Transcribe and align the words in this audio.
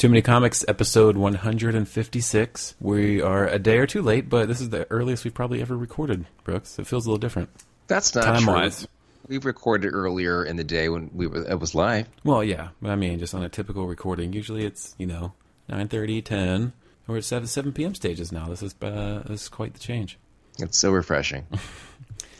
Too 0.00 0.08
Many 0.08 0.22
Comics, 0.22 0.64
episode 0.66 1.18
156. 1.18 2.74
We 2.80 3.20
are 3.20 3.46
a 3.46 3.58
day 3.58 3.76
or 3.76 3.86
two 3.86 4.00
late, 4.00 4.30
but 4.30 4.48
this 4.48 4.58
is 4.58 4.70
the 4.70 4.90
earliest 4.90 5.24
we've 5.24 5.34
probably 5.34 5.60
ever 5.60 5.76
recorded, 5.76 6.24
Brooks. 6.42 6.78
It 6.78 6.86
feels 6.86 7.04
a 7.04 7.10
little 7.10 7.18
different. 7.18 7.50
That's 7.86 8.14
not 8.14 8.24
Time 8.24 8.42
true. 8.44 8.54
wise. 8.54 8.88
We've 9.28 9.44
recorded 9.44 9.90
earlier 9.92 10.42
in 10.42 10.56
the 10.56 10.64
day 10.64 10.88
when 10.88 11.10
we 11.12 11.26
were, 11.26 11.46
it 11.46 11.60
was 11.60 11.74
live. 11.74 12.08
Well, 12.24 12.42
yeah, 12.42 12.68
I 12.82 12.96
mean, 12.96 13.18
just 13.18 13.34
on 13.34 13.42
a 13.42 13.50
typical 13.50 13.86
recording, 13.86 14.32
usually 14.32 14.64
it's, 14.64 14.94
you 14.96 15.06
know, 15.06 15.34
9.30, 15.68 16.24
10. 16.24 16.72
We're 17.06 17.18
at 17.18 17.24
7, 17.24 17.46
7 17.46 17.70
p.m. 17.74 17.94
stages 17.94 18.32
now. 18.32 18.48
This 18.48 18.62
is, 18.62 18.74
uh, 18.80 19.22
this 19.26 19.42
is 19.42 19.48
quite 19.50 19.74
the 19.74 19.80
change. 19.80 20.16
It's 20.58 20.78
so 20.78 20.92
refreshing. 20.92 21.46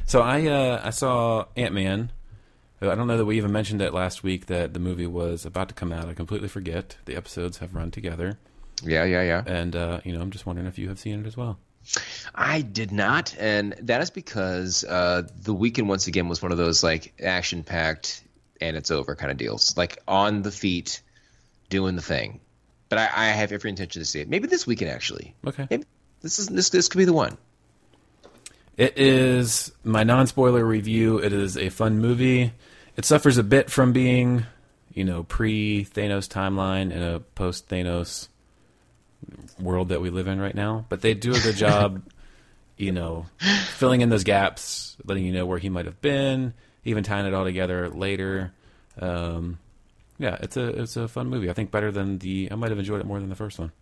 So 0.06 0.22
I 0.22 0.45
uh, 0.48 0.80
I 0.82 0.90
saw 0.90 1.45
Ant 1.56 1.72
Man. 1.72 2.10
I 2.82 2.94
don't 2.94 3.06
know 3.06 3.18
that 3.18 3.26
we 3.26 3.36
even 3.36 3.52
mentioned 3.52 3.82
it 3.82 3.92
last 3.92 4.22
week 4.22 4.46
that 4.46 4.72
the 4.72 4.80
movie 4.80 5.06
was 5.06 5.44
about 5.44 5.68
to 5.68 5.74
come 5.74 5.92
out. 5.92 6.08
I 6.08 6.14
completely 6.14 6.48
forget. 6.48 6.96
The 7.04 7.16
episodes 7.16 7.58
have 7.58 7.74
run 7.74 7.90
together, 7.90 8.38
yeah, 8.82 9.04
yeah, 9.04 9.22
yeah. 9.22 9.42
and 9.46 9.76
uh, 9.76 10.00
you 10.04 10.12
know 10.12 10.20
I'm 10.20 10.30
just 10.30 10.46
wondering 10.46 10.66
if 10.66 10.78
you 10.78 10.88
have 10.88 10.98
seen 10.98 11.20
it 11.20 11.26
as 11.26 11.36
well. 11.36 11.58
I 12.34 12.60
did 12.62 12.92
not, 12.92 13.34
and 13.38 13.74
that 13.82 14.00
is 14.00 14.10
because 14.10 14.84
uh, 14.84 15.22
the 15.42 15.54
weekend 15.54 15.88
once 15.88 16.06
again 16.06 16.28
was 16.28 16.42
one 16.42 16.52
of 16.52 16.58
those 16.58 16.82
like 16.82 17.12
action 17.22 17.64
packed 17.64 18.22
and 18.60 18.76
it's 18.76 18.90
over 18.90 19.16
kind 19.16 19.30
of 19.30 19.36
deals, 19.36 19.76
like 19.76 19.98
on 20.06 20.42
the 20.42 20.50
feet, 20.50 21.02
doing 21.68 21.96
the 21.96 22.02
thing. 22.02 22.40
But 22.88 22.98
I, 22.98 23.10
I 23.14 23.26
have 23.28 23.52
every 23.52 23.70
intention 23.70 24.00
to 24.00 24.06
see 24.06 24.20
it. 24.20 24.28
Maybe 24.28 24.46
this 24.46 24.66
weekend 24.66 24.90
actually. 24.90 25.34
Okay. 25.46 25.66
Maybe 25.70 25.84
this 26.20 26.38
is 26.38 26.48
this 26.48 26.70
this 26.70 26.88
could 26.88 26.98
be 26.98 27.04
the 27.04 27.12
one. 27.12 27.37
It 28.76 28.96
is 28.96 29.72
my 29.84 30.04
non 30.04 30.26
spoiler 30.26 30.65
review. 30.65 31.18
It 31.18 31.32
is 31.32 31.56
a 31.56 31.68
fun 31.68 31.98
movie. 31.98 32.52
It 33.01 33.06
suffers 33.06 33.38
a 33.38 33.43
bit 33.43 33.70
from 33.70 33.95
being, 33.95 34.45
you 34.93 35.04
know, 35.04 35.23
pre 35.23 35.87
Thanos 35.87 36.29
timeline 36.29 36.93
in 36.93 37.02
a 37.02 37.20
post 37.20 37.66
Thanos 37.66 38.29
world 39.59 39.88
that 39.88 40.02
we 40.02 40.10
live 40.10 40.29
in 40.29 40.38
right 40.38 40.54
now. 40.54 40.84
But 40.90 41.01
they 41.01 41.15
do 41.15 41.34
a 41.34 41.40
good 41.40 41.56
job, 41.56 42.02
you 42.76 42.93
know, 42.93 43.24
filling 43.78 44.02
in 44.02 44.10
those 44.10 44.24
gaps, 44.24 44.98
letting 45.02 45.24
you 45.24 45.32
know 45.32 45.46
where 45.46 45.56
he 45.56 45.71
might 45.71 45.87
have 45.87 46.02
been, 46.02 46.52
even 46.84 47.02
tying 47.02 47.24
it 47.24 47.32
all 47.32 47.45
together 47.45 47.88
later. 47.88 48.52
Um, 49.01 49.59
yeah, 50.18 50.37
it's 50.38 50.59
a 50.59 50.82
it's 50.82 50.98
a 50.98 51.09
fun 51.09 51.28
movie. 51.28 51.48
I 51.48 51.54
think 51.54 51.71
better 51.71 51.90
than 51.90 52.18
the. 52.18 52.51
I 52.52 52.54
might 52.54 52.68
have 52.68 52.78
enjoyed 52.78 53.01
it 53.01 53.06
more 53.06 53.18
than 53.18 53.30
the 53.30 53.34
first 53.34 53.59
one. 53.59 53.73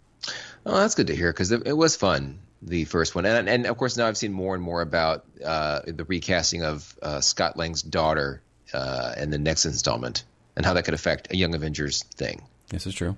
Oh, 0.64 0.76
that's 0.76 0.94
good 0.94 1.08
to 1.08 1.16
hear 1.16 1.32
because 1.32 1.50
it, 1.50 1.66
it 1.66 1.76
was 1.76 1.96
fun 1.96 2.38
the 2.62 2.84
first 2.84 3.16
one, 3.16 3.26
and 3.26 3.48
and 3.48 3.66
of 3.66 3.76
course 3.78 3.96
now 3.96 4.06
I've 4.06 4.16
seen 4.16 4.32
more 4.32 4.54
and 4.54 4.62
more 4.62 4.80
about 4.80 5.24
uh, 5.44 5.80
the 5.88 6.04
recasting 6.04 6.62
of 6.62 6.96
uh, 7.02 7.20
Scott 7.20 7.56
Lang's 7.56 7.82
daughter 7.82 8.42
uh, 8.72 9.14
in 9.16 9.30
the 9.30 9.38
next 9.38 9.64
installment 9.66 10.24
and 10.56 10.64
how 10.66 10.72
that 10.74 10.84
could 10.84 10.94
affect 10.94 11.32
a 11.32 11.36
Young 11.36 11.54
Avengers 11.54 12.02
thing. 12.16 12.42
This 12.68 12.86
is 12.86 12.94
true. 12.94 13.16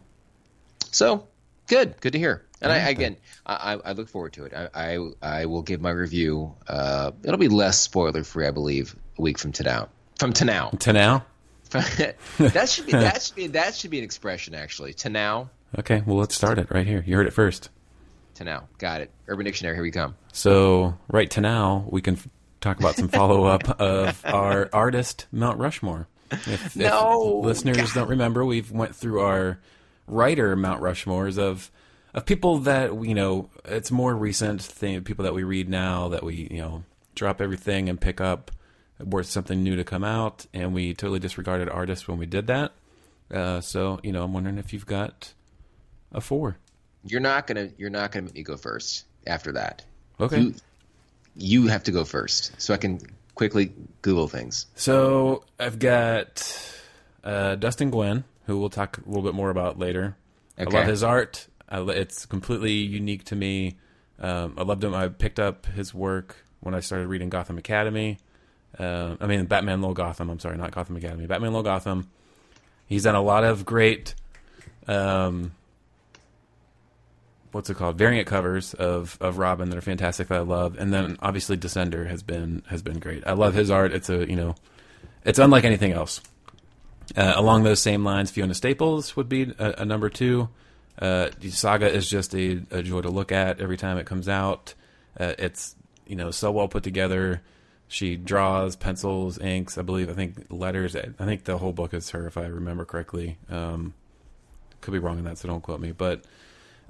So 0.90 1.26
good, 1.66 2.00
good 2.00 2.12
to 2.12 2.18
hear. 2.18 2.44
And 2.62 2.70
I, 2.70 2.76
again, 2.90 3.16
I, 3.46 3.78
I 3.82 3.92
look 3.92 4.08
forward 4.08 4.34
to 4.34 4.44
it. 4.44 4.52
I 4.54 4.68
I, 4.74 4.98
I 5.22 5.46
will 5.46 5.62
give 5.62 5.80
my 5.80 5.90
review. 5.90 6.54
Uh, 6.68 7.12
it'll 7.24 7.38
be 7.38 7.48
less 7.48 7.78
spoiler 7.78 8.22
free, 8.22 8.46
I 8.46 8.50
believe, 8.50 8.94
a 9.18 9.22
week 9.22 9.38
from 9.38 9.52
today. 9.52 9.80
From 10.18 10.32
to 10.34 10.44
now, 10.44 10.68
To 10.80 10.92
now. 10.92 11.24
that 11.70 12.68
should 12.68 12.84
be 12.86 12.92
that 12.92 13.22
should 13.22 13.34
be 13.36 13.46
that 13.48 13.74
should 13.74 13.90
be 13.90 13.98
an 13.98 14.04
expression 14.04 14.54
actually. 14.54 14.92
To 14.94 15.08
now, 15.08 15.48
Okay, 15.78 16.02
well 16.04 16.16
let's 16.18 16.34
start 16.34 16.58
it 16.58 16.70
right 16.70 16.86
here. 16.86 17.02
You 17.06 17.16
heard 17.16 17.26
it 17.26 17.32
first. 17.32 17.70
to 18.34 18.44
now. 18.44 18.68
Got 18.78 19.00
it. 19.02 19.10
Urban 19.28 19.44
Dictionary. 19.46 19.76
Here 19.76 19.82
we 19.82 19.90
come. 19.92 20.14
So 20.32 20.98
right 21.08 21.30
to 21.30 21.40
now, 21.40 21.86
we 21.88 22.02
can 22.02 22.18
talk 22.60 22.78
about 22.78 22.96
some 22.96 23.08
follow 23.08 23.44
up 23.44 23.68
of 23.80 24.24
our 24.24 24.68
artist 24.72 25.26
Mount 25.32 25.58
Rushmore. 25.58 26.08
If, 26.30 26.76
No, 26.76 27.40
if 27.40 27.44
listeners 27.46 27.76
God. 27.92 27.94
don't 27.94 28.08
remember, 28.08 28.44
we've 28.44 28.70
went 28.70 28.94
through 28.94 29.20
our 29.20 29.58
writer 30.06 30.54
Mount 30.56 30.80
Rushmores 30.82 31.38
of 31.38 31.70
of 32.14 32.26
people 32.26 32.58
that 32.60 33.04
you 33.04 33.14
know. 33.14 33.50
It's 33.64 33.90
more 33.90 34.14
recent 34.14 34.62
thing, 34.62 35.02
people 35.02 35.24
that 35.24 35.34
we 35.34 35.42
read 35.44 35.68
now 35.68 36.08
that 36.08 36.22
we 36.22 36.48
you 36.50 36.58
know 36.60 36.84
drop 37.14 37.40
everything 37.40 37.88
and 37.88 38.00
pick 38.00 38.20
up 38.20 38.50
where 38.98 39.22
something 39.22 39.62
new 39.62 39.76
to 39.76 39.84
come 39.84 40.04
out, 40.04 40.46
and 40.52 40.74
we 40.74 40.94
totally 40.94 41.18
disregarded 41.18 41.68
artists 41.68 42.06
when 42.06 42.18
we 42.18 42.26
did 42.26 42.46
that. 42.48 42.72
Uh, 43.32 43.60
so 43.60 44.00
you 44.02 44.12
know, 44.12 44.24
I'm 44.24 44.32
wondering 44.32 44.58
if 44.58 44.72
you've 44.72 44.86
got 44.86 45.32
a 46.12 46.20
four. 46.20 46.56
You're 47.04 47.20
not 47.20 47.46
gonna 47.46 47.70
you're 47.78 47.90
not 47.90 48.12
gonna 48.12 48.26
make 48.26 48.34
me 48.34 48.42
go 48.42 48.56
first 48.56 49.04
after 49.26 49.52
that. 49.52 49.84
Okay. 50.20 50.40
You, 50.40 50.54
you 51.36 51.68
have 51.68 51.84
to 51.84 51.90
go 51.90 52.04
first 52.04 52.60
so 52.60 52.74
I 52.74 52.76
can 52.76 53.00
quickly 53.34 53.72
Google 54.02 54.28
things. 54.28 54.66
So 54.74 55.44
I've 55.58 55.78
got 55.78 56.46
uh, 57.24 57.56
Dustin 57.56 57.90
Nguyen, 57.90 58.24
who 58.46 58.58
we'll 58.58 58.70
talk 58.70 58.98
a 58.98 59.08
little 59.08 59.22
bit 59.22 59.34
more 59.34 59.50
about 59.50 59.78
later. 59.78 60.16
I 60.58 60.64
love 60.64 60.86
his 60.86 61.02
art. 61.02 61.46
I, 61.68 61.80
it's 61.80 62.26
completely 62.26 62.72
unique 62.72 63.24
to 63.24 63.36
me. 63.36 63.76
Um, 64.18 64.54
I 64.58 64.62
loved 64.62 64.84
him. 64.84 64.94
I 64.94 65.08
picked 65.08 65.40
up 65.40 65.66
his 65.66 65.94
work 65.94 66.36
when 66.60 66.74
I 66.74 66.80
started 66.80 67.08
reading 67.08 67.30
Gotham 67.30 67.56
Academy. 67.56 68.18
Uh, 68.78 69.16
I 69.20 69.26
mean, 69.26 69.46
Batman 69.46 69.80
Low 69.80 69.94
Gotham. 69.94 70.30
I'm 70.30 70.38
sorry, 70.38 70.56
not 70.56 70.72
Gotham 70.72 70.96
Academy. 70.96 71.26
Batman 71.26 71.52
Low 71.52 71.62
Gotham. 71.62 72.10
He's 72.86 73.04
done 73.04 73.14
a 73.14 73.22
lot 73.22 73.44
of 73.44 73.64
great, 73.64 74.14
um, 74.86 75.52
what's 77.52 77.70
it 77.70 77.76
called? 77.76 77.96
Variant 77.96 78.26
covers 78.26 78.74
of, 78.74 79.16
of 79.20 79.38
Robin 79.38 79.70
that 79.70 79.76
are 79.76 79.82
fantastic 79.82 80.28
that 80.28 80.38
I 80.38 80.42
love, 80.42 80.76
and 80.78 80.92
then 80.92 81.16
obviously 81.20 81.56
Descender 81.56 82.06
has 82.06 82.22
been 82.22 82.62
has 82.68 82.82
been 82.82 82.98
great. 82.98 83.26
I 83.26 83.32
love 83.32 83.54
his 83.54 83.70
art. 83.70 83.92
It's 83.92 84.08
a 84.08 84.28
you 84.28 84.36
know, 84.36 84.54
it's 85.24 85.38
unlike 85.38 85.64
anything 85.64 85.92
else. 85.92 86.20
Uh, 87.16 87.32
along 87.34 87.64
those 87.64 87.82
same 87.82 88.04
lines, 88.04 88.30
Fiona 88.30 88.54
Staples 88.54 89.16
would 89.16 89.28
be 89.28 89.52
a, 89.58 89.74
a 89.78 89.84
number 89.84 90.08
two. 90.08 90.48
Uh, 90.98 91.30
Saga 91.48 91.90
is 91.92 92.08
just 92.08 92.34
a, 92.34 92.62
a 92.70 92.82
joy 92.82 93.00
to 93.00 93.08
look 93.08 93.32
at 93.32 93.60
every 93.60 93.76
time 93.76 93.98
it 93.98 94.06
comes 94.06 94.28
out. 94.28 94.74
Uh, 95.18 95.34
it's 95.38 95.74
you 96.06 96.16
know 96.16 96.30
so 96.30 96.50
well 96.52 96.68
put 96.68 96.82
together. 96.82 97.42
She 97.88 98.16
draws, 98.16 98.76
pencils, 98.76 99.38
inks. 99.38 99.76
I 99.76 99.82
believe. 99.82 100.08
I 100.08 100.12
think 100.12 100.46
letters. 100.50 100.94
I 100.94 101.24
think 101.24 101.44
the 101.44 101.58
whole 101.58 101.72
book 101.72 101.92
is 101.92 102.10
her, 102.10 102.26
if 102.28 102.36
I 102.36 102.46
remember 102.46 102.84
correctly. 102.84 103.38
Um, 103.48 103.94
could 104.80 104.92
be 104.92 104.98
wrong 104.98 105.18
in 105.18 105.24
that, 105.24 105.38
so 105.38 105.48
don't 105.48 105.60
quote 105.60 105.80
me. 105.80 105.92
But 105.92 106.24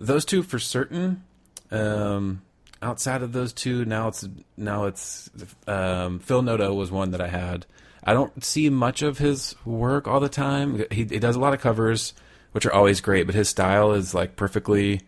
those 0.01 0.25
two 0.25 0.43
for 0.43 0.59
certain. 0.59 1.23
Um, 1.71 2.43
outside 2.83 3.23
of 3.23 3.33
those 3.33 3.53
two, 3.53 3.85
now 3.85 4.09
it's 4.09 4.27
now 4.57 4.87
it's 4.87 5.31
um, 5.69 6.19
Phil 6.19 6.43
Noto 6.43 6.75
was 6.75 6.91
one 6.91 7.13
that 7.13 7.21
I 7.21 7.29
had. 7.29 7.67
I 8.03 8.15
don't 8.15 8.43
see 8.43 8.71
much 8.71 9.03
of 9.03 9.19
his 9.19 9.55
work 9.65 10.09
all 10.09 10.21
the 10.21 10.29
time. 10.29 10.85
He, 10.91 11.05
he 11.05 11.19
does 11.19 11.37
a 11.37 11.41
lot 11.41 11.53
of 11.53 11.61
covers, 11.61 12.15
which 12.53 12.65
are 12.65 12.73
always 12.73 13.01
great, 13.01 13.27
but 13.27 13.35
his 13.35 13.49
style 13.49 13.93
is 13.93 14.15
like 14.15 14.37
perfectly 14.37 15.03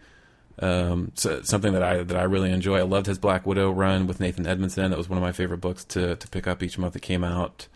um, 0.58 1.12
so, 1.14 1.42
something 1.42 1.72
that 1.72 1.82
I 1.82 2.02
that 2.02 2.16
I 2.16 2.24
really 2.24 2.52
enjoy. 2.52 2.78
I 2.78 2.82
loved 2.82 3.06
his 3.06 3.18
Black 3.18 3.46
Widow 3.46 3.70
run 3.70 4.06
with 4.06 4.20
Nathan 4.20 4.46
Edmondson. 4.46 4.90
That 4.90 4.98
was 4.98 5.08
one 5.08 5.18
of 5.18 5.22
my 5.22 5.32
favorite 5.32 5.60
books 5.60 5.84
to 5.86 6.16
to 6.16 6.28
pick 6.28 6.46
up 6.46 6.62
each 6.62 6.78
month 6.78 6.92
that 6.92 7.00
came 7.00 7.24
out. 7.24 7.66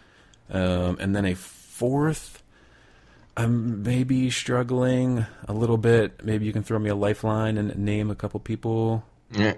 Um, 0.50 0.96
and 1.00 1.16
then 1.16 1.24
a 1.24 1.34
fourth, 1.34 2.42
I'm 3.36 3.82
maybe 3.82 4.30
struggling 4.30 5.26
a 5.46 5.52
little 5.52 5.76
bit. 5.76 6.24
Maybe 6.24 6.46
you 6.46 6.52
can 6.52 6.62
throw 6.62 6.78
me 6.78 6.88
a 6.88 6.94
lifeline 6.94 7.58
and 7.58 7.76
name 7.76 8.10
a 8.10 8.14
couple 8.14 8.40
people. 8.40 9.04
Yeah. 9.30 9.54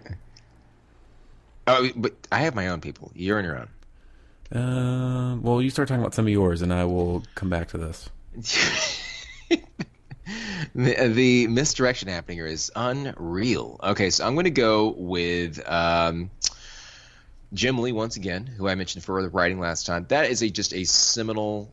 Oh, 1.67 1.89
but 1.95 2.15
I 2.33 2.41
have 2.41 2.55
my 2.55 2.69
own 2.69 2.81
people. 2.81 3.13
You're 3.15 3.39
on 3.39 3.45
your 3.45 3.59
own. 3.59 3.69
Uh, 4.51 5.37
well, 5.37 5.63
you 5.63 5.71
start 5.71 5.89
talking 5.89 6.01
about 6.01 6.15
some 6.15 6.27
of 6.27 6.33
yours, 6.33 6.63
and 6.63 6.73
I 6.73 6.85
will 6.85 7.23
come 7.35 7.51
back 7.51 7.69
to 7.69 7.79
this. 7.79 8.09
the, 10.75 11.09
the 11.09 11.47
misdirection 11.47 12.09
happening 12.09 12.39
here 12.39 12.47
is 12.47 12.73
unreal. 12.75 13.79
Okay, 13.83 14.11
so 14.11 14.27
I'm 14.27 14.35
going 14.35 14.45
to 14.45 14.51
go 14.51 14.95
with 14.97 15.61
um, 15.69 16.31
Jim 17.53 17.79
Lee 17.79 17.93
once 17.93 18.17
again, 18.17 18.47
who 18.47 18.67
I 18.69 18.75
mentioned 18.75 19.05
for 19.05 19.23
the 19.23 19.29
writing 19.29 19.61
last 19.61 19.87
time. 19.87 20.07
That 20.09 20.31
is 20.31 20.43
a 20.43 20.51
just 20.51 20.73
a 20.73 20.85
seminal. 20.85 21.71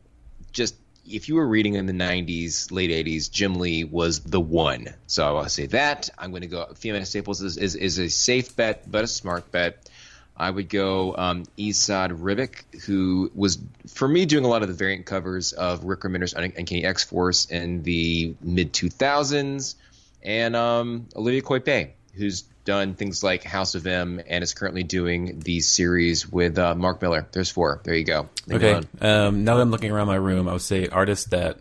Just 0.51 0.75
if 1.07 1.29
you 1.29 1.35
were 1.35 1.47
reading 1.47 1.75
in 1.75 1.85
the 1.85 1.93
'90s, 1.93 2.71
late 2.71 2.89
'80s, 2.89 3.31
Jim 3.31 3.55
Lee 3.55 3.83
was 3.83 4.19
the 4.19 4.39
one. 4.39 4.93
So 5.07 5.37
I'll 5.37 5.49
say 5.49 5.67
that. 5.67 6.09
I'm 6.17 6.31
going 6.31 6.41
to 6.41 6.47
go. 6.47 6.67
Fiona 6.75 7.05
Staples 7.05 7.41
is, 7.41 7.57
is 7.57 7.75
is 7.75 7.99
a 7.99 8.09
safe 8.09 8.55
bet, 8.55 8.89
but 8.89 9.03
a 9.03 9.07
smart 9.07 9.51
bet. 9.51 9.89
I 10.37 10.49
would 10.49 10.67
go 10.67 11.15
um, 11.15 11.45
Esad 11.57 12.11
Ribic, 12.11 12.83
who 12.83 13.31
was, 13.33 13.57
for 13.87 14.05
me, 14.05 14.25
doing 14.25 14.43
a 14.43 14.49
lot 14.49 14.63
of 14.63 14.67
the 14.67 14.73
variant 14.73 15.05
covers 15.05 15.53
of 15.53 15.85
Rick 15.85 16.01
Remender's 16.01 16.33
Uncanny 16.33 16.83
X 16.83 17.05
Force 17.05 17.45
in 17.45 17.83
the 17.83 18.35
mid 18.41 18.73
2000s, 18.73 19.75
and 20.23 20.55
um, 20.55 21.07
Olivier 21.15 21.41
Coipel, 21.41 21.91
who's 22.15 22.43
done 22.65 22.95
things 22.95 23.23
like 23.23 23.43
House 23.43 23.75
of 23.75 23.85
M 23.85 24.19
and 24.27 24.43
is 24.43 24.53
currently 24.53 24.83
doing 24.83 25.39
the 25.39 25.59
series 25.59 26.27
with 26.27 26.57
uh, 26.57 26.73
Mark 26.75 27.01
Millar. 27.01 27.27
There's 27.31 27.49
four. 27.49 27.79
There 27.83 27.93
you 27.93 28.03
go. 28.03 28.29
Leave 28.47 28.63
Okay. 28.63 28.87
Um, 29.01 29.43
now 29.43 29.55
that 29.55 29.61
I'm 29.61 29.71
looking 29.71 29.91
around 29.91 30.07
my 30.07 30.15
room, 30.15 30.49
I 30.49 30.53
would 30.53 30.61
say 30.61 30.87
artists 30.87 31.29
that, 31.29 31.59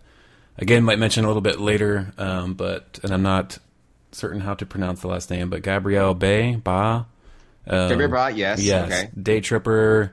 again, 0.57 0.83
might 0.83 0.99
mention 0.99 1.25
a 1.25 1.27
little 1.27 1.43
bit 1.43 1.61
later, 1.61 2.13
um, 2.17 2.55
but 2.55 2.99
and 3.03 3.13
I'm 3.13 3.23
not 3.23 3.59
certain 4.13 4.41
how 4.41 4.55
to 4.55 4.67
pronounce 4.67 5.01
the 5.01 5.09
last 5.09 5.31
name, 5.31 5.51
but 5.51 5.63
Gabrielle 5.63 6.15
Bay, 6.15 6.57
Ba. 6.57 7.07
Um, 7.67 7.89
Gabriel 7.89 8.11
Bra, 8.11 8.29
yes. 8.29 8.63
Yes. 8.63 8.87
Okay. 8.87 9.11
Daytripper, 9.19 10.11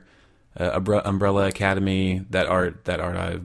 uh, 0.58 0.80
Umbre- 0.80 1.02
Umbrella 1.04 1.46
Academy. 1.46 2.24
That 2.30 2.46
art, 2.46 2.84
that 2.84 3.00
art, 3.00 3.16
I 3.16 3.40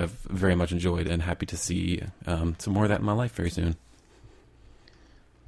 have 0.00 0.10
very 0.30 0.54
much 0.54 0.72
enjoyed 0.72 1.06
and 1.06 1.22
happy 1.22 1.46
to 1.46 1.56
see 1.56 2.02
um, 2.26 2.56
some 2.58 2.72
more 2.72 2.84
of 2.84 2.88
that 2.88 3.00
in 3.00 3.04
my 3.04 3.12
life 3.12 3.32
very 3.32 3.50
soon. 3.50 3.76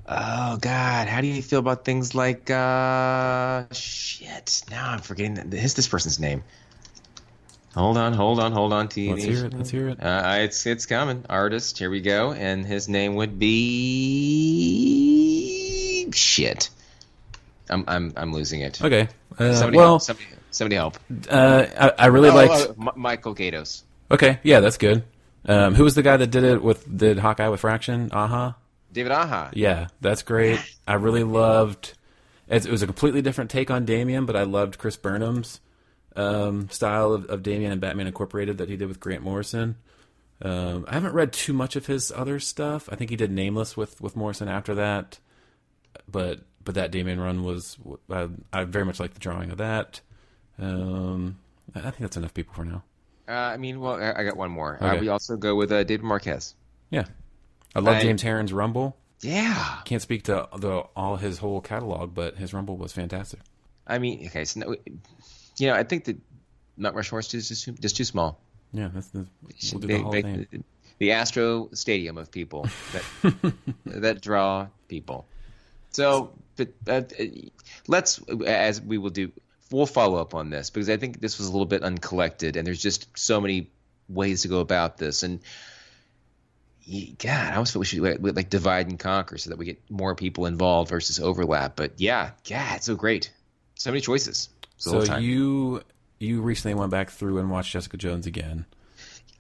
Oh 0.06 0.58
God, 0.58 1.08
how 1.08 1.20
do 1.22 1.26
you 1.26 1.42
feel 1.42 1.58
about 1.60 1.84
things 1.84 2.14
like 2.14 2.50
uh 2.50 3.64
shit? 3.72 4.62
Now 4.70 4.90
I'm 4.90 5.00
forgetting 5.00 5.34
the, 5.34 5.44
this 5.44 5.74
this 5.74 5.88
person's 5.88 6.20
name. 6.20 6.44
Hold 7.74 7.96
on, 7.96 8.12
hold 8.12 8.38
on, 8.38 8.52
hold 8.52 8.72
on. 8.72 8.86
TV. 8.88 9.10
Let's 9.10 9.24
hear 9.24 9.46
it. 9.46 9.54
Let's 9.54 9.70
hear 9.70 9.88
it. 9.88 10.00
Uh, 10.02 10.36
it's 10.40 10.66
it's 10.66 10.86
coming. 10.86 11.24
Artist. 11.28 11.78
Here 11.78 11.90
we 11.90 12.00
go, 12.02 12.32
and 12.32 12.64
his 12.66 12.88
name 12.88 13.14
would 13.16 13.38
be 13.38 13.50
shit. 16.12 16.68
I'm 17.70 17.84
I'm 17.88 18.12
I'm 18.16 18.32
losing 18.32 18.60
it. 18.60 18.80
Okay. 18.82 19.08
Uh, 19.38 19.54
Somebody 19.54 19.78
well, 19.78 19.86
help. 19.88 20.02
Somebody, 20.02 20.28
somebody 20.50 20.76
help. 20.76 20.98
uh, 21.30 21.66
I, 21.80 21.92
I 22.04 22.06
really 22.06 22.28
Oh, 22.28 22.34
liked. 22.34 22.78
M- 22.78 22.90
Michael 22.94 23.34
Gaydos. 23.34 23.82
Okay, 24.10 24.38
yeah, 24.42 24.60
that's 24.60 24.76
good. 24.76 25.02
Um, 25.46 25.74
who 25.74 25.84
was 25.84 25.94
the 25.94 26.02
guy 26.02 26.16
that 26.18 26.26
did 26.28 26.44
it 26.44 26.62
with 26.62 26.84
did 26.96 27.18
Hawkeye 27.18 27.48
with 27.48 27.60
Fraction? 27.60 28.10
Aha. 28.12 28.54
David 28.94 29.12
Aja. 29.12 29.50
Yeah, 29.52 29.88
that's 30.00 30.23
great. 30.23 30.58
I 30.88 30.94
really 30.94 31.25
loved. 31.25 31.93
It, 32.49 32.64
it 32.64 32.70
was 32.70 32.82
a 32.82 32.87
completely 32.87 33.20
different 33.20 33.50
take 33.50 33.70
on 33.70 33.85
Damian, 33.85 34.25
but 34.25 34.37
I 34.37 34.44
loved 34.44 34.79
Chris 34.79 34.96
Burnham's 34.96 35.61
um, 36.17 36.70
style 36.70 37.12
of, 37.12 37.26
of 37.26 37.43
Damian 37.43 37.73
and 37.73 37.81
Batman 37.81 38.06
Incorporated 38.06 38.58
that 38.58 38.69
he 38.69 38.76
did 38.76 38.88
with 38.88 39.00
Grant 39.00 39.23
Morrison. 39.23 39.76
Um, 40.41 40.85
I 40.88 40.94
haven't 40.94 41.12
read 41.14 41.32
too 41.32 41.52
much 41.52 41.76
of 41.76 41.87
his 41.87 42.12
other 42.12 42.41
stuff. 42.41 42.88
I 42.91 42.96
think 42.96 43.11
he 43.11 43.17
did 43.17 43.31
Nameless 43.31 43.76
with, 43.76 44.00
with 44.00 44.17
Morrison 44.17 44.49
after 44.49 44.75
that, 44.76 45.19
but 46.11 46.40
but 46.64 46.76
that 46.76 46.90
Damian 46.90 47.20
run 47.20 47.44
was 47.44 47.76
I, 48.11 48.29
I 48.52 48.64
very 48.64 48.87
much 48.87 48.99
like 48.99 49.12
the 49.12 49.20
drawing 49.20 49.50
of 49.50 49.58
that. 49.58 50.00
Um, 50.58 51.38
I 51.75 51.81
think 51.81 51.99
that's 51.99 52.17
enough 52.17 52.32
people 52.32 52.55
for 52.55 52.64
now. 52.64 52.82
Uh, 53.29 53.32
I 53.32 53.56
mean, 53.58 53.81
well, 53.81 53.94
I, 53.94 54.20
I 54.20 54.25
got 54.25 54.37
one 54.37 54.50
more. 54.50 54.82
Uh, 54.82 54.97
we 54.99 55.08
also 55.08 55.37
go 55.37 55.55
with 55.55 55.73
uh, 55.73 55.85
David 55.85 56.05
Marquez. 56.05 56.55
Yeah, 56.90 57.05
I 57.75 57.81
love 57.81 57.97
I- 57.97 58.03
James 58.03 58.23
Harren's 58.23 58.53
Rumble. 58.53 58.97
Yeah. 59.21 59.79
Can't 59.87 60.03
speak 60.03 60.25
to 60.25 60.49
the 60.59 60.85
all 60.94 61.17
his 61.17 61.38
whole 61.38 61.61
catalog, 61.62 62.15
but 62.15 62.37
his 62.37 62.53
Rumble 62.53 62.76
was 62.76 62.93
fantastic. 62.93 63.41
I 63.87 63.99
mean, 63.99 64.26
okay, 64.26 64.44
so 64.44 64.61
no, 64.61 64.76
you 65.56 65.67
know, 65.69 65.75
I 65.75 65.82
think 65.82 66.05
that 66.05 66.19
Mount 66.76 66.94
Rushmore 66.94 67.21
is 67.21 67.29
just, 67.29 67.49
just, 67.49 67.81
just 67.81 67.97
too 67.97 68.05
small. 68.05 68.38
Yeah, 68.73 68.88
that's 68.93 69.06
the, 69.09 69.26
we'll 69.43 69.81
do 69.81 69.87
They 69.87 69.99
the 69.99 70.05
of 70.05 70.12
make 70.12 70.25
Fame. 70.25 70.47
the, 70.50 70.62
the 70.99 71.12
Astro 71.12 71.71
Stadium 71.73 72.19
of 72.19 72.31
people 72.31 72.67
that 72.93 73.55
that 73.87 74.21
draw 74.21 74.67
people. 74.88 75.26
So, 75.91 76.32
but 76.56 76.69
uh, 76.88 77.03
let's, 77.87 78.21
as 78.47 78.81
we 78.82 78.99
will 78.99 79.11
do, 79.11 79.31
we'll 79.71 79.87
follow 79.87 80.19
up 80.19 80.35
on 80.35 80.50
this 80.50 80.71
because 80.71 80.91
I 80.91 80.97
think 80.97 81.21
this 81.21 81.38
was 81.38 81.47
a 81.49 81.53
little 81.53 81.67
bit 81.67 81.82
uncollected, 81.82 82.56
and 82.56 82.67
there's 82.67 82.82
just 82.82 83.06
so 83.17 83.41
many 83.41 83.71
ways 84.09 84.43
to 84.43 84.49
go 84.49 84.59
about 84.61 84.99
this. 84.99 85.23
And 85.23 85.41
God, 86.86 87.52
I 87.52 87.54
almost 87.54 87.72
feel 87.72 87.81
we 87.81 87.86
should 87.86 88.00
like, 88.00 88.36
like 88.36 88.50
divide 88.50 88.88
and 88.88 88.98
conquer 88.98 89.38
so 89.38 89.50
that 89.50 89.56
we 89.56 89.64
get 89.64 89.90
more 89.90 90.14
people 90.14 90.46
involved 90.46 90.90
versus 90.90 91.19
overlap. 91.19 91.76
But 91.76 91.94
yeah, 91.98 92.32
God, 92.48 92.76
it's 92.76 92.86
so 92.86 92.94
great, 92.94 93.32
so 93.75 93.90
many 93.90 94.00
choices. 94.00 94.50
So 94.76 95.02
you 95.16 95.82
you 96.19 96.42
recently 96.42 96.75
went 96.75 96.90
back 96.90 97.10
through 97.10 97.38
and 97.38 97.50
watched 97.50 97.72
Jessica 97.72 97.96
Jones 97.96 98.26
again. 98.26 98.66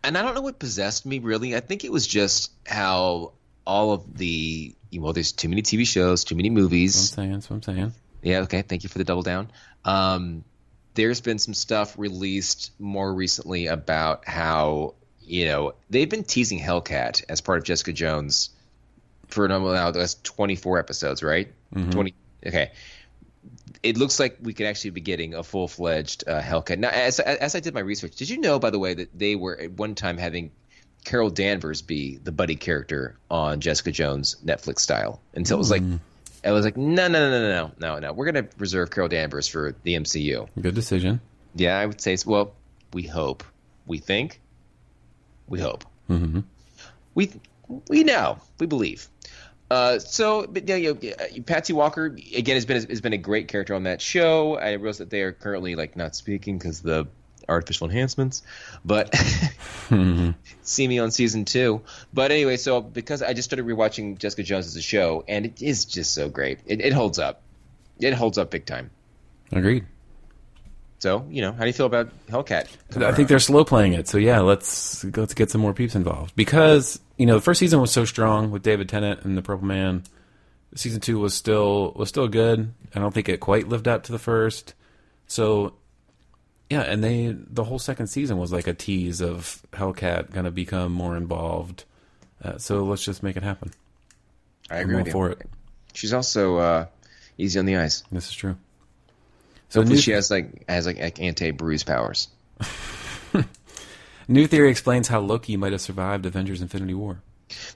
and 0.02 0.16
I 0.16 0.22
don't 0.22 0.34
know 0.34 0.40
what 0.40 0.58
possessed 0.58 1.04
me 1.04 1.18
really. 1.18 1.54
I 1.54 1.60
think 1.60 1.84
it 1.84 1.92
was 1.92 2.06
just 2.06 2.50
how 2.66 3.32
all 3.66 3.92
of 3.92 4.16
the 4.16 4.74
well, 4.92 5.12
there's 5.12 5.32
too 5.32 5.48
many 5.48 5.62
TV 5.62 5.86
shows, 5.86 6.24
too 6.24 6.36
many 6.36 6.48
That's 6.48 6.60
movies. 6.60 6.94
what 6.94 7.00
I'm 7.02 7.06
saying. 7.24 7.32
That's 7.32 7.50
what 7.50 7.56
I'm 7.56 7.62
saying. 7.62 7.92
Yeah, 8.22 8.38
okay, 8.40 8.62
thank 8.62 8.84
you 8.84 8.88
for 8.88 8.98
the 8.98 9.04
double 9.04 9.22
down. 9.22 9.50
Um, 9.84 10.44
there's 10.94 11.20
been 11.20 11.38
some 11.38 11.52
stuff 11.54 11.98
released 11.98 12.70
more 12.78 13.12
recently 13.12 13.66
about 13.66 14.26
how 14.26 14.94
you 15.26 15.46
know 15.46 15.74
they've 15.90 16.08
been 16.08 16.24
teasing 16.24 16.58
Hellcat 16.58 17.24
as 17.28 17.40
part 17.40 17.58
of 17.58 17.64
Jessica 17.64 17.92
Jones 17.92 18.50
for 19.28 19.44
a 19.44 19.48
number 19.48 19.72
now 19.74 19.90
that's 19.90 20.14
24 20.22 20.78
episodes, 20.78 21.22
right? 21.22 21.48
20. 21.90 22.14
Okay. 22.46 22.70
It 23.82 23.98
looks 23.98 24.18
like 24.18 24.38
we 24.40 24.54
could 24.54 24.66
actually 24.66 24.90
be 24.90 25.00
getting 25.00 25.34
a 25.34 25.42
full 25.42 25.68
fledged 25.68 26.24
uh, 26.26 26.40
Hellcat. 26.40 26.78
Now, 26.78 26.88
as, 26.88 27.20
as 27.20 27.54
I 27.54 27.60
did 27.60 27.74
my 27.74 27.80
research, 27.80 28.16
did 28.16 28.30
you 28.30 28.38
know, 28.38 28.58
by 28.58 28.70
the 28.70 28.78
way, 28.78 28.94
that 28.94 29.18
they 29.18 29.34
were 29.34 29.58
at 29.58 29.72
one 29.72 29.94
time 29.94 30.16
having 30.16 30.52
Carol 31.04 31.30
Danvers 31.30 31.82
be 31.82 32.16
the 32.16 32.32
buddy 32.32 32.56
character 32.56 33.16
on 33.30 33.60
Jessica 33.60 33.92
Jones 33.92 34.36
Netflix 34.44 34.80
style 34.80 35.20
until 35.34 35.56
it 35.56 35.58
was 35.58 35.70
like, 35.70 35.82
I 36.44 36.52
was 36.52 36.64
like, 36.64 36.76
no, 36.76 37.08
no, 37.08 37.30
no, 37.30 37.30
no, 37.30 37.48
no, 37.48 37.72
no, 37.78 37.98
no. 37.98 38.12
We're 38.12 38.26
gonna 38.26 38.48
reserve 38.58 38.90
Carol 38.90 39.08
Danvers 39.08 39.48
for 39.48 39.74
the 39.82 39.94
MCU. 39.96 40.48
Good 40.60 40.74
decision. 40.74 41.20
Yeah, 41.54 41.78
I 41.78 41.84
would 41.84 42.00
say. 42.00 42.16
Well, 42.24 42.54
we 42.92 43.02
hope, 43.02 43.44
we 43.86 43.98
think, 43.98 44.40
we 45.48 45.60
hope, 45.60 45.84
hmm 46.08 46.40
we 47.14 47.30
we 47.88 48.04
know, 48.04 48.38
we 48.58 48.66
believe. 48.66 49.08
Uh, 49.70 49.98
so, 49.98 50.46
but 50.46 50.68
yeah, 50.68 50.76
you 50.76 50.94
know, 50.94 51.42
Patsy 51.46 51.72
Walker 51.72 52.06
again 52.06 52.56
has 52.56 52.66
been 52.66 52.86
has 52.88 53.00
been 53.00 53.12
a 53.12 53.18
great 53.18 53.48
character 53.48 53.74
on 53.74 53.84
that 53.84 54.00
show. 54.00 54.56
I 54.56 54.72
realize 54.72 54.98
that 54.98 55.10
they 55.10 55.22
are 55.22 55.32
currently 55.32 55.74
like 55.74 55.96
not 55.96 56.14
speaking 56.14 56.58
because 56.58 56.80
the 56.80 57.06
artificial 57.48 57.88
enhancements, 57.88 58.42
but 58.84 59.14
see 60.62 60.86
me 60.88 60.98
on 60.98 61.10
season 61.10 61.44
two. 61.44 61.82
But 62.12 62.30
anyway, 62.30 62.56
so 62.56 62.80
because 62.80 63.22
I 63.22 63.32
just 63.32 63.48
started 63.48 63.66
rewatching 63.66 64.18
Jessica 64.18 64.42
Jones 64.42 64.66
as 64.66 64.76
a 64.76 64.82
show, 64.82 65.24
and 65.26 65.46
it 65.46 65.62
is 65.62 65.84
just 65.86 66.12
so 66.12 66.28
great. 66.28 66.60
It, 66.66 66.80
it 66.80 66.92
holds 66.92 67.18
up. 67.18 67.42
It 67.98 68.12
holds 68.12 68.38
up 68.38 68.50
big 68.50 68.66
time. 68.66 68.90
Agreed. 69.52 69.86
So, 71.04 71.26
you 71.28 71.42
know, 71.42 71.52
how 71.52 71.60
do 71.60 71.66
you 71.66 71.74
feel 71.74 71.84
about 71.84 72.08
Hellcat? 72.28 72.66
I 72.96 73.12
think 73.12 73.28
they're 73.28 73.38
slow 73.38 73.62
playing 73.62 73.92
it. 73.92 74.08
So 74.08 74.16
yeah, 74.16 74.40
let's 74.40 75.04
let's 75.04 75.34
get 75.34 75.50
some 75.50 75.60
more 75.60 75.74
peeps 75.74 75.94
involved 75.94 76.34
because 76.34 76.98
you 77.18 77.26
know 77.26 77.34
the 77.34 77.42
first 77.42 77.60
season 77.60 77.78
was 77.78 77.92
so 77.92 78.06
strong 78.06 78.50
with 78.50 78.62
David 78.62 78.88
Tennant 78.88 79.22
and 79.22 79.36
the 79.36 79.42
Purple 79.42 79.66
Man. 79.66 80.04
Season 80.74 81.02
two 81.02 81.18
was 81.18 81.34
still 81.34 81.92
was 81.94 82.08
still 82.08 82.26
good. 82.26 82.72
I 82.94 83.00
don't 83.00 83.12
think 83.12 83.28
it 83.28 83.40
quite 83.40 83.68
lived 83.68 83.86
up 83.86 84.04
to 84.04 84.12
the 84.12 84.18
first. 84.18 84.72
So 85.26 85.74
yeah, 86.70 86.80
and 86.80 87.04
they 87.04 87.36
the 87.36 87.64
whole 87.64 87.78
second 87.78 88.06
season 88.06 88.38
was 88.38 88.50
like 88.50 88.66
a 88.66 88.72
tease 88.72 89.20
of 89.20 89.60
Hellcat 89.74 90.32
going 90.32 90.46
to 90.46 90.50
become 90.50 90.90
more 90.90 91.18
involved. 91.18 91.84
Uh, 92.42 92.56
so 92.56 92.82
let's 92.82 93.04
just 93.04 93.22
make 93.22 93.36
it 93.36 93.42
happen. 93.42 93.72
I 94.70 94.76
I'm 94.76 94.84
agree 94.84 94.94
all 94.94 95.00
with 95.00 95.06
you. 95.08 95.12
for 95.12 95.30
it. 95.32 95.50
She's 95.92 96.14
also 96.14 96.56
uh, 96.56 96.86
easy 97.36 97.58
on 97.58 97.66
the 97.66 97.76
eyes. 97.76 98.04
This 98.10 98.28
is 98.28 98.32
true. 98.32 98.56
So 99.74 99.80
Hopefully, 99.80 99.96
new, 99.96 100.02
she 100.02 100.12
has 100.12 100.30
like 100.30 100.68
has 100.68 100.86
like, 100.86 101.00
like 101.00 101.20
anti 101.20 101.50
bruise 101.50 101.82
powers. 101.82 102.28
new 104.28 104.46
theory 104.46 104.70
explains 104.70 105.08
how 105.08 105.18
Loki 105.18 105.56
might 105.56 105.72
have 105.72 105.80
survived 105.80 106.26
Avengers: 106.26 106.62
Infinity 106.62 106.94
War. 106.94 107.20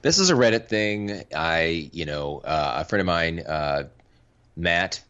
This 0.01 0.17
is 0.17 0.29
a 0.29 0.33
Reddit 0.33 0.69
thing. 0.69 1.25
I, 1.35 1.89
you 1.91 2.05
know, 2.05 2.39
uh, 2.39 2.75
a 2.77 2.85
friend 2.85 3.01
of 3.01 3.05
mine, 3.05 3.39
uh, 3.41 3.89
Matt. 4.55 5.03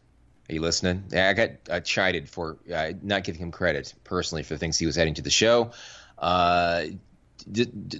Are 0.48 0.54
you 0.54 0.62
listening? 0.62 1.04
I 1.16 1.32
got 1.32 1.50
uh, 1.70 1.78
chided 1.78 2.28
for 2.28 2.58
uh, 2.74 2.90
not 3.02 3.22
giving 3.22 3.40
him 3.40 3.52
credit 3.52 3.94
personally 4.02 4.42
for 4.42 4.54
the 4.54 4.58
things 4.58 4.76
he 4.76 4.86
was 4.86 4.98
adding 4.98 5.14
to 5.14 5.22
the 5.22 5.30
show. 5.30 5.70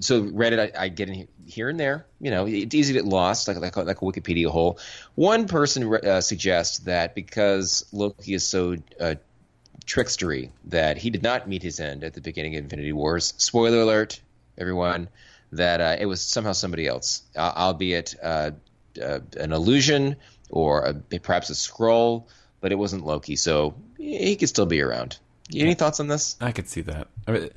So 0.00 0.23
Reddit, 0.25 0.75
I, 0.76 0.85
I 0.85 0.88
get 0.88 1.09
in 1.09 1.28
here 1.47 1.68
and 1.68 1.78
there. 1.78 2.06
You 2.20 2.30
know, 2.30 2.47
it's 2.47 2.75
easy 2.75 2.92
to 2.92 3.00
get 3.00 3.06
lost, 3.09 3.49
like 3.49 3.59
like, 3.59 3.76
a- 3.76 3.82
like 3.82 4.02
a 4.02 4.04
Wikipedia 4.04 4.49
hole. 4.49 4.78
One 5.14 5.47
person 5.47 5.92
uh, 5.92 6.20
suggests 6.20 6.80
that 6.80 7.14
because 7.14 7.85
Loki 7.92 8.35
is 8.35 8.47
so 8.47 8.76
uh, 9.00 9.14
trickstery 9.87 10.50
that 10.66 10.97
he 10.99 11.11
did 11.11 11.23
not 11.23 11.49
meet 11.49 11.62
his 11.62 11.80
end 11.80 12.04
at 12.04 12.14
the 12.14 12.20
beginning 12.20 12.56
of 12.56 12.64
Infinity 12.64 12.92
Wars. 12.92 13.35
Spoiler 13.38 13.80
alert, 13.80 14.20
everyone, 14.59 15.09
that 15.52 15.80
uh, 15.80 15.97
it 15.99 16.06
was 16.06 16.20
somehow 16.20 16.52
somebody 16.52 16.87
else, 16.87 17.23
uh, 17.37 17.52
albeit 17.56 18.14
uh, 18.23 18.52
uh, 19.02 19.20
an 19.38 19.52
illusion 19.52 20.16
or 20.49 20.85
a, 20.85 21.18
perhaps 21.18 21.50
a 21.50 21.54
scroll, 21.54 22.28
but 22.61 22.73
it 22.73 22.76
wasn't 22.76 23.04
Loki, 23.04 23.37
so 23.37 23.75
he 23.97 24.37
could 24.37 24.49
still 24.49 24.66
be 24.66 24.80
around. 24.80 25.18
Any 25.54 25.75
thoughts 25.75 25.99
on 25.99 26.06
this? 26.06 26.37
I 26.40 26.52
could 26.52 26.68
see 26.68 26.82
that. 26.82 27.09
I 27.26 27.32
mean, 27.32 27.50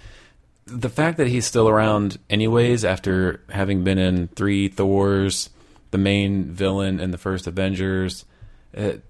the 0.65 0.89
fact 0.89 1.17
that 1.17 1.27
he's 1.27 1.45
still 1.45 1.67
around, 1.67 2.17
anyways, 2.29 2.85
after 2.85 3.41
having 3.49 3.83
been 3.83 3.97
in 3.97 4.27
three 4.29 4.67
Thors, 4.69 5.49
the 5.91 5.97
main 5.97 6.45
villain 6.51 6.99
in 6.99 7.11
the 7.11 7.17
first 7.17 7.47
Avengers, 7.47 8.25
it, 8.73 9.03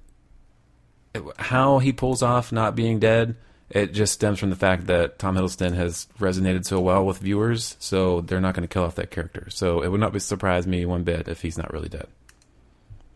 it- 1.13 1.23
how 1.37 1.79
he 1.79 1.93
pulls 1.93 2.21
off 2.23 2.51
not 2.51 2.75
being 2.75 2.99
dead, 2.99 3.35
it 3.69 3.93
just 3.93 4.13
stems 4.13 4.39
from 4.39 4.49
the 4.49 4.55
fact 4.55 4.87
that 4.87 5.17
Tom 5.19 5.35
Hiddleston 5.35 5.73
has 5.75 6.07
resonated 6.19 6.65
so 6.65 6.79
well 6.79 7.05
with 7.05 7.19
viewers, 7.19 7.75
so 7.79 8.21
they're 8.21 8.41
not 8.41 8.53
going 8.55 8.67
to 8.67 8.71
kill 8.71 8.83
off 8.83 8.95
that 8.95 9.09
character. 9.11 9.47
So 9.49 9.81
it 9.81 9.89
would 9.89 9.99
not 9.99 10.13
be 10.13 10.19
surprise 10.19 10.67
me 10.67 10.85
one 10.85 11.03
bit 11.03 11.27
if 11.27 11.41
he's 11.41 11.57
not 11.57 11.71
really 11.71 11.89
dead. 11.89 12.07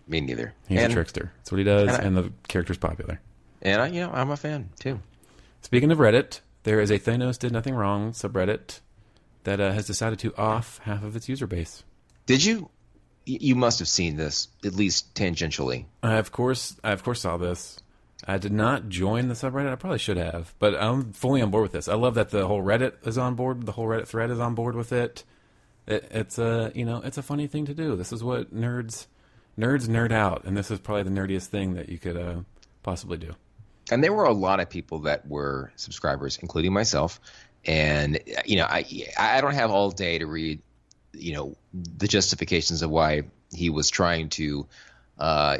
Me 0.07 0.21
neither. 0.21 0.53
He's 0.67 0.79
and, 0.79 0.91
a 0.91 0.95
trickster. 0.95 1.31
That's 1.37 1.51
what 1.51 1.57
he 1.57 1.63
does, 1.63 1.89
and 1.89 1.97
I- 2.01 2.05
and 2.05 2.17
the 2.17 2.31
character's 2.47 2.77
popular. 2.77 3.19
And 3.61 3.81
I, 3.81 3.87
you 3.87 3.99
know, 4.01 4.11
I'm 4.11 4.29
a 4.31 4.37
fan 4.37 4.69
too. 4.79 4.99
Speaking 5.61 5.91
of 5.91 5.97
Reddit, 5.97 6.39
there 6.67 6.81
is 6.81 6.91
a 6.91 6.99
Thanos 6.99 7.39
did 7.39 7.53
nothing 7.53 7.73
wrong 7.75 8.11
subreddit 8.11 8.81
that 9.45 9.61
uh, 9.61 9.71
has 9.71 9.87
decided 9.87 10.19
to 10.19 10.35
off 10.35 10.81
half 10.83 11.01
of 11.01 11.15
its 11.15 11.29
user 11.29 11.47
base. 11.47 11.85
Did 12.25 12.43
you? 12.43 12.69
You 13.25 13.55
must 13.55 13.79
have 13.79 13.87
seen 13.87 14.17
this 14.17 14.49
at 14.65 14.75
least 14.75 15.13
tangentially. 15.15 15.85
I 16.03 16.15
of 16.15 16.33
course, 16.33 16.75
I 16.83 16.91
of 16.91 17.03
course 17.03 17.21
saw 17.21 17.37
this. 17.37 17.79
I 18.27 18.37
did 18.37 18.51
not 18.51 18.89
join 18.89 19.29
the 19.29 19.33
subreddit. 19.33 19.71
I 19.71 19.75
probably 19.75 19.99
should 19.99 20.17
have, 20.17 20.53
but 20.59 20.75
I'm 20.75 21.13
fully 21.13 21.41
on 21.41 21.51
board 21.51 21.63
with 21.63 21.71
this. 21.71 21.87
I 21.87 21.95
love 21.95 22.15
that 22.15 22.31
the 22.31 22.47
whole 22.47 22.61
Reddit 22.61 23.07
is 23.07 23.17
on 23.17 23.35
board. 23.35 23.65
The 23.65 23.71
whole 23.71 23.85
Reddit 23.85 24.07
thread 24.07 24.29
is 24.29 24.39
on 24.39 24.53
board 24.53 24.75
with 24.75 24.91
it. 24.91 25.23
it 25.85 26.05
it's 26.11 26.37
a 26.37 26.73
you 26.75 26.83
know 26.83 26.97
it's 27.01 27.17
a 27.17 27.23
funny 27.23 27.47
thing 27.47 27.65
to 27.67 27.73
do. 27.73 27.95
This 27.95 28.11
is 28.11 28.25
what 28.25 28.53
nerds 28.53 29.07
nerds 29.57 29.87
nerd 29.87 30.11
out, 30.11 30.43
and 30.43 30.57
this 30.57 30.69
is 30.69 30.81
probably 30.81 31.03
the 31.03 31.11
nerdiest 31.11 31.45
thing 31.45 31.75
that 31.75 31.87
you 31.87 31.97
could 31.97 32.17
uh, 32.17 32.39
possibly 32.83 33.17
do. 33.17 33.35
And 33.91 34.03
there 34.03 34.13
were 34.13 34.25
a 34.25 34.33
lot 34.33 34.59
of 34.59 34.69
people 34.69 34.99
that 34.99 35.27
were 35.27 35.71
subscribers, 35.75 36.39
including 36.41 36.73
myself. 36.73 37.19
And 37.65 38.19
you 38.45 38.57
know, 38.57 38.65
I 38.65 38.85
I 39.17 39.41
don't 39.41 39.53
have 39.53 39.71
all 39.71 39.91
day 39.91 40.17
to 40.19 40.25
read, 40.25 40.61
you 41.13 41.33
know, 41.33 41.55
the 41.73 42.07
justifications 42.07 42.81
of 42.81 42.89
why 42.89 43.23
he 43.53 43.69
was 43.69 43.89
trying 43.89 44.29
to, 44.29 44.67
uh, 45.17 45.57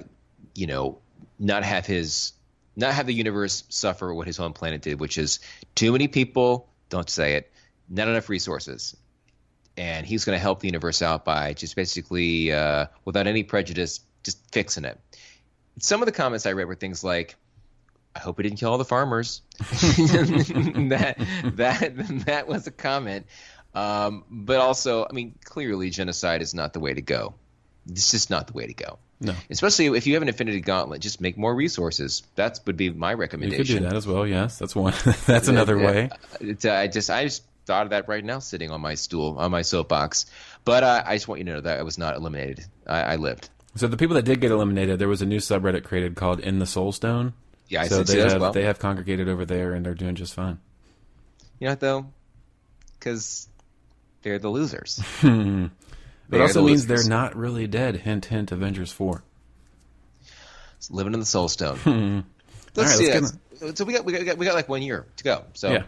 you 0.56 0.68
know, 0.68 1.00
not 1.40 1.64
have 1.64 1.86
his 1.86 2.34
not 2.76 2.94
have 2.94 3.08
the 3.08 3.14
universe 3.14 3.64
suffer 3.70 4.14
what 4.14 4.28
his 4.28 4.38
home 4.38 4.54
planet 4.54 4.82
did, 4.82 5.00
which 5.00 5.18
is 5.18 5.40
too 5.76 5.92
many 5.92 6.08
people. 6.08 6.70
Don't 6.90 7.10
say 7.10 7.34
it. 7.34 7.52
Not 7.90 8.08
enough 8.08 8.30
resources. 8.30 8.96
And 9.76 10.06
he's 10.06 10.26
going 10.26 10.36
to 10.36 10.42
help 10.42 10.60
the 10.60 10.68
universe 10.68 11.02
out 11.02 11.26
by 11.26 11.54
just 11.54 11.76
basically, 11.76 12.52
uh, 12.52 12.88
without 13.06 13.28
any 13.28 13.44
prejudice, 13.44 14.00
just 14.24 14.40
fixing 14.52 14.86
it. 14.86 15.00
Some 15.80 16.02
of 16.02 16.06
the 16.06 16.12
comments 16.12 16.46
I 16.46 16.54
read 16.54 16.68
were 16.68 16.76
things 16.76 17.04
like, 17.04 17.36
"I 18.18 18.20
hope 18.20 18.38
he 18.38 18.44
didn't 18.44 18.60
kill 18.60 18.72
all 18.72 18.78
the 18.78 18.86
farmers." 18.86 19.42
that 19.60 21.16
that 21.56 22.24
that 22.26 22.48
was 22.48 22.68
a 22.68 22.72
comment. 22.72 23.26
Um, 23.74 24.24
but 24.30 24.60
also, 24.60 25.06
I 25.10 25.14
mean, 25.14 25.36
clearly, 25.44 25.90
genocide 25.90 26.42
is 26.42 26.54
not 26.54 26.74
the 26.74 26.80
way 26.80 26.94
to 26.94 27.02
go. 27.02 27.36
It's 27.90 28.12
just 28.12 28.30
not 28.30 28.48
the 28.48 28.54
way 28.54 28.68
to 28.68 28.74
go. 28.74 29.00
No, 29.20 29.34
Especially 29.50 29.88
if 29.88 30.06
you 30.06 30.14
have 30.14 30.22
an 30.22 30.28
Infinity 30.28 30.62
Gauntlet, 30.62 31.02
just 31.02 31.22
make 31.22 31.38
more 31.38 31.54
resources. 31.56 32.22
That 32.36 32.60
would 32.68 32.78
be 32.78 32.92
my 32.92 33.14
recommendation. 33.14 33.66
you 33.66 33.74
could 33.76 33.84
do 33.84 33.90
that 33.90 33.96
as 33.96 34.06
well. 34.06 34.28
Yes, 34.28 34.60
that's 34.60 34.76
one. 34.76 34.94
that's 35.26 35.48
another 35.48 35.78
Yeah, 35.78 35.86
way. 35.88 36.10
Uh, 36.42 36.72
I 36.72 36.88
just 36.88 37.10
I 37.10 37.24
just 37.24 37.44
thought 37.66 37.84
of 37.84 37.90
that 37.92 38.08
right 38.08 38.24
now, 38.24 38.40
sitting 38.40 38.70
on 38.72 38.80
my 38.82 38.94
stool 38.96 39.38
on 39.40 39.50
my 39.52 39.64
soapbox. 39.64 40.28
But 40.66 40.84
uh, 40.84 41.04
I 41.06 41.16
just 41.16 41.28
want 41.28 41.40
you 41.40 41.46
to 41.46 41.54
know 41.54 41.62
that 41.62 41.80
I 41.80 41.84
was 41.84 41.98
not 41.98 42.16
eliminated. 42.16 42.66
I, 42.86 43.02
I 43.02 43.16
lived. 43.16 43.50
So 43.76 43.88
the 43.88 43.98
people 43.98 44.16
that 44.16 44.26
did 44.26 44.40
get 44.42 44.52
eliminated, 44.52 45.00
there 45.00 45.08
was 45.08 45.22
a 45.22 45.26
new 45.26 45.38
subreddit 45.40 45.84
created 45.84 46.16
called 46.16 46.40
"In 46.40 46.60
the 46.60 46.66
Soul 46.68 46.92
Stone." 46.92 47.34
Yeah, 47.70 47.82
I 47.82 47.88
so 47.88 48.04
they 48.04 48.20
have 48.20 48.40
well. 48.42 48.52
they 48.54 48.64
have 48.64 48.80
congregated 48.80 49.28
over 49.28 49.46
there, 49.46 49.74
and 49.74 49.86
they're 49.86 49.94
doing 49.94 50.16
just 50.16 50.34
fine. 50.34 50.60
You 51.60 51.66
know 51.66 51.72
what 51.72 51.80
though? 51.80 52.06
Because 53.00 53.48
they're 54.22 54.40
the 54.40 54.50
losers. 54.50 55.02
It 56.30 56.42
also 56.42 56.60
the 56.60 56.68
means 56.68 56.90
losers. 56.90 57.06
they're 57.08 57.10
not 57.18 57.38
really 57.38 57.68
dead. 57.68 57.96
Hint, 57.96 58.26
hint. 58.26 58.52
Avengers 58.52 58.92
four. 58.92 59.24
It's 60.78 60.92
living 60.92 61.14
in 61.14 61.22
the 61.22 61.26
Soul 61.26 61.48
Stone. 61.48 61.80
Let's 62.76 62.96
see. 62.98 63.12
let's 63.14 63.32
that. 63.32 63.70
Uh, 63.70 63.72
so 63.74 63.86
we 63.86 63.94
got, 63.94 64.04
we 64.04 64.12
got 64.12 64.38
we 64.38 64.46
got 64.46 64.54
like 64.54 64.68
one 64.70 64.82
year 64.82 65.06
to 65.16 65.24
go. 65.24 65.46
So 65.54 65.72
Yeah, 65.72 65.84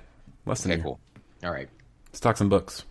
less 0.46 0.62
than 0.64 0.72
a 0.72 0.74
okay, 0.76 0.80
year. 0.80 0.84
cool. 0.86 1.00
All 1.44 1.52
right, 1.52 1.68
Let's 2.08 2.20
talk 2.22 2.38
some 2.38 2.48
books. 2.50 2.84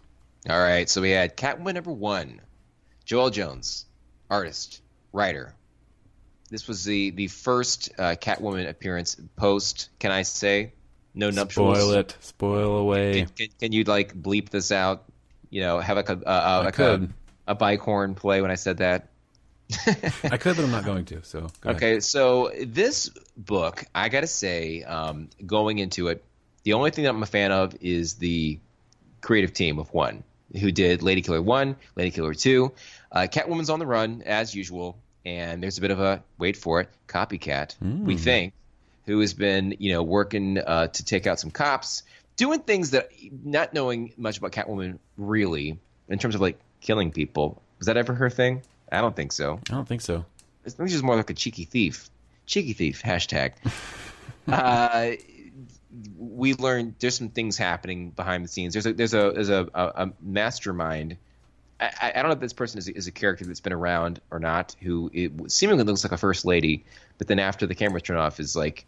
all 0.49 0.59
right. 0.61 0.89
So 0.91 1.01
we 1.01 1.11
had 1.11 1.37
Catwoman 1.39 1.75
number 1.75 1.91
one, 1.91 2.41
Joëlle 3.07 3.33
Jones, 3.33 3.87
artist, 4.31 4.81
writer. 5.13 5.55
This 6.49 6.67
was 6.67 6.85
the 6.85 7.11
the 7.11 7.29
first 7.29 7.91
uh, 7.99 8.17
Catwoman 8.21 8.69
appearance 8.69 9.17
post. 9.37 9.91
Can 9.99 10.11
I 10.11 10.23
say 10.23 10.73
no 11.15 11.31
nuptials? 11.31 11.79
Spoil 11.79 11.93
it. 11.93 12.17
Spoil 12.21 12.77
away. 12.77 13.13
Can, 13.13 13.29
can, 13.29 13.49
can 13.61 13.73
you 13.73 13.85
like 13.85 14.15
bleep 14.15 14.49
this 14.49 14.73
out? 14.73 15.05
You 15.51 15.63
know, 15.63 15.79
have 15.79 15.97
like 15.97 16.09
a 16.09 16.13
uh, 16.27 16.61
uh, 16.61 16.63
like 16.65 16.75
could. 16.75 17.05
a 17.05 17.09
a 17.49 17.55
bike 17.55 17.81
horn 17.81 18.15
play 18.15 18.41
when 18.41 18.51
I 18.51 18.55
said 18.55 18.79
that. 18.79 19.09
I 20.25 20.37
could, 20.39 20.57
but 20.57 20.65
I'm 20.65 20.71
not 20.71 20.85
going 20.85 21.05
to. 21.07 21.23
So 21.25 21.41
go 21.61 21.71
ahead. 21.71 21.77
Okay, 21.77 22.01
so 22.01 22.51
this 22.65 23.11
book, 23.37 23.85
I 23.95 24.09
gotta 24.09 24.27
say, 24.27 24.83
um, 24.85 25.29
going 25.45 25.79
into 25.79 26.09
it, 26.09 26.25
the 26.63 26.75
only 26.75 26.91
thing 26.91 27.05
that 27.05 27.11
I'm 27.11 27.23
a 27.23 27.27
fan 27.27 27.53
of 27.53 27.75
is 27.81 28.15
the 28.15 28.59
creative 29.21 29.53
team 29.53 29.79
of 29.79 29.93
one 29.93 30.25
who 30.59 30.73
did 30.73 31.03
Lady 31.03 31.23
Killer 31.23 31.43
one, 31.43 31.77
Lady 31.97 32.11
Killer 32.11 32.35
two. 32.35 32.73
Uh, 33.11 33.27
Catwoman's 33.31 33.71
on 33.71 33.79
the 33.79 33.87
run 33.87 34.23
as 34.25 34.55
usual, 34.55 34.99
and 35.25 35.63
there's 35.63 35.79
a 35.79 35.81
bit 35.81 35.91
of 35.91 36.01
a 36.01 36.23
wait 36.39 36.57
for 36.57 36.81
it 36.81 36.91
copycat. 37.07 37.75
We 38.05 38.17
think 38.17 38.55
who 39.07 39.21
has 39.21 39.35
been 39.35 39.75
you 39.79 39.93
know 39.93 40.03
working 40.03 40.59
uh, 40.59 40.89
to 40.89 41.05
take 41.05 41.27
out 41.27 41.41
some 41.41 41.51
cops, 41.51 42.03
doing 42.37 42.61
things 42.61 42.91
that 42.91 43.11
not 43.45 43.75
knowing 43.75 44.13
much 44.17 44.39
about 44.39 44.53
Catwoman 44.53 44.99
really 45.17 45.79
in 46.09 46.19
terms 46.19 46.35
of 46.35 46.41
like 46.41 46.59
killing 46.81 47.11
people. 47.11 47.63
Was 47.79 47.87
that 47.87 47.97
ever 47.97 48.15
her 48.15 48.31
thing? 48.31 48.63
I 48.91 49.01
don't 49.01 49.15
think 49.15 49.33
so. 49.33 49.61
I 49.71 49.75
don't 49.75 49.87
think 49.87 50.01
so. 50.01 50.25
I 50.67 50.71
think 50.71 50.91
she's 50.91 51.03
more 51.03 51.17
like 51.17 51.31
a 51.31 51.35
cheeky 51.35 51.65
thief. 51.65 52.11
Cheeky 52.47 52.73
thief 52.73 53.03
hashtag. 53.03 53.53
uh, 54.49 55.13
we 56.19 56.55
learned 56.55 56.97
there's 56.99 57.17
some 57.17 57.31
things 57.31 57.57
happening 57.57 58.11
behind 58.11 58.45
the 58.45 58.49
scenes. 58.49 58.75
There's 58.75 58.87
a 58.87 58.93
there's 58.93 59.15
a 59.15 59.33
there's 59.35 59.49
a, 59.51 59.69
a, 59.75 59.87
a 59.87 60.13
mastermind. 60.21 61.17
I, 61.81 62.13
I 62.15 62.23
don't 62.23 62.27
know 62.27 62.33
if 62.33 62.41
this 62.41 62.53
person 62.53 62.79
is, 62.79 62.89
is 62.89 63.07
a 63.07 63.13
character 63.13 63.45
that's 63.45 63.61
been 63.61 63.73
around 63.73 64.21
or 64.31 64.39
not. 64.39 64.75
Who 64.83 65.11
it 65.13 65.53
seemingly 65.53 65.85
looks 65.85 66.05
like 66.05 66.13
a 66.13 66.17
first 66.17 66.45
lady, 66.45 66.85
but 67.19 67.29
then 67.29 67.39
after 67.39 67.67
the 67.67 67.75
cameras 67.75 68.03
turn 68.03 68.17
off, 68.17 68.41
is 68.41 68.57
like 68.57 68.85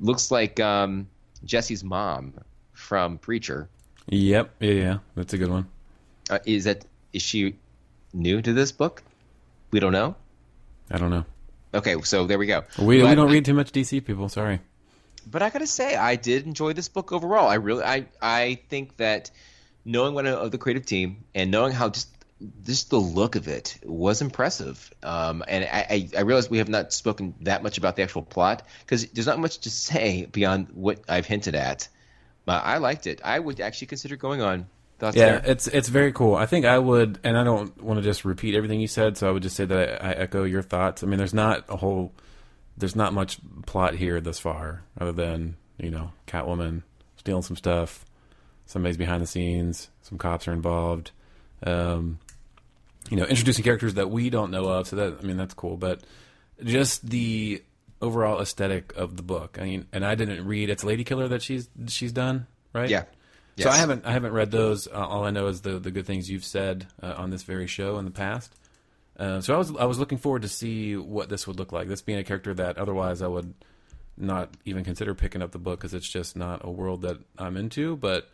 looks 0.00 0.30
like 0.30 0.58
um, 0.60 1.08
Jesse's 1.44 1.84
mom 1.84 2.34
from 2.72 3.18
Preacher. 3.18 3.68
Yep. 4.08 4.54
Yeah, 4.60 4.70
yeah. 4.70 4.98
That's 5.14 5.32
a 5.32 5.38
good 5.38 5.50
one. 5.50 5.68
Uh, 6.28 6.38
is 6.44 6.64
that 6.64 6.84
is 7.12 7.22
she 7.22 7.56
new 8.12 8.40
to 8.42 8.52
this 8.52 8.72
book? 8.72 9.02
We 9.70 9.80
don't 9.80 9.92
know. 9.92 10.16
I 10.90 10.98
don't 10.98 11.10
know. 11.10 11.24
Okay, 11.72 12.00
so 12.02 12.26
there 12.26 12.38
we 12.38 12.46
go. 12.46 12.64
We, 12.78 13.02
we 13.02 13.14
don't 13.14 13.30
read 13.30 13.44
too 13.44 13.54
much 13.54 13.70
DC 13.70 14.04
people. 14.04 14.28
Sorry. 14.28 14.58
but 15.30 15.42
I 15.42 15.50
gotta 15.50 15.68
say, 15.68 15.94
I 15.94 16.16
did 16.16 16.46
enjoy 16.46 16.72
this 16.72 16.88
book 16.88 17.12
overall. 17.12 17.46
I 17.48 17.54
really, 17.54 17.84
I, 17.84 18.06
I 18.20 18.58
think 18.68 18.96
that 18.96 19.30
knowing 19.84 20.14
one 20.14 20.26
of 20.26 20.50
the 20.50 20.58
creative 20.58 20.86
team 20.86 21.24
and 21.34 21.50
knowing 21.50 21.72
how 21.72 21.88
just 21.88 22.08
just 22.64 22.88
the 22.90 22.98
look 22.98 23.36
of 23.36 23.48
it 23.48 23.78
was 23.84 24.22
impressive. 24.22 24.90
Um, 25.02 25.44
and 25.46 25.64
I, 25.64 25.86
I, 25.90 26.08
I 26.18 26.20
realize 26.22 26.48
we 26.48 26.58
have 26.58 26.70
not 26.70 26.92
spoken 26.92 27.34
that 27.42 27.62
much 27.62 27.76
about 27.76 27.96
the 27.96 28.02
actual 28.02 28.22
plot 28.22 28.66
because 28.80 29.06
there's 29.08 29.26
not 29.26 29.38
much 29.38 29.58
to 29.60 29.70
say 29.70 30.24
beyond 30.24 30.68
what 30.72 31.00
I've 31.08 31.26
hinted 31.26 31.54
at. 31.54 31.88
But 32.46 32.64
I 32.64 32.78
liked 32.78 33.06
it. 33.06 33.20
I 33.22 33.38
would 33.38 33.60
actually 33.60 33.88
consider 33.88 34.16
going 34.16 34.40
on. 34.40 34.66
Thoughts 34.98 35.16
Yeah, 35.16 35.38
there? 35.38 35.42
it's 35.44 35.66
it's 35.66 35.88
very 35.88 36.12
cool. 36.12 36.34
I 36.34 36.46
think 36.46 36.64
I 36.66 36.78
would, 36.78 37.18
and 37.24 37.36
I 37.36 37.44
don't 37.44 37.78
want 37.82 37.98
to 37.98 38.02
just 38.02 38.24
repeat 38.24 38.54
everything 38.54 38.80
you 38.80 38.88
said, 38.88 39.16
so 39.16 39.28
I 39.28 39.32
would 39.32 39.42
just 39.42 39.56
say 39.56 39.64
that 39.66 40.02
I, 40.02 40.08
I 40.08 40.12
echo 40.12 40.44
your 40.44 40.62
thoughts. 40.62 41.02
I 41.02 41.06
mean, 41.06 41.18
there's 41.18 41.34
not 41.34 41.64
a 41.68 41.76
whole, 41.76 42.12
there's 42.76 42.96
not 42.96 43.12
much 43.12 43.38
plot 43.66 43.94
here 43.94 44.20
thus 44.20 44.38
far, 44.38 44.82
other 44.98 45.12
than 45.12 45.56
you 45.78 45.90
know 45.90 46.12
Catwoman 46.26 46.82
stealing 47.16 47.42
some 47.42 47.56
stuff, 47.56 48.04
somebody's 48.70 48.96
behind 48.96 49.20
the 49.20 49.26
scenes, 49.26 49.90
some 50.02 50.16
cops 50.16 50.46
are 50.46 50.52
involved, 50.52 51.10
um, 51.64 52.20
you 53.10 53.16
know, 53.16 53.24
introducing 53.24 53.64
characters 53.64 53.94
that 53.94 54.10
we 54.10 54.30
don't 54.30 54.52
know 54.52 54.66
of. 54.66 54.86
So 54.86 54.96
that 54.96 55.18
I 55.20 55.26
mean, 55.26 55.36
that's 55.36 55.54
cool, 55.54 55.76
but 55.76 56.02
just 56.62 57.08
the 57.08 57.62
overall 58.00 58.40
aesthetic 58.40 58.94
of 58.96 59.16
the 59.16 59.24
book. 59.24 59.58
I 59.60 59.64
mean, 59.64 59.86
and 59.92 60.06
I 60.06 60.14
didn't 60.14 60.46
read. 60.46 60.70
It's 60.70 60.84
Lady 60.84 61.02
Killer 61.02 61.26
that 61.28 61.42
she's 61.42 61.68
she's 61.88 62.12
done, 62.12 62.46
right? 62.72 62.88
Yeah. 62.88 63.04
So 63.58 63.68
I 63.68 63.76
haven't 63.76 64.06
I 64.06 64.12
haven't 64.12 64.32
read 64.32 64.52
those. 64.52 64.86
Uh, 64.86 65.06
all 65.06 65.24
I 65.24 65.30
know 65.30 65.48
is 65.48 65.62
the 65.62 65.78
the 65.78 65.90
good 65.90 66.06
things 66.06 66.30
you've 66.30 66.44
said 66.44 66.86
uh, 67.02 67.14
on 67.16 67.30
this 67.30 67.42
very 67.42 67.66
show 67.66 67.98
in 67.98 68.04
the 68.04 68.10
past. 68.10 68.54
Uh, 69.18 69.40
so 69.40 69.54
I 69.54 69.58
was 69.58 69.76
I 69.76 69.84
was 69.84 69.98
looking 69.98 70.16
forward 70.16 70.42
to 70.42 70.48
see 70.48 70.96
what 70.96 71.28
this 71.28 71.46
would 71.46 71.58
look 71.58 71.72
like. 71.72 71.88
This 71.88 72.00
being 72.00 72.18
a 72.18 72.24
character 72.24 72.54
that 72.54 72.78
otherwise 72.78 73.20
I 73.20 73.26
would 73.26 73.52
not 74.16 74.50
even 74.64 74.84
consider 74.84 75.14
picking 75.14 75.42
up 75.42 75.50
the 75.50 75.58
book 75.58 75.80
because 75.80 75.92
it's 75.92 76.08
just 76.08 76.36
not 76.36 76.64
a 76.64 76.70
world 76.70 77.02
that 77.02 77.18
I'm 77.36 77.56
into. 77.56 77.96
But 77.96 78.30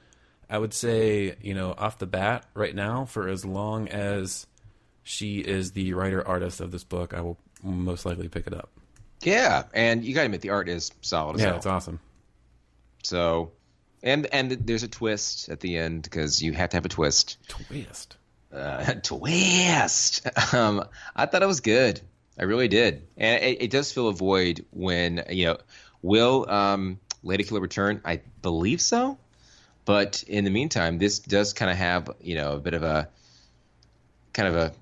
I 0.49 0.59
would 0.59 0.73
say 0.75 1.37
you 1.43 1.55
know 1.55 1.75
off 1.77 1.99
the 1.99 2.07
bat 2.07 2.47
right 2.55 2.75
now 2.75 3.05
for 3.05 3.29
as 3.29 3.45
long 3.45 3.89
as 3.89 4.47
she 5.03 5.39
is 5.39 5.73
the 5.73 5.93
writer 5.95 6.27
artist 6.27 6.61
of 6.61 6.71
this 6.71 6.85
book, 6.85 7.15
I 7.15 7.21
will 7.21 7.39
most 7.63 8.05
likely 8.07 8.29
pick 8.29 8.47
it 8.47 8.55
up. 8.55 8.71
Yeah, 9.23 9.65
and 9.75 10.05
you 10.05 10.15
gotta 10.15 10.27
admit 10.27 10.41
the 10.43 10.51
art 10.51 10.69
is 10.69 10.91
solid 11.01 11.37
as 11.37 11.43
Yeah, 11.43 11.49
hell. 11.49 11.57
it's 11.57 11.67
awesome. 11.67 12.01
So, 13.03 13.53
and 14.03 14.27
and 14.33 14.51
there's 14.51 14.83
a 14.83 14.89
twist 14.89 15.49
at 15.49 15.61
the 15.61 15.79
end 15.79 16.03
because 16.03 16.43
you 16.43 16.53
have 16.53 16.71
to 16.71 16.77
have 16.77 16.85
a 16.85 16.89
twist. 16.89 17.39
Twist. 17.49 18.17
uh, 18.53 18.95
twist. 19.03 20.27
Um, 20.55 20.85
I 21.15 21.27
thought 21.27 21.43
it 21.43 21.47
was 21.47 21.61
good. 21.61 22.01
I 22.39 22.45
really 22.45 22.69
did, 22.69 23.07
and 23.17 23.43
it, 23.43 23.63
it 23.63 23.71
does 23.71 23.91
fill 23.93 24.09
a 24.09 24.13
void 24.13 24.65
when 24.71 25.25
you 25.31 25.47
know 25.47 25.59
will 26.03 26.49
um, 26.51 27.01
Lady 27.23 27.43
Killer 27.45 27.61
return? 27.61 28.01
I 28.05 28.21
believe 28.43 28.81
so, 28.81 29.19
but 29.87 30.23
in 30.27 30.45
the 30.45 30.51
meantime, 30.51 30.99
this 30.99 31.21
does 31.21 31.55
kind 31.55 31.71
of 31.71 31.79
have 31.79 32.11
you 32.21 32.35
know 32.35 32.53
a 32.53 32.59
bit 32.59 32.75
of 32.75 32.83
a 32.83 33.09
kind 34.35 34.49
of 34.49 34.57
a 34.57 34.73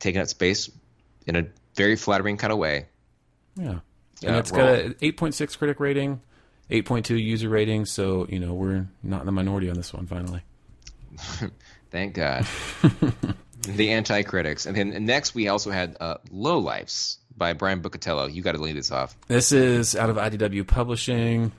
taking 0.00 0.20
up 0.20 0.26
space 0.26 0.68
in 1.26 1.36
a 1.36 1.46
very 1.76 1.94
flattering 1.94 2.36
kind 2.36 2.52
of 2.52 2.58
way. 2.58 2.86
Yeah. 3.54 3.80
And 4.22 4.36
it's 4.36 4.50
got 4.50 4.68
an 4.68 4.94
8.6 4.94 5.56
critic 5.56 5.80
rating, 5.80 6.20
8.2 6.70 7.22
user 7.22 7.48
rating, 7.48 7.86
so, 7.86 8.26
you 8.28 8.38
know, 8.38 8.52
we're 8.52 8.86
not 9.02 9.20
in 9.20 9.26
the 9.26 9.32
minority 9.32 9.70
on 9.70 9.76
this 9.76 9.94
one 9.94 10.06
finally. 10.06 10.42
Thank 11.90 12.14
God. 12.14 12.46
the 13.62 13.90
anti 13.90 14.22
critics. 14.22 14.66
And 14.66 14.76
then 14.76 15.06
next 15.06 15.34
we 15.34 15.48
also 15.48 15.70
had 15.70 15.96
uh, 16.00 16.16
Lowlifes 16.32 17.18
by 17.36 17.52
Brian 17.52 17.80
Buccellato. 17.80 18.32
You 18.32 18.42
got 18.42 18.52
to 18.52 18.60
lead 18.60 18.76
this 18.76 18.90
off. 18.90 19.16
This 19.28 19.52
is 19.52 19.96
out 19.96 20.10
of 20.10 20.16
IDW 20.16 20.66
Publishing. 20.66 21.52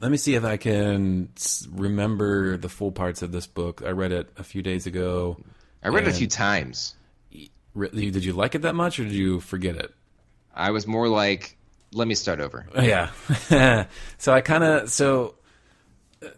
Let 0.00 0.10
me 0.10 0.16
see 0.16 0.34
if 0.34 0.44
I 0.44 0.56
can 0.56 1.28
remember 1.70 2.56
the 2.56 2.70
full 2.70 2.90
parts 2.90 3.20
of 3.20 3.32
this 3.32 3.46
book. 3.46 3.82
I 3.84 3.90
read 3.90 4.12
it 4.12 4.30
a 4.38 4.42
few 4.42 4.62
days 4.62 4.86
ago. 4.86 5.36
I 5.82 5.88
read 5.88 6.04
it 6.04 6.10
a 6.10 6.14
few 6.14 6.26
times. 6.26 6.94
Did 7.74 8.24
you 8.24 8.32
like 8.32 8.54
it 8.54 8.62
that 8.62 8.74
much, 8.74 8.98
or 8.98 9.04
did 9.04 9.12
you 9.12 9.40
forget 9.40 9.76
it? 9.76 9.94
I 10.54 10.70
was 10.70 10.86
more 10.86 11.06
like, 11.06 11.56
let 11.92 12.08
me 12.08 12.14
start 12.14 12.40
over. 12.40 12.66
Yeah. 12.82 13.10
so 14.18 14.32
I 14.32 14.40
kind 14.40 14.64
of 14.64 14.90
so 14.90 15.34
uh, 16.22 16.28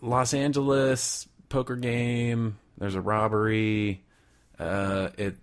Los 0.00 0.32
Angeles 0.32 1.26
poker 1.48 1.76
game. 1.76 2.58
There's 2.78 2.94
a 2.94 3.00
robbery. 3.00 4.04
Uh, 4.58 5.08
it. 5.18 5.36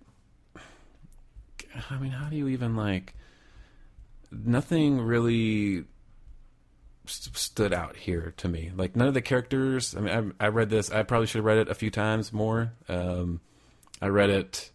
I 1.90 1.98
mean, 1.98 2.10
how 2.10 2.28
do 2.30 2.36
you 2.36 2.48
even 2.48 2.74
like? 2.74 3.14
Nothing 4.32 5.00
really 5.00 5.84
st- 7.06 7.36
stood 7.36 7.72
out 7.72 7.96
here 7.96 8.32
to 8.38 8.48
me. 8.48 8.70
Like 8.74 8.96
none 8.96 9.08
of 9.08 9.14
the 9.14 9.22
characters. 9.22 9.94
I 9.96 10.00
mean, 10.00 10.34
I, 10.40 10.46
I 10.46 10.48
read 10.48 10.70
this. 10.70 10.90
I 10.90 11.02
probably 11.02 11.26
should 11.26 11.38
have 11.38 11.44
read 11.44 11.58
it 11.58 11.68
a 11.68 11.74
few 11.74 11.90
times 11.90 12.32
more. 12.32 12.72
Um, 12.88 13.40
I 14.00 14.08
read 14.08 14.30
it 14.30 14.70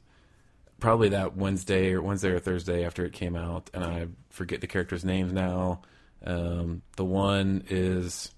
probably 0.79 1.09
that 1.09 1.35
Wednesday 1.37 1.93
or 1.93 2.01
Wednesday 2.01 2.29
or 2.29 2.39
Thursday 2.39 2.83
after 2.85 3.05
it 3.05 3.13
came 3.13 3.35
out, 3.35 3.69
and 3.73 3.83
I 3.83 4.07
forget 4.29 4.61
the 4.61 4.67
characters' 4.67 5.05
names 5.05 5.31
now. 5.31 5.81
Um, 6.25 6.81
the 6.97 7.05
one 7.05 7.63
is, 7.69 8.31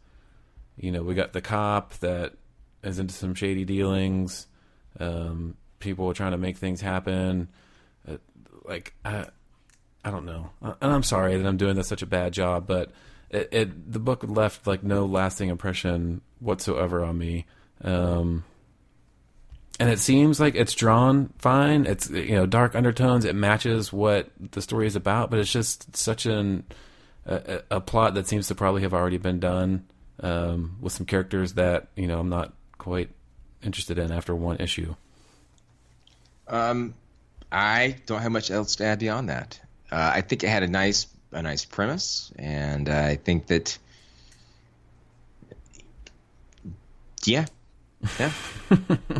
you 0.78 0.92
know, 0.92 1.04
we 1.04 1.16
got 1.16 1.34
the 1.34 1.42
cop 1.42 1.94
that 2.00 2.34
is 2.84 3.00
into 3.00 3.14
some 3.14 3.34
shady 3.36 3.66
dealings. 3.66 4.48
Um, 5.00 5.56
people 5.80 6.10
are 6.10 6.14
trying 6.14 6.32
to 6.32 6.38
make 6.38 6.58
things 6.58 6.82
happen. 6.82 7.50
Uh, 8.08 8.18
like 8.66 8.94
I, 9.06 9.28
I 10.04 10.12
don't 10.12 10.26
know, 10.26 10.50
Uh, 10.62 10.74
and 10.82 10.92
I'm 10.92 11.04
sorry 11.04 11.38
that 11.38 11.48
I'm 11.48 11.58
doing 11.58 11.76
this 11.76 11.88
such 11.88 12.02
a 12.02 12.06
bad 12.06 12.34
job, 12.34 12.68
but 12.68 12.92
it, 13.34 13.50
it 13.52 13.92
the 13.92 14.00
book 14.00 14.24
left 14.26 14.68
like 14.68 14.84
no 14.84 15.06
lasting 15.06 15.50
impression 15.50 16.22
whatsoever 16.40 17.04
on 17.04 17.18
me. 17.18 17.46
Um, 17.84 18.44
and 19.80 19.90
it 19.90 20.00
seems 20.00 20.40
like 20.40 20.56
it's 20.56 20.74
drawn 20.74 21.34
fine. 21.40 21.86
It's 21.86 22.10
you 22.10 22.36
know 22.36 22.46
dark 22.46 22.76
undertones. 22.76 23.26
It 23.26 23.36
matches 23.36 23.92
what 23.92 24.30
the 24.52 24.62
story 24.62 24.88
is 24.88 24.96
about, 24.96 25.32
but 25.32 25.40
it's 25.40 25.52
just 25.52 25.96
such 25.96 26.26
an 26.26 26.64
a, 27.26 27.62
a 27.72 27.82
plot 27.82 28.14
that 28.14 28.28
seems 28.28 28.48
to 28.48 28.56
probably 28.56 28.84
have 28.84 28.94
already 28.94 29.18
been 29.18 29.40
done 29.40 29.86
um, 30.20 30.78
with 30.80 30.94
some 30.94 31.06
characters 31.06 31.54
that 31.54 31.88
you 31.96 32.08
know 32.08 32.20
I'm 32.20 32.30
not 32.30 32.54
quite 32.78 33.10
interested 33.64 33.98
in 33.98 34.12
after 34.12 34.36
one 34.36 34.58
issue. 34.58 34.96
Um, 36.48 36.94
I 37.52 37.98
don't 38.06 38.22
have 38.22 38.32
much 38.32 38.52
else 38.52 38.76
to 38.76 38.86
add 38.86 39.00
beyond 39.00 39.30
that. 39.30 39.60
Uh, 39.92 40.12
I 40.16 40.22
think 40.22 40.44
it 40.44 40.50
had 40.50 40.64
a 40.64 40.68
nice 40.68 41.08
a 41.34 41.42
nice 41.42 41.66
premise, 41.66 42.32
and 42.38 42.90
I 42.90 43.16
think 43.16 43.48
that 43.48 43.78
yeah, 47.26 47.46
yeah, 48.20 48.32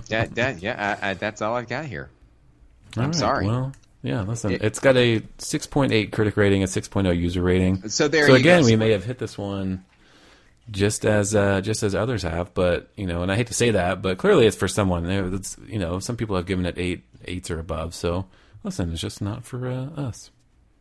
that 0.10 0.36
that 0.36 0.62
yeah, 0.62 0.98
I, 1.02 1.12
I, 1.12 1.14
that's 1.14 1.42
all 1.42 1.56
I've 1.56 1.70
got 1.70 1.86
here. 1.86 2.10
All 2.98 3.04
I'm 3.04 3.10
right, 3.10 3.16
sorry. 3.16 3.48
Well, 3.48 3.74
yeah, 4.02 4.22
listen, 4.22 4.52
It- 4.52 4.62
it's 4.64 4.80
got 4.80 4.98
a 4.98 5.22
6.8 5.38 6.12
critic 6.12 6.36
rating, 6.38 6.64
a 6.64 6.68
6.0 6.68 7.18
user 7.18 7.42
rating. 7.42 7.88
So 7.90 8.08
there. 8.08 8.28
so 8.28 8.34
again, 8.36 8.64
we 8.66 8.76
may 8.76 8.92
have 8.92 9.06
hit 9.06 9.18
this 9.20 9.38
one 9.38 9.86
just 10.70 11.06
as 11.06 11.34
uh, 11.36 11.62
just 11.62 11.84
as 11.84 11.96
others 11.96 12.24
have, 12.24 12.54
but 12.54 12.90
you 12.96 13.08
know, 13.08 13.22
and 13.22 13.32
I 13.32 13.36
hate 13.36 13.48
to 13.48 13.54
say 13.54 13.72
that, 13.72 14.02
but 14.02 14.18
clearly 14.18 14.46
it's 14.46 14.56
for 14.56 14.68
someone. 14.68 15.10
It's, 15.10 15.56
you 15.68 15.80
know, 15.80 16.00
some 16.00 16.18
people 16.18 16.36
have 16.36 16.46
given 16.46 16.66
it 16.66 16.78
eight 16.78 17.04
eights 17.26 17.50
or 17.50 17.60
above. 17.60 17.96
So 17.96 18.26
listen, 18.64 18.92
it's 18.92 19.02
just 19.02 19.22
not 19.22 19.46
for 19.46 19.68
uh, 19.68 19.86
us. 20.00 20.30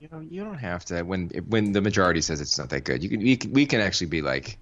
You 0.02 0.08
know, 0.10 0.18
you 0.18 0.42
don't 0.42 0.58
have 0.58 0.84
to 0.86 1.02
when 1.02 1.28
when 1.46 1.70
the 1.70 1.80
majority 1.80 2.22
says 2.22 2.40
it's 2.40 2.58
not 2.58 2.70
that 2.70 2.82
good. 2.82 3.04
You 3.04 3.08
can 3.08 3.20
we 3.20 3.36
can, 3.36 3.52
we 3.52 3.66
can 3.66 3.80
actually 3.80 4.08
be 4.08 4.20
like, 4.20 4.58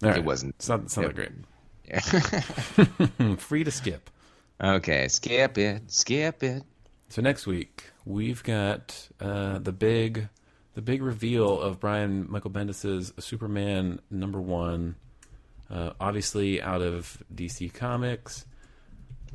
it 0.00 0.22
wasn't. 0.22 0.54
It's 0.60 0.68
not, 0.68 0.82
it's 0.82 0.96
not 0.96 1.16
Yep. 1.16 1.32
that 1.88 2.76
yeah. 2.78 2.96
great. 3.18 3.40
Free 3.40 3.64
to 3.64 3.72
skip. 3.72 4.10
okay, 4.62 5.08
skip 5.08 5.58
it, 5.58 5.90
skip 5.90 6.44
it. 6.44 6.62
So 7.08 7.20
next 7.20 7.48
week 7.48 7.82
we've 8.04 8.44
got 8.44 9.08
uh, 9.20 9.58
the 9.58 9.72
big, 9.72 10.28
the 10.74 10.82
big 10.82 11.02
reveal 11.02 11.60
of 11.60 11.80
Brian 11.80 12.30
Michael 12.30 12.52
Bendis's 12.52 13.12
Superman 13.18 13.98
number 14.08 14.40
one, 14.40 14.94
uh, 15.68 15.94
obviously 16.00 16.62
out 16.62 16.80
of 16.80 17.20
DC 17.34 17.74
Comics. 17.74 18.46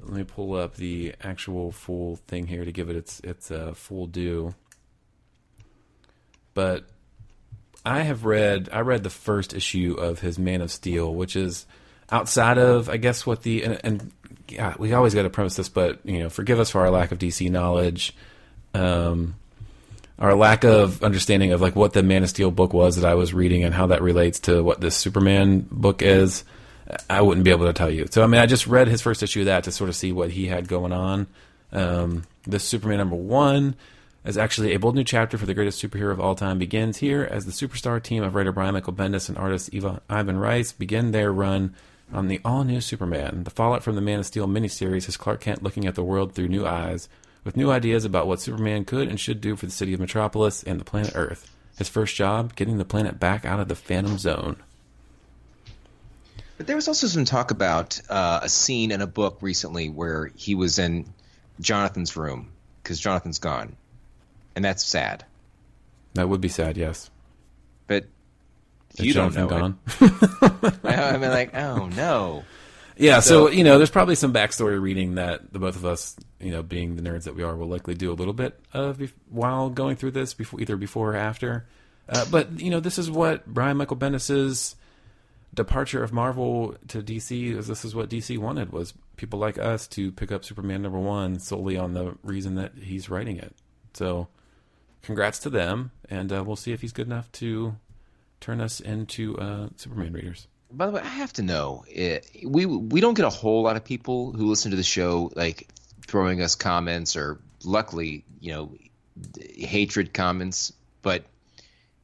Let 0.02 0.13
me 0.13 0.24
pull 0.24 0.54
up 0.56 0.76
the 0.76 1.13
actual 1.21 1.74
full 1.74 2.15
thing 2.15 2.48
here 2.48 2.63
to 2.63 2.71
give 2.71 2.89
it 2.89 2.95
its 2.95 3.19
its 3.19 3.52
uh, 3.52 3.74
full 3.74 4.08
due. 4.08 4.56
But 6.56 6.86
I 7.86 8.02
have 8.02 8.26
read 8.26 8.70
I 8.74 8.80
read 8.80 9.04
the 9.04 9.12
first 9.12 9.54
issue 9.54 9.96
of 10.00 10.20
his 10.20 10.39
Man 10.39 10.62
of 10.62 10.72
Steel, 10.72 11.13
which 11.13 11.36
is 11.36 11.68
outside 12.12 12.58
of 12.58 12.89
I 12.89 12.98
guess 12.98 13.28
what 13.28 13.44
the 13.44 13.63
and, 13.63 13.80
and 13.84 14.12
yeah, 14.50 14.74
we 14.80 14.94
always 14.94 15.13
got 15.13 15.24
to 15.24 15.30
premise 15.30 15.56
this, 15.56 15.70
but 15.70 16.00
you 16.04 16.20
know, 16.20 16.30
forgive 16.30 16.60
us 16.60 16.72
for 16.72 16.82
our 16.82 16.89
lack 16.89 17.12
of 17.12 17.20
DC 17.20 17.50
knowledge, 17.52 18.15
um, 18.74 19.36
our 20.18 20.34
lack 20.34 20.63
of 20.63 21.04
understanding 21.04 21.52
of 21.52 21.62
like 21.62 21.76
what 21.76 21.94
the 21.94 22.04
Man 22.04 22.24
of 22.24 22.30
Steel 22.30 22.52
book 22.52 22.74
was 22.74 22.96
that 22.96 23.06
I 23.06 23.13
was 23.13 23.34
reading 23.34 23.63
and 23.63 23.74
how 23.74 23.88
that 23.88 24.02
relates 24.02 24.39
to 24.41 24.63
what 24.63 24.82
this 24.82 24.96
Superman 24.96 25.68
book 25.70 26.02
is. 26.02 26.44
I 27.10 27.22
wouldn't 27.22 27.44
be 27.44 27.52
able 27.52 27.65
to 27.65 27.74
tell 27.74 27.89
you. 27.89 28.08
So 28.10 28.24
I 28.24 28.28
mean, 28.28 28.41
I 28.41 28.46
just 28.46 28.65
read 28.65 28.88
his 28.88 29.02
first 29.02 29.22
issue 29.22 29.41
of 29.41 29.46
that 29.48 29.65
to 29.65 29.72
sort 29.72 29.89
of 29.89 29.96
see 29.96 30.12
what 30.12 30.32
he 30.32 30.48
had 30.48 30.68
going 30.68 30.91
on. 30.91 31.28
Um, 31.72 32.24
this 32.48 32.63
Superman 32.63 33.00
number 33.00 33.15
one 33.15 33.76
is 34.25 34.38
actually 34.38 34.73
a 34.73 34.79
bold 34.79 34.95
new 34.95 35.03
chapter 35.03 35.38
for 35.38 35.45
the 35.45 35.53
greatest 35.53 35.81
superhero 35.81 36.11
of 36.11 36.19
all 36.19 36.35
time 36.35 36.57
begins 36.57 36.97
here 36.97 37.27
as 37.29 37.45
the 37.45 37.51
superstar 37.51 38.01
team 38.01 38.23
of 38.23 38.33
writer 38.33 38.51
Brian 38.51 38.73
Michael 38.73 38.93
Bendis 38.93 39.29
and 39.29 39.38
artist 39.38 39.73
Eva 39.73 40.01
Ivan 40.09 40.38
Reis 40.38 40.71
begin 40.71 41.11
their 41.11 41.31
run 41.31 41.75
on 42.11 42.27
the 42.27 42.41
all-new 42.43 42.81
Superman. 42.81 43.43
The 43.43 43.51
fallout 43.51 43.83
from 43.83 43.95
the 43.95 44.01
Man 44.01 44.19
of 44.19 44.25
Steel 44.25 44.47
miniseries 44.47 45.05
has 45.05 45.17
Clark 45.17 45.41
Kent 45.41 45.63
looking 45.63 45.85
at 45.85 45.95
the 45.95 46.03
world 46.03 46.33
through 46.33 46.47
new 46.47 46.65
eyes, 46.65 47.09
with 47.43 47.57
new 47.57 47.71
ideas 47.71 48.05
about 48.05 48.27
what 48.27 48.41
Superman 48.41 48.85
could 48.85 49.07
and 49.07 49.19
should 49.19 49.41
do 49.41 49.55
for 49.55 49.65
the 49.65 49.71
city 49.71 49.93
of 49.93 49.99
Metropolis 49.99 50.63
and 50.63 50.79
the 50.79 50.85
planet 50.85 51.13
Earth. 51.15 51.51
His 51.77 51.89
first 51.89 52.15
job, 52.15 52.55
getting 52.55 52.77
the 52.77 52.85
planet 52.85 53.19
back 53.19 53.45
out 53.45 53.59
of 53.59 53.67
the 53.67 53.75
Phantom 53.75 54.17
Zone. 54.17 54.57
But 56.57 56.67
there 56.67 56.75
was 56.75 56.88
also 56.88 57.07
some 57.07 57.25
talk 57.25 57.51
about 57.51 57.99
uh, 58.09 58.39
a 58.43 58.49
scene 58.49 58.91
in 58.91 59.01
a 59.01 59.07
book 59.07 59.39
recently 59.41 59.89
where 59.89 60.31
he 60.35 60.55
was 60.55 60.79
in 60.79 61.05
Jonathan's 61.59 62.15
room 62.15 62.51
because 62.81 62.99
Jonathan's 62.99 63.39
gone, 63.39 63.75
and 64.56 64.63
that's 64.63 64.84
sad. 64.86 65.26
That 66.13 66.30
would 66.30 66.41
be 66.41 66.48
sad, 66.50 66.78
yes. 66.78 67.10
But 67.88 68.06
you 68.98 69.13
don't 69.13 69.36
know. 69.36 69.76
I 70.84 71.18
mean, 71.18 71.30
like, 71.30 71.56
oh 71.56 71.88
no. 71.88 72.44
Yeah, 72.98 73.20
so, 73.20 73.48
So- 73.48 73.52
you 73.52 73.63
know, 73.65 73.78
there's 73.78 73.89
probably 73.91 74.15
some 74.15 74.34
backstory 74.34 74.80
reading 74.82 75.15
that 75.15 75.52
the 75.52 75.60
both 75.60 75.76
of 75.76 75.86
us, 75.86 76.15
you 76.39 76.52
know, 76.52 76.63
being 76.63 76.96
the 76.96 77.02
nerds 77.02 77.24
that 77.26 77.36
we 77.36 77.44
are, 77.44 77.56
will 77.56 77.68
likely 77.68 77.94
do 77.94 78.12
a 78.12 78.15
little 78.15 78.34
bit 78.34 78.58
of 78.74 78.98
bef- 78.98 79.12
while 79.30 79.70
going 79.70 79.98
through 79.98 80.12
this, 80.12 80.34
before 80.34 80.62
either 80.62 80.78
before 80.78 81.12
or 81.13 81.15
after. 81.18 81.65
Uh, 82.08 82.24
but 82.32 82.60
you 82.60 82.70
know, 82.70 82.80
this 82.80 82.98
is 82.98 83.12
what 83.12 83.46
Brian 83.46 83.76
Michael 83.78 83.98
Bendis's 83.98 84.76
departure 85.54 86.04
of 86.04 86.13
Marvel 86.13 86.76
to 86.89 87.02
DC 87.02 87.56
is. 87.58 87.68
This 87.68 87.84
is 87.84 87.94
what 87.96 88.10
DC 88.10 88.38
wanted 88.38 88.72
was 88.72 88.94
people 89.18 89.39
like 89.39 89.58
us 89.58 89.88
to 89.88 90.12
pick 90.12 90.32
up 90.32 90.46
Superman 90.46 90.82
number 90.82 91.00
one 91.00 91.39
solely 91.39 91.78
on 91.78 91.94
the 91.94 92.15
reason 92.24 92.56
that 92.56 92.74
he's 92.82 93.10
writing 93.10 93.38
it. 93.38 93.54
So, 93.94 94.28
congrats 95.06 95.39
to 95.39 95.50
them, 95.50 95.91
and 96.10 96.34
uh, 96.34 96.44
we'll 96.44 96.56
see 96.56 96.74
if 96.74 96.82
he's 96.82 96.91
good 96.91 97.08
enough 97.08 97.32
to 97.34 97.76
turn 98.41 98.60
us 98.60 98.80
into 98.80 99.38
uh, 99.38 99.70
Superman 99.78 100.13
readers. 100.13 100.48
By 100.72 100.88
the 100.88 100.94
way, 100.94 101.02
I 101.02 101.08
have 101.08 101.32
to 101.34 101.44
know. 101.44 101.86
It, 101.88 102.30
we 102.44 102.65
we 102.65 103.00
don't 103.00 103.13
get 103.13 103.26
a 103.26 103.30
whole 103.30 103.62
lot 103.62 103.78
of 103.78 103.86
people 103.86 104.34
who 104.34 104.48
listen 104.48 104.72
to 104.72 104.78
the 104.78 104.84
show 104.84 105.32
like 105.36 105.70
throwing 106.08 106.41
us 106.41 106.56
comments 106.56 107.15
or 107.15 107.39
luckily, 107.63 108.26
you 108.39 108.52
know, 108.52 108.76
hatred 109.58 110.13
comments. 110.13 110.74
But 111.02 111.26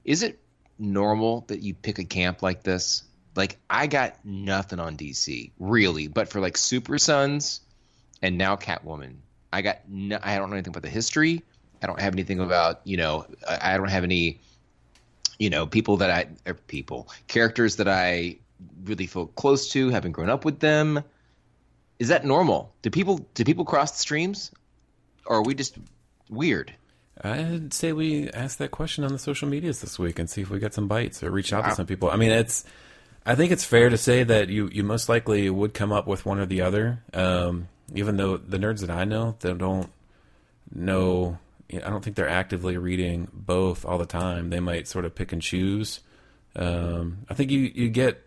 is 0.05 0.23
it 0.23 0.39
normal 0.77 1.45
that 1.47 1.61
you 1.61 1.73
pick 1.73 1.99
a 1.99 2.05
camp 2.05 2.41
like 2.43 2.63
this? 2.63 3.03
Like 3.35 3.57
I 3.69 3.87
got 3.87 4.15
nothing 4.23 4.79
on 4.79 4.95
DC 4.95 5.51
really, 5.59 6.07
but 6.07 6.29
for 6.29 6.39
like 6.39 6.55
Super 6.55 6.97
Sons 6.97 7.61
and 8.21 8.37
now 8.37 8.55
Catwoman, 8.55 9.15
I 9.51 9.63
got 9.63 9.89
no, 9.89 10.19
I 10.21 10.37
don't 10.37 10.49
know 10.49 10.55
anything 10.55 10.71
about 10.71 10.83
the 10.83 10.89
history. 10.89 11.43
I 11.81 11.87
don't 11.87 11.99
have 11.99 12.13
anything 12.13 12.39
about 12.39 12.81
you 12.83 12.97
know 12.97 13.25
I 13.47 13.77
don't 13.77 13.89
have 13.89 14.03
any 14.03 14.39
you 15.39 15.49
know 15.49 15.65
people 15.65 15.97
that 15.97 16.09
I 16.09 16.27
er, 16.47 16.53
people 16.53 17.09
characters 17.27 17.77
that 17.77 17.87
I 17.87 18.37
really 18.83 19.07
feel 19.07 19.27
close 19.27 19.69
to, 19.71 19.89
having 19.89 20.11
grown 20.11 20.29
up 20.29 20.45
with 20.45 20.59
them. 20.59 21.03
Is 21.99 22.09
that 22.09 22.25
normal? 22.25 22.73
Do 22.81 22.89
people 22.89 23.25
do 23.33 23.43
people 23.43 23.65
cross 23.65 23.91
the 23.91 23.99
streams, 23.99 24.51
or 25.25 25.37
are 25.37 25.43
we 25.43 25.53
just 25.53 25.77
weird? 26.29 26.73
I'd 27.23 27.73
say 27.73 27.93
we 27.93 28.29
ask 28.29 28.57
that 28.57 28.71
question 28.71 29.03
on 29.03 29.11
the 29.11 29.19
social 29.19 29.47
medias 29.47 29.81
this 29.81 29.99
week 29.99 30.17
and 30.17 30.29
see 30.29 30.41
if 30.41 30.49
we 30.49 30.59
get 30.59 30.73
some 30.73 30.87
bites 30.87 31.21
or 31.21 31.29
reach 31.29 31.53
out 31.53 31.65
to 31.65 31.75
some 31.75 31.85
people. 31.85 32.09
I 32.09 32.15
mean, 32.15 32.31
it's. 32.31 32.65
I 33.23 33.35
think 33.35 33.51
it's 33.51 33.63
fair 33.63 33.89
to 33.89 33.99
say 33.99 34.23
that 34.23 34.49
you, 34.49 34.67
you 34.73 34.83
most 34.83 35.07
likely 35.07 35.47
would 35.47 35.75
come 35.75 35.91
up 35.91 36.07
with 36.07 36.25
one 36.25 36.39
or 36.39 36.47
the 36.47 36.61
other. 36.61 37.03
Um, 37.13 37.67
even 37.93 38.17
though 38.17 38.37
the 38.37 38.57
nerds 38.57 38.79
that 38.79 38.89
I 38.89 39.03
know 39.03 39.35
that 39.41 39.59
don't 39.59 39.91
know 40.73 41.37
I 41.75 41.89
don't 41.89 42.03
think 42.03 42.15
they're 42.15 42.29
actively 42.29 42.77
reading 42.77 43.27
both 43.33 43.85
all 43.85 43.97
the 43.97 44.05
time. 44.05 44.49
They 44.49 44.59
might 44.59 44.87
sort 44.87 45.05
of 45.05 45.15
pick 45.15 45.31
and 45.31 45.41
choose. 45.41 46.01
Um, 46.55 47.25
I 47.29 47.33
think 47.33 47.51
you 47.51 47.71
you 47.73 47.89
get 47.89 48.25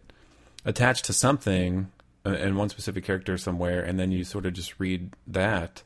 attached 0.64 1.04
to 1.06 1.12
something 1.12 1.90
uh, 2.24 2.30
and 2.30 2.56
one 2.56 2.68
specific 2.68 3.04
character 3.04 3.36
somewhere, 3.36 3.82
and 3.82 3.98
then 3.98 4.10
you 4.12 4.24
sort 4.24 4.46
of 4.46 4.52
just 4.54 4.80
read 4.80 5.12
that 5.26 5.82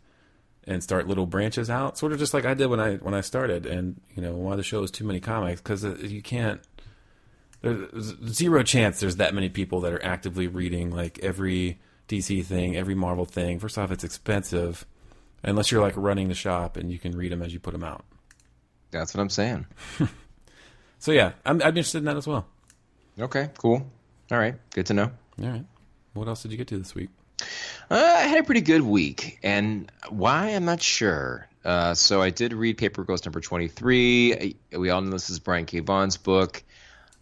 and 0.68 0.82
start 0.82 1.08
little 1.08 1.26
branches 1.26 1.70
out, 1.70 1.96
sort 1.98 2.12
of 2.12 2.18
just 2.18 2.34
like 2.34 2.44
I 2.44 2.54
did 2.54 2.66
when 2.66 2.78
I 2.78 2.96
when 2.96 3.14
I 3.14 3.22
started. 3.22 3.66
And 3.66 4.00
you 4.14 4.22
know, 4.22 4.34
why 4.34 4.54
the 4.54 4.62
show 4.62 4.82
is 4.82 4.90
too 4.90 5.04
many 5.04 5.20
comics 5.20 5.60
because 5.60 5.84
you 5.84 6.22
can't. 6.22 6.60
There's 7.60 8.14
zero 8.28 8.62
chance 8.62 9.00
there's 9.00 9.16
that 9.16 9.34
many 9.34 9.48
people 9.48 9.80
that 9.80 9.92
are 9.92 10.04
actively 10.04 10.46
reading 10.46 10.92
like 10.92 11.18
every 11.24 11.80
DC 12.08 12.44
thing, 12.44 12.76
every 12.76 12.94
Marvel 12.94 13.24
thing. 13.24 13.58
First 13.58 13.78
off, 13.78 13.90
it's 13.90 14.04
expensive, 14.04 14.86
unless 15.42 15.70
you're 15.70 15.83
like 15.83 15.94
running 15.96 16.29
the 16.29 16.35
shop 16.35 16.77
and 16.77 16.90
you 16.90 16.98
can 16.98 17.16
read 17.16 17.33
them 17.33 17.42
as 17.42 17.53
you 17.53 17.61
put 17.61 17.72
them 17.72 17.85
out. 17.85 18.05
That's 18.90 19.14
what 19.14 19.20
I'm 19.20 19.31
saying. 19.31 19.66
so 20.98 21.12
yeah, 21.12 21.33
I'm, 21.44 21.59
be 21.59 21.64
interested 21.64 21.98
in 21.98 22.05
that 22.05 22.16
as 22.16 22.27
well. 22.27 22.46
Okay, 23.18 23.51
cool. 23.59 23.87
All 24.31 24.38
right, 24.38 24.55
good 24.70 24.87
to 24.87 24.94
know. 24.94 25.11
All 25.42 25.48
right. 25.48 25.64
What 26.14 26.29
else 26.29 26.42
did 26.42 26.53
you 26.53 26.59
get 26.59 26.68
to 26.68 26.79
this 26.79 26.94
week? 26.94 27.11
Uh, 27.90 27.94
I 27.94 28.22
had 28.22 28.40
a 28.40 28.42
pretty 28.42 28.61
good 28.61 28.83
week, 28.83 29.38
and 29.42 29.90
why 30.09 30.48
I'm 30.48 30.64
not 30.64 30.83
sure. 30.83 31.48
Uh, 31.64 31.94
so 31.94 32.22
I 32.22 32.31
did 32.31 32.53
read 32.53 32.79
Paper 32.79 33.05
Girls 33.05 33.24
number 33.24 33.40
23. 33.40 34.57
We 34.72 34.90
all 34.90 35.01
know 35.01 35.11
this 35.11 35.31
is 35.31 35.38
Brian 35.38 35.66
K. 35.66 35.81
Vaughan's 35.81 36.16
book. 36.16 36.62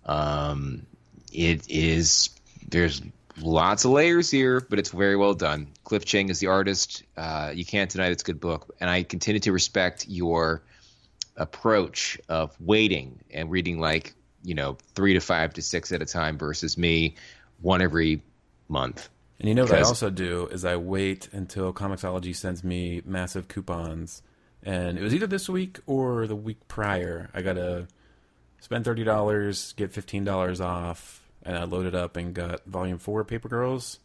Um, 0.05 0.87
it 1.33 1.69
is 1.69 2.31
there's 2.69 3.03
lots 3.41 3.85
of 3.85 3.91
layers 3.91 4.31
here, 4.31 4.61
but 4.61 4.79
it's 4.79 4.91
very 4.91 5.17
well 5.17 5.35
done. 5.35 5.69
Cliff 5.85 6.05
Chiang 6.05 6.29
is 6.29 6.41
the 6.41 6.47
artist. 6.49 7.03
Uh, 7.17 7.53
you 7.55 7.65
can't 7.65 7.91
deny 7.91 8.09
it's 8.09 8.23
a 8.23 8.27
good 8.27 8.41
book, 8.41 8.75
and 8.81 8.89
I 8.89 9.03
continue 9.03 9.41
to 9.41 9.53
respect 9.53 10.07
your 10.09 10.63
approach 11.37 12.19
of 12.29 12.57
waiting 12.61 13.21
and 13.31 13.51
reading 13.51 13.79
like 13.79 14.15
you 14.43 14.55
know 14.55 14.79
three 14.95 15.15
to 15.15 15.21
five 15.21 15.55
to 15.55 15.63
six 15.63 15.93
at 15.93 16.01
a 16.01 16.07
time 16.07 16.39
versus 16.39 16.79
me 16.79 17.17
one 17.61 17.83
every 17.83 18.23
month. 18.69 19.09
And 19.39 19.49
you 19.49 19.55
know 19.55 19.65
what 19.65 19.75
I 19.75 19.83
also 19.83 20.09
do 20.09 20.47
is 20.47 20.65
I 20.65 20.77
wait 20.77 21.29
until 21.33 21.73
Comixology 21.73 22.35
sends 22.35 22.65
me 22.65 23.03
massive 23.05 23.49
coupons, 23.49 24.23
and 24.63 24.99
it 24.99 25.03
was 25.03 25.15
either 25.15 25.27
this 25.27 25.49
week 25.49 25.79
or 25.87 26.27
the 26.27 26.37
week 26.37 26.67
prior. 26.69 27.29
I 27.35 27.43
got 27.43 27.55
to 27.55 27.87
spend 28.61 28.85
thirty 28.85 29.05
dollars, 29.05 29.75
get 29.75 29.93
fifteen 29.93 30.25
dollars 30.25 30.61
off, 30.61 31.26
and 31.47 31.57
I 31.57 31.65
loaded 31.65 31.95
up 31.95 32.17
and 32.17 32.35
got 32.35 32.65
Volume 32.67 32.99
Four 32.99 33.21
of 33.21 33.29
Paper 33.29 33.49
Girls, 33.49 34.01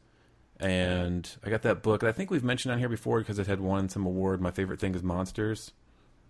and 0.60 1.30
I 1.44 1.50
got 1.50 1.64
that 1.64 1.82
book. 1.82 2.04
I 2.04 2.12
think 2.12 2.30
we've 2.30 2.44
mentioned 2.44 2.72
on 2.72 2.80
here 2.80 2.88
before 2.88 3.20
because 3.20 3.40
it 3.40 3.48
had 3.48 3.60
won 3.60 3.90
some 3.90 4.06
award. 4.06 4.40
My 4.40 4.52
favorite 4.52 4.80
thing 4.80 4.94
is 4.94 5.02
monsters. 5.02 5.72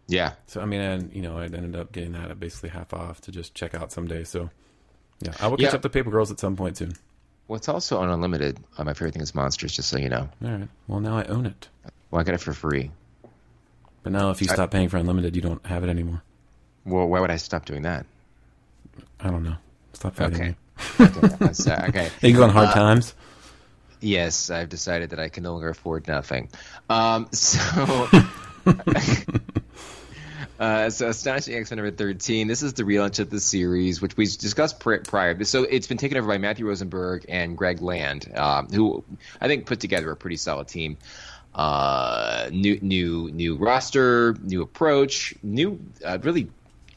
Yeah. 0.08 0.34
So 0.48 0.62
I 0.62 0.66
mean, 0.66 0.82
and 0.82 1.14
you 1.14 1.22
know, 1.22 1.38
I 1.38 1.44
ended 1.44 1.76
up 1.76 1.92
getting 1.92 2.14
that 2.14 2.32
at 2.32 2.40
basically 2.40 2.70
half 2.70 2.94
off 2.94 3.22
to 3.22 3.32
just 3.32 3.54
check 3.54 3.76
out 3.76 3.92
someday. 3.92 4.24
So 4.24 4.50
yeah, 5.20 5.34
I 5.40 5.48
will 5.48 5.58
catch 5.58 5.68
yeah. 5.68 5.76
up 5.76 5.82
to 5.82 5.90
Paper 5.90 6.10
Girls 6.10 6.32
at 6.32 6.40
some 6.40 6.56
point 6.56 6.78
soon. 6.78 6.94
What's 7.48 7.68
also 7.68 8.00
on 8.00 8.10
Unlimited, 8.10 8.58
uh, 8.78 8.86
my 8.86 8.94
favorite 8.94 9.14
thing 9.14 9.22
is 9.22 9.36
Monsters, 9.36 9.74
just 9.74 9.90
so 9.90 9.98
you 9.98 10.08
know. 10.08 10.30
All 10.44 10.50
right. 10.50 10.70
Well, 10.88 11.02
now 11.02 11.18
I 11.18 11.26
own 11.26 11.46
it. 11.46 11.68
Well, 12.10 12.22
I 12.22 12.24
got 12.24 12.36
it 12.36 12.40
for 12.40 12.54
free. 12.54 12.92
But 14.04 14.14
now 14.14 14.30
if 14.32 14.42
you 14.42 14.48
stop 14.48 14.72
paying 14.72 14.88
for 14.88 14.98
Unlimited, 14.98 15.36
you 15.36 15.42
don't 15.42 15.64
have 15.66 15.84
it 15.84 15.90
anymore. 15.90 16.24
Well, 16.86 17.08
why 17.08 17.20
would 17.20 17.30
I 17.30 17.36
stop 17.36 17.66
doing 17.66 17.82
that? 17.82 18.06
I 19.20 19.30
don't 19.30 19.44
know. 19.44 19.58
Stop 19.94 20.16
fighting 20.16 20.42
okay. 20.42 20.56
Okay. 21.00 21.88
okay. 21.88 22.10
you 22.22 22.34
going 22.34 22.50
on 22.50 22.56
hard 22.56 22.70
uh, 22.70 22.74
times? 22.74 23.16
Yes, 24.00 24.50
I've 24.50 24.70
decided 24.70 25.12
that 25.12 25.20
I 25.20 25.30
can 25.30 25.44
no 25.44 25.54
longer 25.54 25.70
afford 25.70 26.08
nothing. 26.08 26.50
Um, 26.90 27.28
so... 27.32 28.08
Uh, 30.62 30.92
so, 30.92 31.10
Astonishing 31.10 31.56
X 31.56 31.72
Men 31.72 31.78
number 31.78 31.90
13. 31.90 32.48
This 32.48 32.62
is 32.62 32.74
the 32.74 32.84
relaunch 32.84 33.18
of 33.18 33.32
the 33.32 33.40
series, 33.40 34.00
which 34.00 34.16
we 34.16 34.26
discussed 34.26 34.80
prior. 34.80 35.44
So, 35.44 35.64
it's 35.64 35.88
been 35.88 35.98
taken 35.98 36.20
over 36.20 36.28
by 36.28 36.38
Matthew 36.38 36.68
Rosenberg 36.68 37.26
and 37.28 37.58
Greg 37.58 37.82
Land, 37.82 38.32
uh, 38.36 38.62
who 38.66 39.04
I 39.42 39.48
think 39.48 39.66
put 39.66 39.80
together 39.80 40.12
a 40.12 40.16
pretty 40.16 40.36
solid 40.36 40.68
team. 40.68 40.98
Uh, 41.56 42.48
new, 42.52 42.78
new, 42.80 43.32
new 43.32 43.56
roster, 43.56 44.36
new 44.40 44.62
approach, 44.62 45.34
new, 45.42 45.82
uh, 46.06 46.20
really 46.22 46.52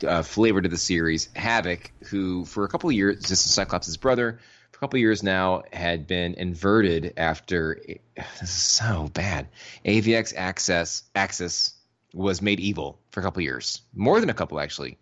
uh, 0.06 0.22
flavor 0.22 0.60
to 0.60 0.68
the 0.68 0.78
series. 0.78 1.28
Havoc, 1.34 1.90
who 2.04 2.44
for 2.44 2.64
a 2.64 2.68
couple 2.68 2.90
of 2.90 2.96
years, 2.96 3.20
this 3.20 3.44
is 3.44 3.54
Cyclops' 3.54 3.96
brother, 3.96 4.38
for 4.70 4.78
a 4.78 4.80
couple 4.80 4.96
of 4.96 5.00
years 5.00 5.22
now 5.22 5.62
had 5.72 6.06
been 6.06 6.34
inverted 6.34 7.14
after 7.16 7.80
this 8.16 8.42
is 8.42 8.50
so 8.50 9.08
bad. 9.12 9.48
AVX 9.84 10.34
Axis 10.36 11.04
Axis 11.14 11.74
was 12.12 12.42
made 12.42 12.60
evil 12.60 12.98
for 13.10 13.20
a 13.20 13.22
couple 13.22 13.40
of 13.40 13.44
years, 13.44 13.82
more 13.94 14.20
than 14.20 14.30
a 14.30 14.34
couple 14.34 14.60
actually, 14.60 14.98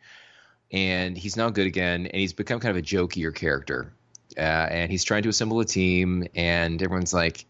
and 0.70 1.16
he's 1.16 1.36
now 1.36 1.50
good 1.50 1.66
again, 1.66 2.06
and 2.06 2.20
he's 2.20 2.32
become 2.32 2.60
kind 2.60 2.76
of 2.76 2.82
a 2.82 2.86
jokier 2.86 3.34
character, 3.34 3.92
uh, 4.36 4.40
and 4.40 4.90
he's 4.90 5.04
trying 5.04 5.22
to 5.22 5.28
assemble 5.28 5.60
a 5.60 5.64
team, 5.64 6.26
and 6.34 6.82
everyone's 6.82 7.12
like, 7.12 7.44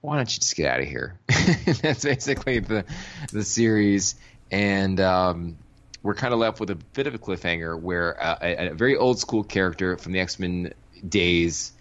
"Why 0.00 0.16
don't 0.16 0.30
you 0.32 0.40
just 0.40 0.56
get 0.56 0.70
out 0.70 0.80
of 0.80 0.86
here?" 0.86 1.18
That's 1.82 2.04
basically 2.04 2.60
the 2.60 2.84
the 3.32 3.44
series, 3.44 4.14
and 4.50 4.98
um, 5.00 5.58
we're 6.04 6.14
kind 6.14 6.32
of 6.32 6.38
left 6.38 6.60
with 6.60 6.70
a 6.70 6.76
bit 6.76 7.08
of 7.08 7.14
a 7.14 7.18
cliffhanger 7.18 7.80
where 7.80 8.22
uh, 8.22 8.38
a, 8.40 8.68
a 8.68 8.74
very 8.74 8.96
old 8.96 9.18
school 9.18 9.42
character 9.42 9.96
from 9.96 10.12
the 10.12 10.20
X 10.20 10.38
Men 10.38 10.72
days, 11.06 11.72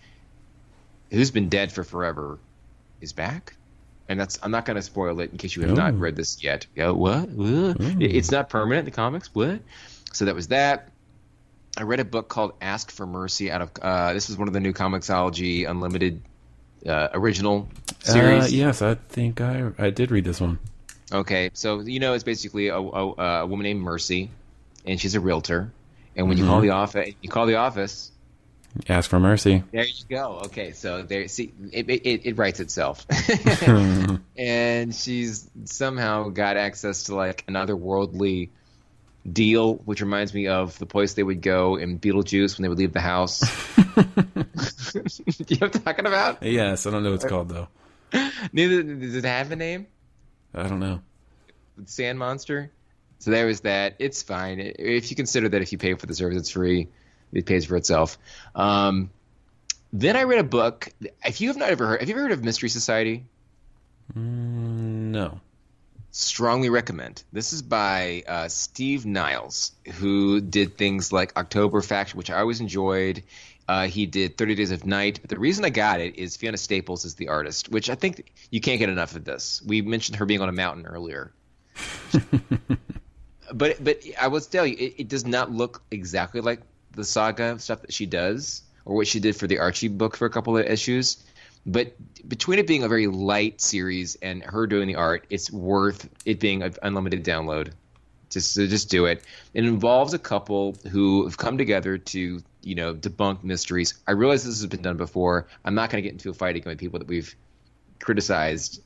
who's 1.11 1.29
been 1.29 1.49
dead 1.49 1.71
for 1.71 1.83
forever, 1.83 2.39
is 3.01 3.13
back 3.13 3.53
and 4.09 4.19
that's 4.19 4.39
I'm 4.43 4.51
not 4.51 4.65
going 4.65 4.75
to 4.75 4.81
spoil 4.81 5.19
it 5.19 5.31
in 5.31 5.37
case 5.37 5.55
you 5.55 5.61
have 5.63 5.71
Ooh. 5.71 5.75
not 5.75 5.97
read 5.99 6.15
this 6.15 6.43
yet. 6.43 6.65
Go 6.75 6.93
what? 6.93 7.29
what? 7.29 7.77
It's 7.79 8.31
not 8.31 8.49
permanent 8.49 8.79
in 8.79 8.85
the 8.85 8.91
comics. 8.91 9.33
What? 9.33 9.59
So 10.13 10.25
that 10.25 10.35
was 10.35 10.49
that. 10.49 10.89
I 11.77 11.83
read 11.83 11.99
a 11.99 12.05
book 12.05 12.29
called 12.29 12.53
Ask 12.61 12.91
for 12.91 13.07
Mercy 13.07 13.49
out 13.49 13.61
of 13.61 13.71
uh, 13.81 14.13
this 14.13 14.29
is 14.29 14.37
one 14.37 14.47
of 14.47 14.53
the 14.53 14.59
new 14.59 14.73
Comixology 14.73 15.67
Unlimited 15.67 16.21
uh, 16.85 17.09
original 17.13 17.67
series. 17.99 18.45
Uh, 18.45 18.47
yes, 18.51 18.81
I 18.81 18.95
think 18.95 19.41
I 19.41 19.71
I 19.77 19.89
did 19.89 20.11
read 20.11 20.25
this 20.25 20.39
one. 20.39 20.59
Okay, 21.13 21.51
so 21.53 21.81
you 21.81 21.99
know 21.99 22.13
it's 22.13 22.23
basically 22.23 22.69
a, 22.69 22.77
a, 22.77 23.13
a 23.41 23.45
woman 23.45 23.63
named 23.63 23.81
Mercy, 23.81 24.31
and 24.85 24.99
she's 24.99 25.15
a 25.15 25.19
realtor. 25.19 25.71
And 26.15 26.27
when 26.27 26.37
mm-hmm. 26.37 26.45
you 26.45 26.51
call 26.51 26.61
the 26.61 26.69
office, 26.71 27.13
you 27.21 27.29
call 27.29 27.45
the 27.45 27.55
office, 27.55 28.11
Ask 28.89 29.09
for 29.09 29.19
mercy. 29.19 29.63
There 29.71 29.85
you 29.85 30.03
go. 30.09 30.41
Okay, 30.45 30.71
so 30.71 31.03
there, 31.03 31.27
see, 31.27 31.53
it 31.71 31.87
it, 31.89 32.25
it 32.25 32.37
writes 32.37 32.59
itself, 32.59 33.05
and 34.37 34.95
she's 34.95 35.47
somehow 35.65 36.29
got 36.29 36.57
access 36.57 37.03
to 37.03 37.15
like 37.15 37.43
an 37.47 37.53
otherworldly 37.53 38.49
deal, 39.31 39.75
which 39.75 40.01
reminds 40.01 40.33
me 40.33 40.47
of 40.47 40.77
the 40.79 40.87
place 40.87 41.13
they 41.13 41.21
would 41.21 41.41
go 41.41 41.75
in 41.75 41.99
Beetlejuice 41.99 42.57
when 42.57 42.63
they 42.63 42.69
would 42.69 42.79
leave 42.79 42.93
the 42.93 43.01
house. 43.01 43.41
You 44.95 45.57
know 45.57 45.67
what 45.67 45.75
I'm 45.75 45.81
talking 45.81 46.05
about? 46.05 46.43
Yes, 46.43 46.85
I 46.85 46.91
don't 46.91 47.03
know 47.03 47.09
what 47.09 47.15
it's 47.15 47.25
called 47.25 47.49
though. 47.49 47.67
Neither 48.53 48.83
does 48.83 49.15
it 49.15 49.25
have 49.25 49.51
a 49.51 49.55
name. 49.55 49.87
I 50.53 50.63
don't 50.63 50.79
know. 50.79 51.01
Sand 51.85 52.19
monster. 52.19 52.71
So 53.19 53.31
there 53.31 53.45
was 53.45 53.61
that. 53.61 53.95
It's 53.99 54.21
fine 54.21 54.59
if 54.59 55.09
you 55.09 55.15
consider 55.15 55.49
that 55.49 55.61
if 55.61 55.71
you 55.71 55.77
pay 55.77 55.93
for 55.93 56.05
the 56.05 56.13
service, 56.13 56.37
it's 56.37 56.49
free 56.51 56.89
it 57.33 57.45
pays 57.45 57.65
for 57.65 57.75
itself. 57.75 58.17
Um, 58.55 59.09
then 59.91 60.15
I 60.15 60.23
read 60.23 60.39
a 60.39 60.43
book. 60.43 60.89
If 61.25 61.41
you 61.41 61.49
have 61.49 61.57
not 61.57 61.69
ever 61.69 61.87
heard, 61.87 61.99
have 61.99 62.09
you 62.09 62.15
ever 62.15 62.23
heard 62.23 62.31
of 62.31 62.43
Mystery 62.43 62.69
Society? 62.69 63.25
Mm, 64.15 65.11
no. 65.11 65.39
Strongly 66.11 66.69
recommend. 66.69 67.23
This 67.31 67.53
is 67.53 67.61
by 67.61 68.23
uh, 68.27 68.47
Steve 68.47 69.05
Niles, 69.05 69.71
who 69.95 70.41
did 70.41 70.77
things 70.77 71.11
like 71.11 71.35
October 71.37 71.81
Faction, 71.81 72.17
which 72.17 72.29
I 72.29 72.39
always 72.39 72.61
enjoyed. 72.61 73.23
Uh, 73.67 73.87
he 73.87 74.05
did 74.05 74.37
30 74.37 74.55
Days 74.55 74.71
of 74.71 74.85
Night. 74.85 75.19
But 75.21 75.29
the 75.29 75.39
reason 75.39 75.63
I 75.63 75.69
got 75.69 76.01
it 76.01 76.17
is 76.17 76.35
Fiona 76.35 76.57
Staples 76.57 77.05
is 77.05 77.15
the 77.15 77.29
artist, 77.29 77.69
which 77.69 77.89
I 77.89 77.95
think 77.95 78.31
you 78.51 78.59
can't 78.59 78.79
get 78.79 78.89
enough 78.89 79.15
of 79.15 79.23
this. 79.23 79.61
We 79.65 79.81
mentioned 79.81 80.17
her 80.17 80.25
being 80.25 80.41
on 80.41 80.49
a 80.49 80.53
mountain 80.53 80.85
earlier. 80.85 81.31
but 83.53 83.83
but 83.83 84.01
I 84.19 84.27
will 84.27 84.41
tell 84.41 84.65
you, 84.65 84.75
it, 84.77 84.95
it, 84.97 85.07
does 85.07 85.25
not 85.25 85.51
look 85.51 85.81
exactly 85.91 86.41
like 86.41 86.59
the 86.91 87.03
saga 87.03 87.57
stuff 87.59 87.81
that 87.81 87.93
she 87.93 88.05
does, 88.05 88.61
or 88.85 88.95
what 88.95 89.07
she 89.07 89.19
did 89.19 89.35
for 89.35 89.47
the 89.47 89.59
Archie 89.59 89.87
book 89.87 90.15
for 90.17 90.25
a 90.25 90.29
couple 90.29 90.57
of 90.57 90.65
issues. 90.65 91.23
But 91.65 91.95
between 92.27 92.59
it 92.59 92.67
being 92.67 92.83
a 92.83 92.89
very 92.89 93.07
light 93.07 93.61
series 93.61 94.15
and 94.21 94.43
her 94.43 94.67
doing 94.67 94.87
the 94.87 94.95
art, 94.95 95.25
it's 95.29 95.49
worth 95.49 96.09
it 96.25 96.39
being 96.39 96.61
an 96.61 96.75
unlimited 96.83 97.23
download. 97.23 97.71
Just 98.29 98.55
just 98.55 98.89
do 98.89 99.05
it. 99.05 99.23
It 99.53 99.63
involves 99.63 100.13
a 100.13 100.19
couple 100.19 100.75
who 100.91 101.23
have 101.23 101.37
come 101.37 101.57
together 101.57 101.97
to 101.97 102.43
you 102.63 102.75
know 102.75 102.93
debunk 102.93 103.43
mysteries. 103.43 103.93
I 104.07 104.11
realize 104.11 104.43
this 104.43 104.59
has 104.59 104.67
been 104.67 104.81
done 104.81 104.97
before. 104.97 105.47
I'm 105.63 105.75
not 105.75 105.89
going 105.89 106.03
to 106.03 106.07
get 106.07 106.13
into 106.13 106.29
a 106.29 106.33
fight 106.33 106.55
again 106.55 106.71
with 106.71 106.79
people 106.79 106.99
that 106.99 107.07
we've 107.07 107.35
criticized 107.99 108.81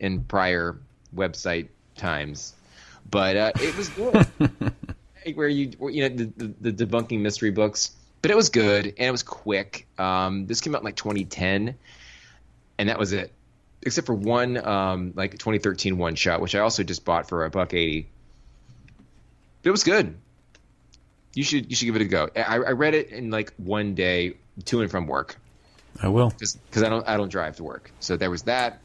in 0.00 0.24
prior 0.24 0.78
website 1.14 1.68
times, 1.96 2.54
but 3.10 3.36
uh, 3.36 3.52
it 3.56 3.76
was 3.76 3.88
good. 3.90 4.26
where 5.34 5.48
you 5.48 5.72
you 5.90 6.08
know 6.08 6.14
the, 6.14 6.24
the, 6.36 6.70
the, 6.70 6.86
debunking 6.86 7.20
mystery 7.20 7.50
books, 7.50 7.92
but 8.20 8.30
it 8.30 8.36
was 8.36 8.50
good 8.50 8.86
and 8.86 8.98
it 8.98 9.10
was 9.10 9.22
quick. 9.22 9.86
Um, 9.98 10.46
this 10.46 10.60
came 10.60 10.74
out 10.74 10.82
in 10.82 10.84
like 10.84 10.96
2010, 10.96 11.74
and 12.78 12.88
that 12.88 12.98
was 12.98 13.12
it, 13.12 13.32
except 13.82 14.06
for 14.06 14.14
one 14.14 14.56
um, 14.58 15.12
like 15.16 15.32
2013 15.32 15.96
one 15.96 16.14
shot, 16.14 16.40
which 16.40 16.54
I 16.54 16.60
also 16.60 16.82
just 16.82 17.04
bought 17.04 17.28
for 17.28 17.44
a 17.44 17.50
buck 17.50 17.72
eighty. 17.72 18.08
It 19.62 19.70
was 19.70 19.82
good. 19.82 20.14
You 21.34 21.42
should 21.42 21.70
you 21.70 21.76
should 21.76 21.86
give 21.86 21.96
it 21.96 22.02
a 22.02 22.06
go. 22.06 22.28
I, 22.36 22.56
I 22.56 22.72
read 22.72 22.94
it 22.94 23.10
in 23.10 23.30
like 23.30 23.52
one 23.56 23.94
day 23.94 24.34
to 24.66 24.80
and 24.80 24.90
from 24.90 25.06
work 25.06 25.36
I 26.02 26.08
will. 26.08 26.30
because 26.30 26.82
I 26.82 26.88
don't 26.88 27.06
I 27.08 27.16
don't 27.16 27.28
drive 27.28 27.56
to 27.56 27.64
work. 27.64 27.90
So 28.00 28.16
there 28.16 28.30
was 28.30 28.44
that. 28.44 28.80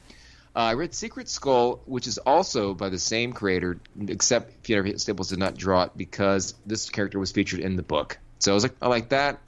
Uh, 0.56 0.60
I 0.60 0.74
read 0.74 0.96
Secret 0.96 1.30
Skull, 1.30 1.80
which 1.86 2.08
is 2.08 2.18
also 2.18 2.74
by 2.74 2.90
the 2.90 2.98
same 2.98 3.34
creator, 3.34 3.78
except 4.08 4.64
Peter 4.64 4.98
Staples 4.98 5.30
did 5.30 5.38
not 5.38 5.56
draw 5.56 5.84
it 5.84 5.92
because 5.96 6.56
this 6.66 6.90
character 6.90 7.20
was 7.20 7.32
featured 7.32 7.60
in 7.60 7.76
the 7.76 7.84
book. 7.84 8.18
So 8.40 8.52
I 8.52 8.56
was 8.56 8.64
like, 8.64 8.76
I 8.82 8.88
like 8.88 9.10
that. 9.10 9.40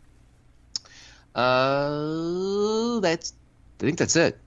Uh, 1.34 3.00
that's 3.00 3.34
I 3.80 3.84
think 3.84 3.98
that's 3.98 4.16
it. 4.16 4.38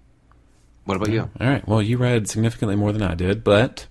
What 0.84 0.96
about 0.96 1.10
you? 1.10 1.20
All 1.40 1.48
right. 1.48 1.66
Well, 1.66 1.82
you 1.82 1.96
read 1.96 2.28
significantly 2.28 2.76
more 2.76 2.92
than 2.92 3.02
I 3.02 3.14
did, 3.14 3.42
but 3.42 3.86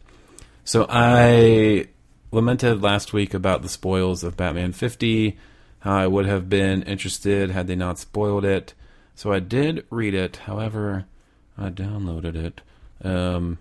so 0.64 0.86
I 0.88 1.88
lamented 2.34 2.82
last 2.82 3.14
week 3.14 3.34
about 3.34 3.62
the 3.62 3.70
spoils 3.70 4.24
of 4.24 4.36
Batman 4.36 4.74
50, 4.74 5.38
how 5.80 5.96
I 5.96 6.08
would 6.08 6.26
have 6.26 6.50
been 6.50 6.84
interested 6.84 7.50
had 7.52 7.68
they 7.68 7.76
not 7.76 8.00
spoiled 8.00 8.44
it. 8.46 8.74
So 9.16 9.32
I 9.32 9.40
did 9.40 9.86
read 9.90 10.14
it. 10.14 10.38
However, 10.38 11.06
I 11.58 11.70
downloaded 11.70 12.36
it 12.36 12.62
um, 13.04 13.60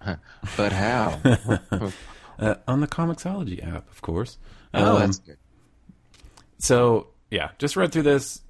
But 0.56 0.72
how? 0.72 1.20
uh, 2.38 2.54
on 2.66 2.80
the 2.80 2.86
Comixology 2.86 3.62
app, 3.66 3.90
of 3.90 4.00
course. 4.00 4.38
oh, 4.72 4.94
Um, 4.94 5.00
that's 5.00 5.18
good. 5.18 5.36
so 6.58 7.08
yeah, 7.30 7.50
just 7.58 7.76
read 7.76 7.92
through 7.92 8.02
this. 8.04 8.40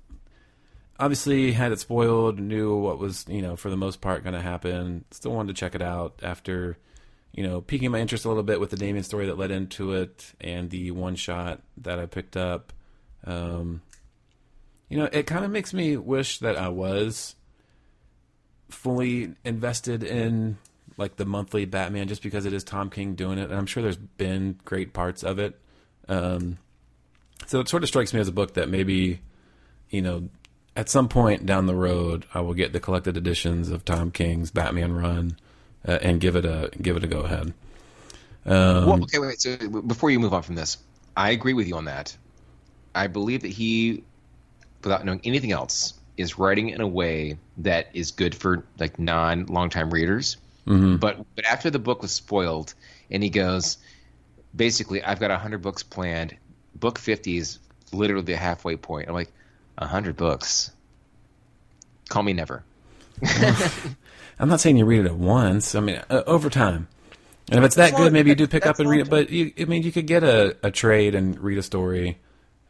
Obviously, 0.99 1.53
had 1.53 1.73
it 1.73 1.81
spoiled, 1.81 2.39
knew 2.39 2.77
what 2.77 2.99
was 2.99 3.25
you 3.29 3.41
know 3.43 3.57
for 3.57 3.71
the 3.71 3.77
most 3.77 4.01
part 4.01 4.23
going 4.23 4.35
to 4.35 4.41
happen. 4.43 5.05
Still 5.11 5.33
wanted 5.33 5.57
to 5.57 5.59
check 5.61 5.75
it 5.75 5.83
out 5.83 6.21
after 6.23 6.77
you 7.33 7.47
know 7.47 7.61
piquing 7.61 7.91
my 7.91 8.01
interest 8.01 8.25
a 8.25 8.29
little 8.29 8.43
bit 8.43 8.61
with 8.61 8.71
the 8.71 8.77
Damian 8.77 9.05
story 9.05 9.27
that 9.27 9.39
led 9.39 9.51
into 9.51 9.93
it 9.93 10.33
and 10.41 10.71
the 10.71 10.91
one 10.91 11.17
shot 11.17 11.61
that 11.79 11.99
I 11.99 12.07
picked 12.07 12.37
up. 12.37 12.73
Um, 13.25 13.83
you 14.89 14.99
know, 14.99 15.09
it 15.13 15.27
kind 15.27 15.45
of 15.45 15.51
makes 15.51 15.73
me 15.73 15.97
wish 15.97 16.39
that 16.39 16.57
I 16.57 16.69
was 16.69 17.37
fully 18.69 19.35
invested 19.45 20.03
in 20.03 20.59
like 20.97 21.17
the 21.17 21.25
monthly 21.25 21.65
Batman 21.65 22.09
just 22.09 22.23
because 22.23 22.45
it 22.45 22.53
is 22.53 22.65
Tom 22.65 22.91
King 22.91 23.15
doing 23.15 23.39
it, 23.39 23.51
and 23.51 23.55
I'm 23.55 23.67
sure 23.67 23.83
there's 23.83 23.97
been 23.97 24.59
great 24.65 24.93
parts 24.93 25.23
of 25.23 25.39
it. 25.39 25.59
Um, 26.09 26.59
so 27.47 27.61
it 27.61 27.69
sort 27.69 27.83
of 27.83 27.89
strikes 27.89 28.13
me 28.13 28.21
as 28.21 28.29
a 28.29 28.33
book 28.33 28.55
that 28.55 28.69
maybe, 28.69 29.21
you 29.89 30.03
know, 30.03 30.29
at 30.77 30.89
some 30.89 31.09
point 31.09 31.47
down 31.47 31.67
the 31.67 31.75
road, 31.75 32.27
I 32.35 32.41
will 32.41 32.55
get 32.55 32.73
the 32.73 32.81
collected 32.81 33.17
editions 33.17 33.71
of 33.71 33.85
Tom 33.85 34.11
King's 34.11 34.51
Batman 34.51 34.93
run 34.93 35.37
uh, 35.87 35.99
and 36.03 36.21
give 36.21 36.37
it 36.37 36.45
a 36.45 36.71
give 36.81 36.97
it 36.97 37.05
a 37.05 37.07
go 37.07 37.21
ahead. 37.21 37.53
Um, 38.47 38.87
Well, 38.87 39.03
okay, 39.03 39.19
wait. 39.19 39.41
So 39.41 39.57
before 39.57 40.11
you 40.11 40.19
move 40.19 40.35
on 40.35 40.43
from 40.43 40.55
this, 40.55 40.79
I 41.17 41.31
agree 41.31 41.53
with 41.53 41.69
you 41.69 41.77
on 41.77 41.87
that. 41.87 42.17
I 42.95 43.07
believe 43.07 43.43
that 43.43 43.51
he, 43.51 44.03
without 44.83 45.05
knowing 45.05 45.21
anything 45.25 45.53
else, 45.53 45.95
is 46.17 46.39
writing 46.39 46.71
in 46.71 46.81
a 46.81 46.87
way 46.87 47.39
that 47.59 47.89
is 47.95 48.11
good 48.11 48.35
for 48.35 48.65
like 48.79 48.99
non 48.99 49.47
longtime 49.47 49.91
readers. 49.91 50.37
Mm-hmm. 50.67 50.97
But 50.97 51.25
but 51.35 51.45
after 51.47 51.71
the 51.71 51.79
book 51.79 52.03
was 52.03 52.13
spoiled, 52.13 52.75
and 53.11 53.23
he 53.23 53.31
goes, 53.31 53.79
basically, 54.55 55.03
I've 55.03 55.21
got 55.21 55.31
hundred 55.39 55.63
books 55.63 55.83
planned. 55.83 56.37
Book 56.75 56.99
fifty 56.99 57.37
is 57.37 57.59
literally 57.93 58.25
the 58.25 58.37
halfway 58.37 58.77
point. 58.77 59.09
I'm 59.09 59.15
like, 59.15 59.33
hundred 59.79 60.17
books. 60.17 60.71
Call 62.09 62.23
me 62.23 62.33
never. 62.33 62.65
I'm 64.41 64.49
not 64.49 64.61
saying 64.61 64.79
you 64.79 64.87
read 64.87 65.01
it 65.01 65.07
at 65.07 65.17
once. 65.17 65.75
I 65.75 65.81
mean, 65.81 66.01
uh, 66.09 66.23
over 66.27 66.49
time. 66.49 66.89
And 67.51 67.59
if 67.59 67.65
it's 67.65 67.75
that 67.77 67.95
good, 67.95 68.13
maybe 68.13 68.31
you 68.31 68.37
do 68.37 68.47
pick 68.47 68.65
up 68.65 68.79
and 68.79 68.89
read 68.89 69.01
it. 69.01 69.11
But 69.11 69.31
you, 69.31 69.53
I 69.59 69.65
mean, 69.65 69.83
you 69.83 69.93
could 69.93 70.07
get 70.07 70.23
a, 70.23 70.57
a 70.63 70.71
trade 70.71 71.15
and 71.15 71.39
read 71.39 71.59
a 71.59 71.63
story, 71.63 72.19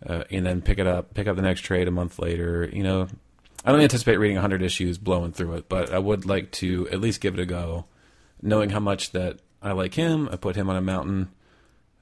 uh, 0.05 0.25
and 0.31 0.45
then 0.45 0.63
pick 0.63 0.79
it 0.79 0.87
up, 0.87 1.15
pick 1.15 1.29
up 1.29 1.37
the 1.37 1.43
next 1.43 1.61
trade 1.61 1.87
a 1.87 1.91
month 1.91 2.19
later. 2.19 2.69
You 2.73 2.83
know, 2.83 3.09
I 3.65 3.73
don't 3.73 3.81
anticipate 3.81 4.17
reading 4.17 4.37
100 4.37 4.63
issues, 4.63 4.99
blowing 4.99 5.33
through 5.33 5.55
it, 5.55 5.69
but 5.69 5.93
I 5.93 5.99
would 5.99 6.27
like 6.27 6.51
to 6.53 6.89
at 6.89 7.01
least 7.01 7.21
give 7.21 7.35
it 7.35 7.41
a 7.41 7.47
go, 7.47 7.85
knowing 8.43 8.71
how 8.71 8.81
much 8.81 9.13
that 9.13 9.39
I 9.63 9.73
like 9.73 9.95
him. 9.95 10.29
I 10.33 10.37
put 10.37 10.57
him 10.57 10.71
on 10.71 10.77
a 10.77 10.81
mountain 10.81 11.29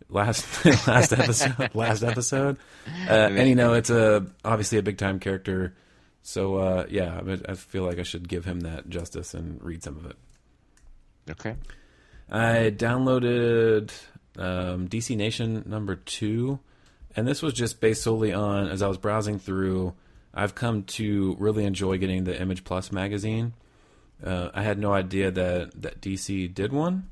last 0.09 0.65
last 0.87 1.13
episode. 1.13 1.75
last 1.75 2.03
episode, 2.03 2.59
uh, 3.09 3.13
and 3.13 3.49
you 3.49 3.57
know, 3.57 3.75
it's 3.75 3.91
a 3.91 4.25
obviously 4.45 4.79
a 4.79 4.83
big 4.83 4.99
time 4.99 5.19
character. 5.19 5.75
So 6.29 6.57
uh, 6.57 6.85
yeah, 6.91 7.23
I, 7.27 7.53
I 7.53 7.55
feel 7.55 7.85
like 7.85 7.99
I 7.99 8.03
should 8.03 8.29
give 8.29 8.45
him 8.45 8.61
that 8.61 8.91
justice 8.91 9.33
and 9.33 9.65
read 9.65 9.83
some 9.83 9.97
of 9.97 10.05
it. 10.05 10.17
Okay. 11.31 11.57
I 12.31 12.71
downloaded 12.71 13.91
um, 14.37 14.89
DC 14.89 15.17
Nation 15.17 15.65
number 15.67 15.97
two, 15.97 16.59
and 17.17 17.27
this 17.27 17.41
was 17.41 17.55
just 17.55 17.81
based 17.81 18.03
solely 18.03 18.35
on 18.35 18.69
as 18.69 18.83
I 18.83 18.89
was 18.89 18.99
browsing 18.99 19.39
through. 19.39 19.95
I've 20.35 20.55
come 20.55 20.83
to 20.99 21.35
really 21.39 21.65
enjoy 21.65 21.97
getting 21.97 22.25
the 22.25 22.39
Image 22.39 22.63
Plus 22.63 22.93
magazine. 22.93 23.55
Uh, 24.23 24.51
I 24.53 24.63
had 24.63 24.79
no 24.79 24.93
idea 24.93 25.31
that 25.31 25.81
that 25.81 26.03
DC 26.03 26.53
did 26.53 26.75
one. 26.75 27.09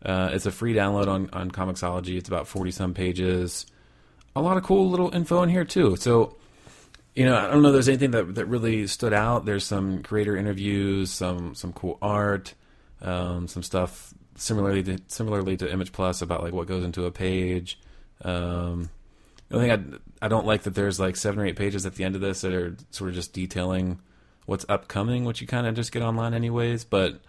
Uh, 0.00 0.30
it's 0.32 0.46
a 0.46 0.52
free 0.52 0.74
download 0.74 1.08
on 1.08 1.28
on 1.32 1.50
Comixology. 1.50 2.16
It's 2.16 2.28
about 2.28 2.46
forty 2.46 2.70
some 2.70 2.94
pages. 2.94 3.66
A 4.36 4.40
lot 4.40 4.56
of 4.56 4.62
cool 4.62 4.88
little 4.88 5.12
info 5.12 5.42
in 5.42 5.48
here 5.48 5.64
too. 5.64 5.96
So 5.96 6.36
you 7.14 7.24
know, 7.24 7.36
I 7.36 7.50
don't 7.50 7.62
know. 7.62 7.72
There's 7.72 7.88
anything 7.88 8.12
that 8.12 8.34
that 8.36 8.46
really 8.46 8.86
stood 8.86 9.12
out. 9.12 9.44
There's 9.44 9.64
some 9.64 10.02
creator 10.02 10.36
interviews, 10.36 11.10
some 11.10 11.54
some 11.54 11.72
cool 11.72 11.98
art, 12.00 12.54
um, 13.02 13.48
some 13.48 13.62
stuff 13.62 14.14
similarly 14.36 14.82
to 14.84 14.98
similarly 15.08 15.56
to 15.58 15.70
Image 15.70 15.92
Plus 15.92 16.22
about 16.22 16.42
like 16.42 16.52
what 16.52 16.66
goes 16.66 16.84
into 16.84 17.06
a 17.06 17.10
page. 17.10 17.78
Um, 18.22 18.90
the 19.48 19.56
only 19.56 19.68
thing 19.68 20.00
I 20.20 20.26
I 20.26 20.28
don't 20.28 20.46
like 20.46 20.62
that 20.62 20.74
there's 20.74 21.00
like 21.00 21.16
seven 21.16 21.40
or 21.40 21.46
eight 21.46 21.56
pages 21.56 21.84
at 21.84 21.96
the 21.96 22.04
end 22.04 22.14
of 22.14 22.20
this 22.20 22.42
that 22.42 22.52
are 22.52 22.76
sort 22.90 23.10
of 23.10 23.16
just 23.16 23.32
detailing 23.32 23.98
what's 24.46 24.64
upcoming, 24.68 25.24
which 25.24 25.40
you 25.40 25.46
kind 25.46 25.66
of 25.66 25.74
just 25.74 25.92
get 25.92 26.02
online 26.02 26.34
anyways. 26.34 26.84
But 26.84 27.20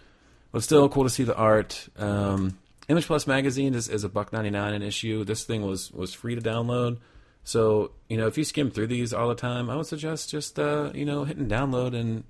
but 0.51 0.63
still 0.63 0.87
cool 0.89 1.03
to 1.03 1.09
see 1.09 1.23
the 1.23 1.35
art. 1.35 1.89
Um, 1.97 2.57
Image 2.87 3.07
Plus 3.07 3.25
magazine 3.25 3.73
is, 3.73 3.87
is 3.87 4.03
a 4.03 4.09
buck 4.09 4.31
ninety 4.31 4.49
nine 4.51 4.73
an 4.73 4.83
issue. 4.83 5.23
This 5.23 5.43
thing 5.43 5.63
was 5.63 5.91
was 5.91 6.13
free 6.13 6.35
to 6.35 6.41
download. 6.41 6.99
So 7.43 7.91
you 8.07 8.17
know, 8.17 8.27
if 8.27 8.37
you 8.37 8.43
skim 8.43 8.71
through 8.71 8.87
these 8.87 9.13
all 9.13 9.29
the 9.29 9.35
time, 9.35 9.69
I 9.69 9.75
would 9.75 9.87
suggest 9.87 10.29
just 10.29 10.59
uh, 10.59 10.91
you 10.93 11.05
know 11.05 11.23
hitting 11.23 11.47
download 11.47 11.95
and 11.95 12.23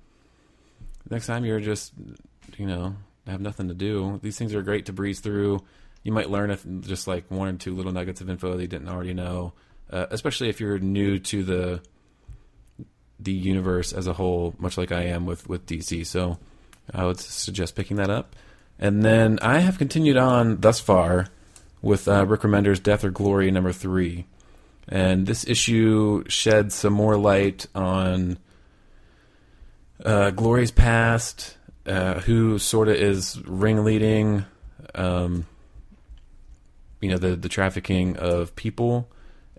next 1.10 1.26
time 1.26 1.44
you're 1.44 1.60
just 1.60 1.92
you 2.56 2.66
know 2.66 2.96
have 3.26 3.40
nothing 3.40 3.68
to 3.68 3.74
do. 3.74 4.18
These 4.22 4.38
things 4.38 4.54
are 4.54 4.62
great 4.62 4.86
to 4.86 4.92
breeze 4.92 5.20
through. 5.20 5.60
You 6.02 6.12
might 6.12 6.30
learn 6.30 6.50
if 6.50 6.66
just 6.80 7.06
like 7.06 7.30
one 7.30 7.48
or 7.48 7.58
two 7.58 7.74
little 7.74 7.92
nuggets 7.92 8.20
of 8.20 8.28
info 8.28 8.56
that 8.56 8.62
you 8.62 8.68
didn't 8.68 8.88
already 8.88 9.14
know, 9.14 9.52
uh, 9.90 10.06
especially 10.10 10.48
if 10.48 10.60
you're 10.60 10.78
new 10.78 11.18
to 11.20 11.44
the 11.44 11.80
the 13.20 13.32
universe 13.32 13.92
as 13.92 14.08
a 14.08 14.12
whole, 14.14 14.54
much 14.58 14.76
like 14.76 14.90
I 14.90 15.02
am 15.04 15.26
with 15.26 15.48
with 15.48 15.66
DC. 15.66 16.06
So 16.06 16.38
I 16.92 17.04
would 17.04 17.20
suggest 17.20 17.76
picking 17.76 17.98
that 17.98 18.10
up. 18.10 18.34
And 18.78 19.04
then 19.04 19.38
I 19.42 19.60
have 19.60 19.78
continued 19.78 20.16
on 20.16 20.60
thus 20.60 20.80
far 20.80 21.28
with 21.80 22.08
uh, 22.08 22.26
Rick 22.26 22.40
Remender's 22.40 22.80
Death 22.80 23.04
or 23.04 23.10
Glory 23.10 23.50
number 23.50 23.72
three. 23.72 24.26
And 24.92 25.26
this 25.26 25.48
issue 25.48 26.22
sheds 26.28 26.74
some 26.74 26.92
more 26.92 27.16
light 27.16 27.66
on 27.74 28.36
uh, 30.04 30.32
Glory's 30.32 30.70
past, 30.70 31.56
uh, 31.86 32.20
who 32.20 32.58
sort 32.58 32.88
of 32.88 32.96
is 32.96 33.40
ringleading, 33.46 34.44
um, 34.94 35.46
you 37.00 37.08
know, 37.08 37.16
the 37.16 37.36
the 37.36 37.48
trafficking 37.48 38.18
of 38.18 38.54
people, 38.54 39.08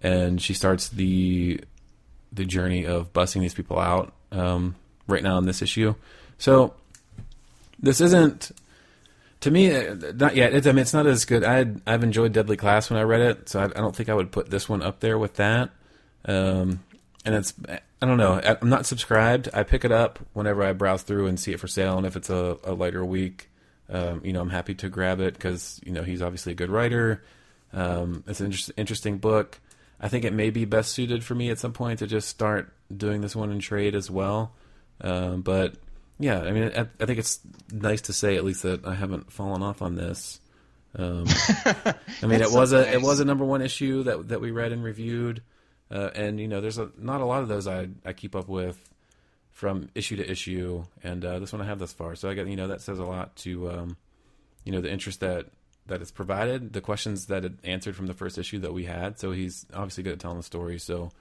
and 0.04 0.40
she 0.40 0.54
starts 0.54 0.90
the 0.90 1.60
the 2.32 2.46
journey 2.46 2.86
of 2.86 3.12
busting 3.12 3.42
these 3.42 3.56
people 3.56 3.80
out 3.80 4.14
um, 4.32 4.76
right 5.08 5.24
now 5.24 5.40
in 5.40 5.48
this 5.48 5.64
issue. 5.64 5.96
So 6.38 6.76
this 7.80 8.02
isn't 8.02 8.52
to 9.44 9.52
me 9.52 9.76
uh, 9.76 9.96
not 10.16 10.36
yet. 10.36 10.54
It's, 10.54 10.68
I 10.68 10.72
mean, 10.72 10.80
it's 10.80 10.94
not 10.94 11.06
as 11.06 11.26
good. 11.26 11.44
I 11.44 11.66
I've 11.86 12.04
enjoyed 12.04 12.34
Deadly 12.34 12.58
Class 12.58 12.90
when 12.90 13.00
I 13.00 13.04
read 13.04 13.22
it, 13.22 13.50
so 13.50 13.60
I, 13.60 13.66
I 13.66 13.68
don't 13.68 13.96
think 13.96 14.10
I 14.10 14.14
would 14.14 14.32
put 14.32 14.50
this 14.50 14.68
one 14.68 14.82
up 14.82 15.00
there 15.00 15.18
with 15.18 15.36
that. 15.36 15.70
Um, 16.26 16.84
and 17.26 17.36
it's 17.36 17.54
I 17.70 18.06
don't 18.06 18.18
know. 18.18 18.42
I'm 18.44 18.70
not 18.70 18.86
subscribed. 18.86 19.50
I 19.54 19.64
pick 19.64 19.86
it 19.86 19.92
up 19.92 20.20
whenever 20.34 20.64
I 20.64 20.74
browse 20.74 21.04
through 21.04 21.28
and 21.28 21.40
see 21.40 21.54
it 21.54 21.60
for 21.60 21.68
sale, 21.68 21.98
and 21.98 22.06
if 22.06 22.16
it's 22.16 22.30
a, 22.30 22.58
a 22.64 22.74
lighter 22.74 23.06
week, 23.06 23.50
um, 23.90 24.22
you 24.24 24.34
know, 24.34 24.42
I'm 24.42 24.50
happy 24.50 24.76
to 24.76 24.90
grab 24.90 25.20
it 25.20 25.34
because 25.34 25.80
you 25.86 25.92
know 25.92 26.04
he's 26.04 26.22
obviously 26.22 26.54
a 26.54 26.56
good 26.56 26.70
writer. 26.70 27.24
Um, 27.74 28.24
it's 28.28 28.40
an 28.40 28.48
inter- 28.48 28.74
interesting 28.78 29.18
book. 29.18 29.60
I 30.00 30.10
think 30.10 30.26
it 30.26 30.34
may 30.34 30.50
be 30.50 30.66
best 30.66 30.92
suited 30.92 31.24
for 31.24 31.36
me 31.36 31.50
at 31.50 31.60
some 31.60 31.74
point 31.74 32.00
to 32.00 32.08
just 32.08 32.28
start 32.28 32.74
doing 32.96 33.22
this 33.22 33.36
one 33.36 33.52
in 33.52 33.60
trade 33.60 33.96
as 33.96 34.10
well. 34.12 34.54
Um, 35.02 35.42
but 35.42 35.76
yeah, 36.20 36.42
I 36.42 36.52
mean, 36.52 36.72
I, 36.76 36.82
I 37.00 37.06
think 37.06 37.20
it's 37.20 37.40
nice 37.72 38.02
to 38.02 38.14
say 38.14 38.36
at 38.36 38.44
least 38.44 38.64
that 38.64 38.86
I 38.86 38.94
haven't 38.94 39.32
fallen 39.32 39.64
off 39.64 39.82
on 39.82 39.96
this. 39.96 40.40
Um, 40.96 41.26
I 41.66 42.28
mean, 42.28 42.42
it 42.42 42.52
was 42.52 42.70
so 42.70 42.80
a 42.80 42.84
it 42.84 43.02
was 43.02 43.20
a 43.20 43.26
number 43.26 43.46
one 43.46 43.62
issue 43.62 44.04
that 44.04 44.30
that 44.30 44.42
we 44.42 44.52
read 44.52 44.72
and 44.72 44.84
reviewed, 44.84 45.42
uh, 45.90 46.12
and 46.14 46.40
you 46.40 46.48
know, 46.48 46.62
there's 46.62 46.78
a 46.78 46.92
not 46.98 47.22
a 47.22 47.26
lot 47.26 47.42
of 47.42 47.48
those 47.48 47.68
I 47.68 47.88
I 48.06 48.14
keep 48.14 48.36
up 48.36 48.48
with 48.48 48.78
from 49.52 49.90
issue 49.96 50.16
to 50.18 50.30
issue, 50.30 50.84
and 51.04 51.24
uh, 51.26 51.40
this 51.40 51.52
one 51.52 51.62
I 51.62 51.66
have 51.66 51.80
thus 51.80 51.94
far. 51.94 52.16
So 52.16 52.30
I 52.30 52.36
got 52.36 52.48
you 52.48 52.56
know 52.56 52.68
that 52.68 52.82
says 52.82 53.00
a 53.00 53.06
lot 53.06 53.36
to 53.38 53.72
um, 53.72 53.98
you 54.64 54.72
know 54.72 54.82
the 54.82 54.92
interest 54.92 55.20
that 55.22 55.48
that 55.88 56.02
it's 56.02 56.12
provided, 56.12 56.74
the 56.74 56.82
questions 56.82 57.26
that 57.28 57.44
it 57.44 57.54
answered 57.64 57.96
from 57.96 58.08
the 58.08 58.14
first 58.14 58.38
issue 58.38 58.60
that 58.60 58.74
we 58.74 58.86
had. 58.86 59.20
So 59.20 59.32
he's 59.32 59.66
obviously 59.74 60.04
good 60.04 60.14
at 60.14 60.20
telling 60.20 60.38
the 60.38 60.44
story. 60.44 60.80
So 60.80 61.12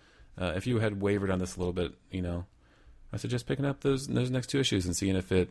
uh, 0.41 0.53
if 0.57 0.67
you 0.67 0.79
had 0.79 1.01
wavered 1.01 1.31
on 1.31 1.39
this 1.39 1.57
a 1.57 1.59
little 1.59 1.73
bit, 1.73 1.95
you 2.11 2.23
know, 2.23 2.47
I 3.13 3.17
suggest 3.19 3.47
picking 3.47 3.65
up 3.65 3.81
those 3.81 4.07
those 4.09 4.31
next 4.31 4.49
two 4.49 4.59
issues 4.61 4.87
and 4.87 4.97
seeing 4.97 5.17
if 5.17 5.31
it 5.33 5.51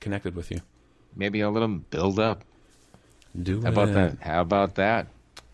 connected 0.00 0.34
with 0.36 0.50
you. 0.50 0.60
Maybe 1.16 1.42
I'll 1.42 1.50
let 1.50 1.60
them 1.60 1.84
build 1.90 2.18
up. 2.18 2.44
Do 3.40 3.60
How 3.62 3.68
about 3.68 3.92
that? 3.94 4.18
How 4.20 4.40
about 4.40 4.74
that? 4.76 5.06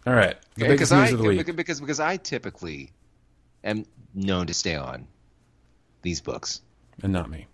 All 0.07 0.13
right, 0.15 0.37
the 0.55 0.69
because 0.69 0.93
news 0.93 1.01
I 1.01 1.09
of 1.09 1.19
the 1.19 1.25
week. 1.29 1.57
because 1.57 1.81
because 1.81 1.99
I 2.01 2.17
typically 2.17 2.91
am 3.65 3.85
known 4.15 4.47
to 4.47 4.55
stay 4.55 4.77
on 4.77 5.07
these 6.03 6.21
books. 6.21 6.61
and 7.03 7.13
not 7.13 7.29
me. 7.29 7.47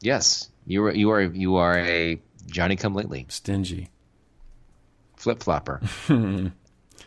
Yes, 0.00 0.50
you 0.66 0.84
are 0.84 0.92
you 0.92 1.10
are 1.10 1.22
you 1.22 1.56
are 1.56 1.78
a 1.78 2.20
Johnny 2.46 2.76
Come 2.76 2.94
Lately 2.94 3.26
Stingy. 3.28 3.88
flip 5.16 5.42
flopper. 5.42 5.80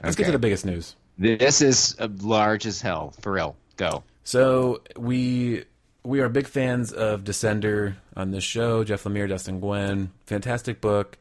Let's 0.01 0.15
get 0.15 0.25
to 0.27 0.31
the 0.31 0.39
biggest 0.39 0.65
news. 0.65 0.95
This 1.17 1.61
is 1.61 1.95
uh, 1.99 2.07
large 2.21 2.65
as 2.65 2.79
hell. 2.81 3.13
For 3.19 3.33
real, 3.33 3.57
go. 3.75 4.03
So 4.23 4.81
we 4.95 5.65
we 6.09 6.21
are 6.21 6.27
big 6.27 6.47
fans 6.47 6.91
of 6.91 7.23
Descender 7.23 7.95
on 8.15 8.31
this 8.31 8.43
show. 8.43 8.83
Jeff 8.83 9.03
Lemire, 9.03 9.29
Dustin 9.29 9.61
Nguyen, 9.61 10.09
fantastic 10.25 10.81
book. 10.81 11.17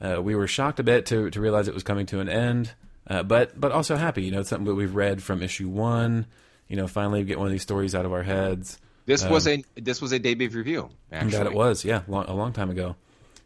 Uh, 0.00 0.20
we 0.22 0.34
were 0.34 0.46
shocked 0.46 0.80
a 0.80 0.82
bit 0.82 1.06
to 1.06 1.28
to 1.30 1.40
realize 1.40 1.68
it 1.68 1.74
was 1.74 1.82
coming 1.82 2.06
to 2.06 2.20
an 2.20 2.28
end, 2.28 2.72
uh, 3.06 3.22
but 3.22 3.60
but 3.60 3.70
also 3.70 3.96
happy. 3.96 4.22
You 4.22 4.30
know, 4.32 4.40
it's 4.40 4.48
something 4.48 4.64
that 4.64 4.74
we've 4.74 4.94
read 4.94 5.22
from 5.22 5.42
issue 5.42 5.68
one. 5.68 6.26
You 6.68 6.76
know, 6.76 6.86
finally 6.86 7.22
get 7.24 7.38
one 7.38 7.48
of 7.48 7.52
these 7.52 7.62
stories 7.62 7.94
out 7.94 8.06
of 8.06 8.12
our 8.12 8.22
heads. 8.22 8.78
This 9.04 9.24
was 9.26 9.46
a 9.46 9.62
this 9.76 10.00
was 10.00 10.12
a 10.12 10.18
debut 10.18 10.48
review. 10.48 10.88
Actually, 11.12 11.30
That 11.32 11.46
it 11.46 11.52
was, 11.52 11.84
yeah, 11.84 12.02
long, 12.08 12.24
a 12.26 12.34
long 12.34 12.52
time 12.52 12.70
ago. 12.70 12.96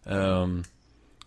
Um, 0.06 0.64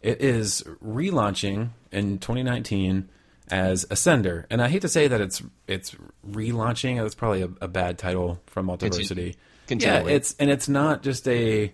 it 0.01 0.21
is 0.21 0.63
relaunching 0.84 1.69
in 1.91 2.19
2019 2.19 3.10
as 3.49 3.86
Ascender, 3.86 4.45
and 4.49 4.62
I 4.62 4.69
hate 4.69 4.84
to 4.84 4.89
say 4.89 5.10
that 5.10 5.19
it's 5.19 5.41
it's 5.67 5.93
relaunching. 6.25 7.01
That's 7.01 7.15
probably 7.15 7.41
a, 7.41 7.49
a 7.60 7.67
bad 7.67 7.97
title 7.97 8.39
from 8.45 8.67
Multiversity. 8.67 9.36
Yeah, 10.08 10.15
it's 10.15 10.36
and 10.39 10.49
it's 10.49 10.67
not 10.67 11.03
just 11.03 11.27
a 11.27 11.71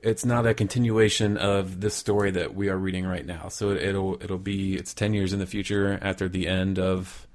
it's 0.00 0.24
not 0.24 0.46
a 0.46 0.54
continuation 0.54 1.36
of 1.36 1.80
the 1.80 1.90
story 1.90 2.30
that 2.30 2.54
we 2.54 2.68
are 2.68 2.76
reading 2.76 3.04
right 3.04 3.26
now. 3.26 3.48
So 3.48 3.70
it, 3.70 3.82
it'll 3.82 4.22
it'll 4.22 4.38
be 4.38 4.76
it's 4.76 4.94
10 4.94 5.12
years 5.14 5.32
in 5.32 5.38
the 5.38 5.46
future 5.46 5.98
after 6.02 6.28
the 6.28 6.46
end 6.46 6.78
of 6.78 7.26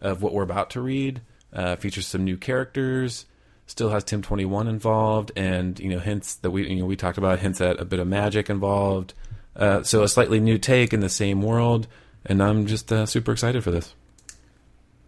of 0.00 0.22
what 0.22 0.32
we're 0.32 0.42
about 0.42 0.70
to 0.70 0.80
read. 0.80 1.20
Uh, 1.52 1.76
features 1.76 2.06
some 2.06 2.24
new 2.24 2.36
characters. 2.36 3.26
Still 3.66 3.90
has 3.90 4.04
Tim 4.04 4.22
Twenty 4.22 4.46
One 4.46 4.66
involved, 4.66 5.30
and 5.36 5.78
you 5.78 5.90
know 5.90 5.98
hints 5.98 6.36
that 6.36 6.50
we 6.50 6.68
you 6.68 6.80
know 6.80 6.86
we 6.86 6.96
talked 6.96 7.18
about 7.18 7.38
hints 7.38 7.60
at 7.60 7.78
a 7.78 7.84
bit 7.84 8.00
of 8.00 8.06
magic 8.06 8.48
involved. 8.48 9.14
Uh, 9.54 9.82
so 9.82 10.02
a 10.02 10.08
slightly 10.08 10.40
new 10.40 10.56
take 10.56 10.92
in 10.92 11.00
the 11.00 11.08
same 11.08 11.42
world, 11.42 11.86
and 12.24 12.42
I'm 12.42 12.66
just 12.66 12.92
uh, 12.92 13.06
super 13.06 13.32
excited 13.32 13.62
for 13.64 13.70
this. 13.70 13.94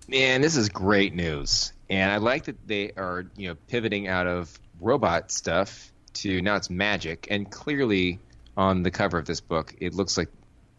Man, 0.09 0.41
this 0.41 0.57
is 0.57 0.69
great 0.69 1.15
news, 1.15 1.73
and 1.91 2.11
I 2.11 2.19
like 2.19 2.45
that 2.45 2.57
they 2.67 2.93
are 2.97 3.27
you 3.37 3.49
know 3.49 3.57
pivoting 3.69 4.09
out 4.09 4.27
of 4.27 4.59
robot 4.81 5.31
stuff 5.31 5.93
to 6.15 6.41
now 6.41 6.57
it's 6.57 6.71
magic, 6.71 7.27
and 7.31 7.51
clearly 7.51 8.21
on 8.57 8.83
the 8.83 8.91
cover 8.91 9.19
of 9.19 9.27
this 9.27 9.41
book, 9.41 9.75
it 9.81 9.95
looks 9.95 10.17
like 10.17 10.29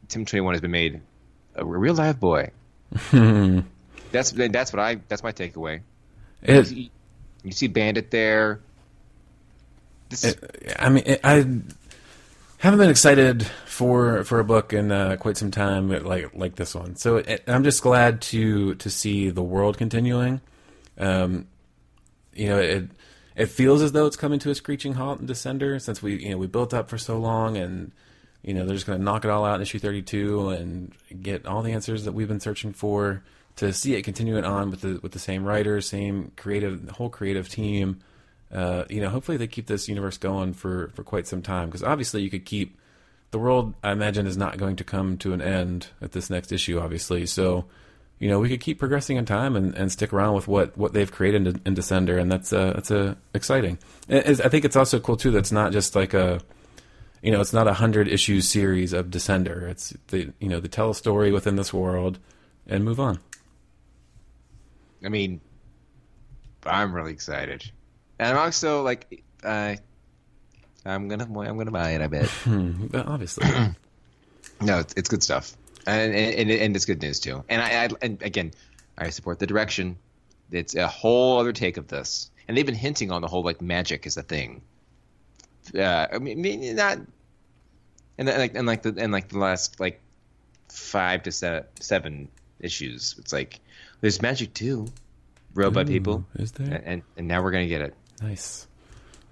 Tim 0.08 0.26
Twenty 0.26 0.42
One 0.42 0.54
has 0.54 0.62
been 0.62 0.72
made 0.72 1.02
a 1.56 1.66
real 1.66 1.94
live 1.94 2.20
boy. 2.20 2.52
that's 4.12 4.32
that's 4.32 4.74
what 4.74 4.80
I 4.80 4.96
that's 5.08 5.24
my 5.24 5.32
takeaway. 5.34 5.82
You 6.46 6.54
It, 6.56 6.68
see, 6.68 6.92
you 7.44 7.52
see 7.52 7.68
Bandit 7.68 8.10
there. 8.10 8.62
This 10.10 10.24
is, 10.24 10.38
I 10.78 10.90
mean, 10.90 11.04
it, 11.06 11.22
I 11.24 11.46
haven't 12.58 12.80
been 12.80 12.90
excited 12.90 13.46
for 13.66 14.24
for 14.24 14.40
a 14.40 14.44
book 14.44 14.74
in 14.74 14.92
uh, 14.92 15.18
quite 15.18 15.38
some 15.38 15.52
time, 15.52 15.90
like 15.90 16.34
like 16.36 16.56
this 16.56 16.74
one. 16.74 16.96
So 16.96 17.18
it, 17.18 17.44
I'm 17.48 17.64
just 17.64 17.82
glad 17.82 18.22
to 18.24 18.76
to 18.76 18.90
see 18.90 19.30
the 19.30 19.44
world 19.44 19.78
continuing. 19.78 20.42
Um, 20.98 21.48
you 22.34 22.48
know, 22.50 22.60
it 22.60 22.90
it 23.36 23.48
feels 23.48 23.82
as 23.82 23.92
though 23.92 24.06
it's 24.06 24.18
coming 24.18 24.40
to 24.40 24.50
a 24.50 24.56
screeching 24.56 24.94
halt 24.94 25.20
in 25.20 25.28
Descender 25.28 25.82
since 25.82 26.02
we 26.02 26.24
you 26.24 26.30
know 26.30 26.38
we 26.38 26.48
built 26.48 26.74
up 26.74 26.90
for 26.90 26.98
so 26.98 27.18
long, 27.18 27.58
and 27.58 27.92
you 28.44 28.54
know 28.54 28.66
they're 28.66 28.76
just 28.76 28.88
going 28.88 29.00
to 29.00 29.04
knock 29.04 29.26
it 29.26 29.32
all 29.32 29.46
out 29.46 29.56
in 29.56 29.62
issue 29.62 29.80
32 29.80 30.50
and 30.50 30.94
get 31.22 31.46
all 31.46 31.62
the 31.62 31.74
answers 31.74 32.06
that 32.06 32.14
we've 32.14 32.28
been 32.28 32.40
searching 32.40 32.74
for. 32.74 33.24
To 33.58 33.74
see 33.74 33.96
it 33.96 34.04
continuing 34.04 34.46
on 34.46 34.72
with 34.72 34.82
the 34.82 35.00
with 35.04 35.12
the 35.12 35.20
same 35.20 35.44
writer, 35.44 35.82
same 35.82 36.32
creative, 36.38 36.90
whole 36.92 37.10
creative 37.10 37.50
team 37.50 38.02
uh, 38.54 38.84
you 38.90 39.00
know, 39.00 39.10
hopefully 39.10 39.38
they 39.38 39.48
keep 39.48 39.68
this 39.68 39.88
universe 39.88 40.18
going 40.18 40.54
for, 40.54 40.90
for 40.94 41.04
quite 41.04 41.28
some 41.28 41.42
time. 41.42 41.70
Because 41.70 41.84
obviously, 41.84 42.22
you 42.22 42.30
could 42.30 42.46
keep 42.46 42.78
the 43.32 43.40
world. 43.40 43.74
I 43.84 43.92
imagine 43.92 44.28
is 44.28 44.38
not 44.38 44.58
going 44.58 44.76
to 44.78 44.84
come 44.84 45.18
to 45.20 45.34
an 45.34 45.42
end 45.42 45.88
at 46.02 46.12
this 46.12 46.30
next 46.30 46.52
issue. 46.52 46.80
Obviously, 46.80 47.26
so 47.26 47.66
you 48.22 48.30
know 48.30 48.40
we 48.40 48.48
could 48.48 48.62
keep 48.62 48.78
progressing 48.78 49.18
in 49.18 49.26
time 49.26 49.56
and, 49.56 49.74
and 49.74 49.92
stick 49.92 50.14
around 50.14 50.36
with 50.36 50.48
what, 50.48 50.78
what 50.78 50.94
they've 50.94 51.12
created 51.12 51.48
in, 51.48 51.62
in 51.66 51.76
Descender, 51.76 52.20
and 52.20 52.32
that's 52.32 52.54
uh, 52.54 52.72
that's 52.74 52.92
uh, 52.92 53.16
exciting. 53.34 53.80
I 54.08 54.22
think 54.36 54.64
it's 54.64 54.76
also 54.76 55.00
cool 55.00 55.18
too. 55.18 55.32
That's 55.32 55.52
not 55.52 55.72
just 55.72 55.96
like 55.96 56.14
a 56.14 56.40
you 57.24 57.32
know, 57.32 57.42
it's 57.42 57.52
not 57.52 57.68
a 57.68 57.74
hundred 57.74 58.08
issue 58.08 58.40
series 58.40 58.94
of 58.94 59.08
Descender. 59.08 59.64
It's 59.64 59.96
the 60.08 60.32
you 60.40 60.48
know 60.48 60.60
they 60.60 60.68
tell 60.68 60.92
a 60.92 60.96
story 60.96 61.32
within 61.32 61.56
this 61.56 61.74
world 61.74 62.20
and 62.68 62.86
move 62.86 63.00
on. 63.00 63.20
I 65.04 65.10
mean, 65.10 65.42
I'm 66.64 66.94
really 66.94 67.14
excited, 67.14 67.72
and 68.20 68.38
I'm 68.38 68.46
also 68.46 68.84
like, 68.84 69.24
uh, 69.44 69.76
I'm 70.86 71.08
gonna 71.08 71.24
I'm 71.24 71.58
gonna 71.58 71.72
buy 71.72 71.92
it. 71.92 72.02
I 72.02 72.08
bet. 72.08 72.32
But 72.46 73.08
obviously, 73.08 73.48
No, 74.62 74.80
it's, 74.80 74.94
it's 74.96 75.10
good 75.10 75.24
stuff, 75.24 75.58
and, 75.88 76.14
and 76.14 76.52
and 76.52 76.76
it's 76.76 76.86
good 76.86 77.02
news 77.02 77.20
too. 77.20 77.44
And 77.50 77.62
I, 77.62 77.86
I 77.86 77.90
and 78.02 78.22
again, 78.22 78.52
I 78.98 79.10
support 79.10 79.40
the 79.40 79.48
direction. 79.48 79.98
It's 80.52 80.76
a 80.76 80.88
whole 80.88 81.40
other 81.40 81.54
take 81.54 81.78
of 81.78 81.88
this, 81.88 82.30
and 82.48 82.58
they've 82.58 82.66
been 82.66 82.76
hinting 82.76 83.12
on 83.12 83.22
the 83.22 83.28
whole 83.28 83.44
like 83.44 83.62
magic 83.62 84.06
is 84.06 84.18
a 84.18 84.24
thing. 84.24 84.62
Uh, 85.76 86.08
I 86.12 86.18
mean, 86.18 86.76
not, 86.76 87.00
and 88.18 88.28
like 88.28 88.56
and 88.56 88.68
like 88.68 88.82
the 88.84 88.96
and 88.98 89.12
like 89.12 89.30
the 89.30 89.38
last 89.38 89.80
like 89.80 90.02
five 90.70 91.24
to 91.24 91.32
se- 91.32 91.66
seven 91.80 92.28
issues, 92.60 93.16
it's 93.20 93.32
like 93.32 93.60
there's 94.02 94.22
magic 94.22 94.54
too, 94.54 94.88
robot 95.54 95.88
people, 95.88 96.26
is 96.36 96.52
there? 96.52 96.82
and 96.86 97.04
and 97.18 97.28
now 97.28 97.42
we're 97.42 97.52
gonna 97.52 97.68
get 97.68 97.82
it. 97.82 97.96
Nice. 98.22 98.68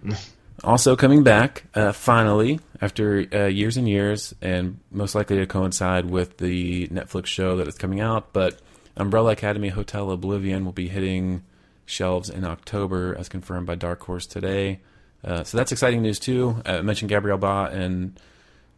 also 0.63 0.95
coming 0.95 1.23
back, 1.23 1.63
uh, 1.73 1.91
finally, 1.91 2.59
after 2.81 3.25
uh, 3.33 3.45
years 3.45 3.77
and 3.77 3.87
years, 3.87 4.33
and 4.41 4.79
most 4.91 5.15
likely 5.15 5.37
to 5.37 5.45
coincide 5.45 6.09
with 6.09 6.37
the 6.37 6.87
Netflix 6.87 7.27
show 7.27 7.57
that 7.57 7.67
is 7.67 7.75
coming 7.75 7.99
out, 7.99 8.33
but 8.33 8.59
Umbrella 8.97 9.31
Academy 9.31 9.69
Hotel 9.69 10.11
Oblivion 10.11 10.65
will 10.65 10.73
be 10.73 10.87
hitting 10.87 11.43
shelves 11.85 12.29
in 12.29 12.43
October, 12.43 13.15
as 13.17 13.29
confirmed 13.29 13.65
by 13.65 13.75
Dark 13.75 14.03
Horse 14.03 14.27
today. 14.27 14.79
Uh, 15.23 15.43
so 15.43 15.57
that's 15.57 15.71
exciting 15.71 16.01
news 16.01 16.19
too. 16.19 16.61
Uh, 16.65 16.73
I 16.73 16.81
mentioned 16.81 17.09
Gabriel 17.09 17.37
Bá 17.37 17.73
and 17.73 18.19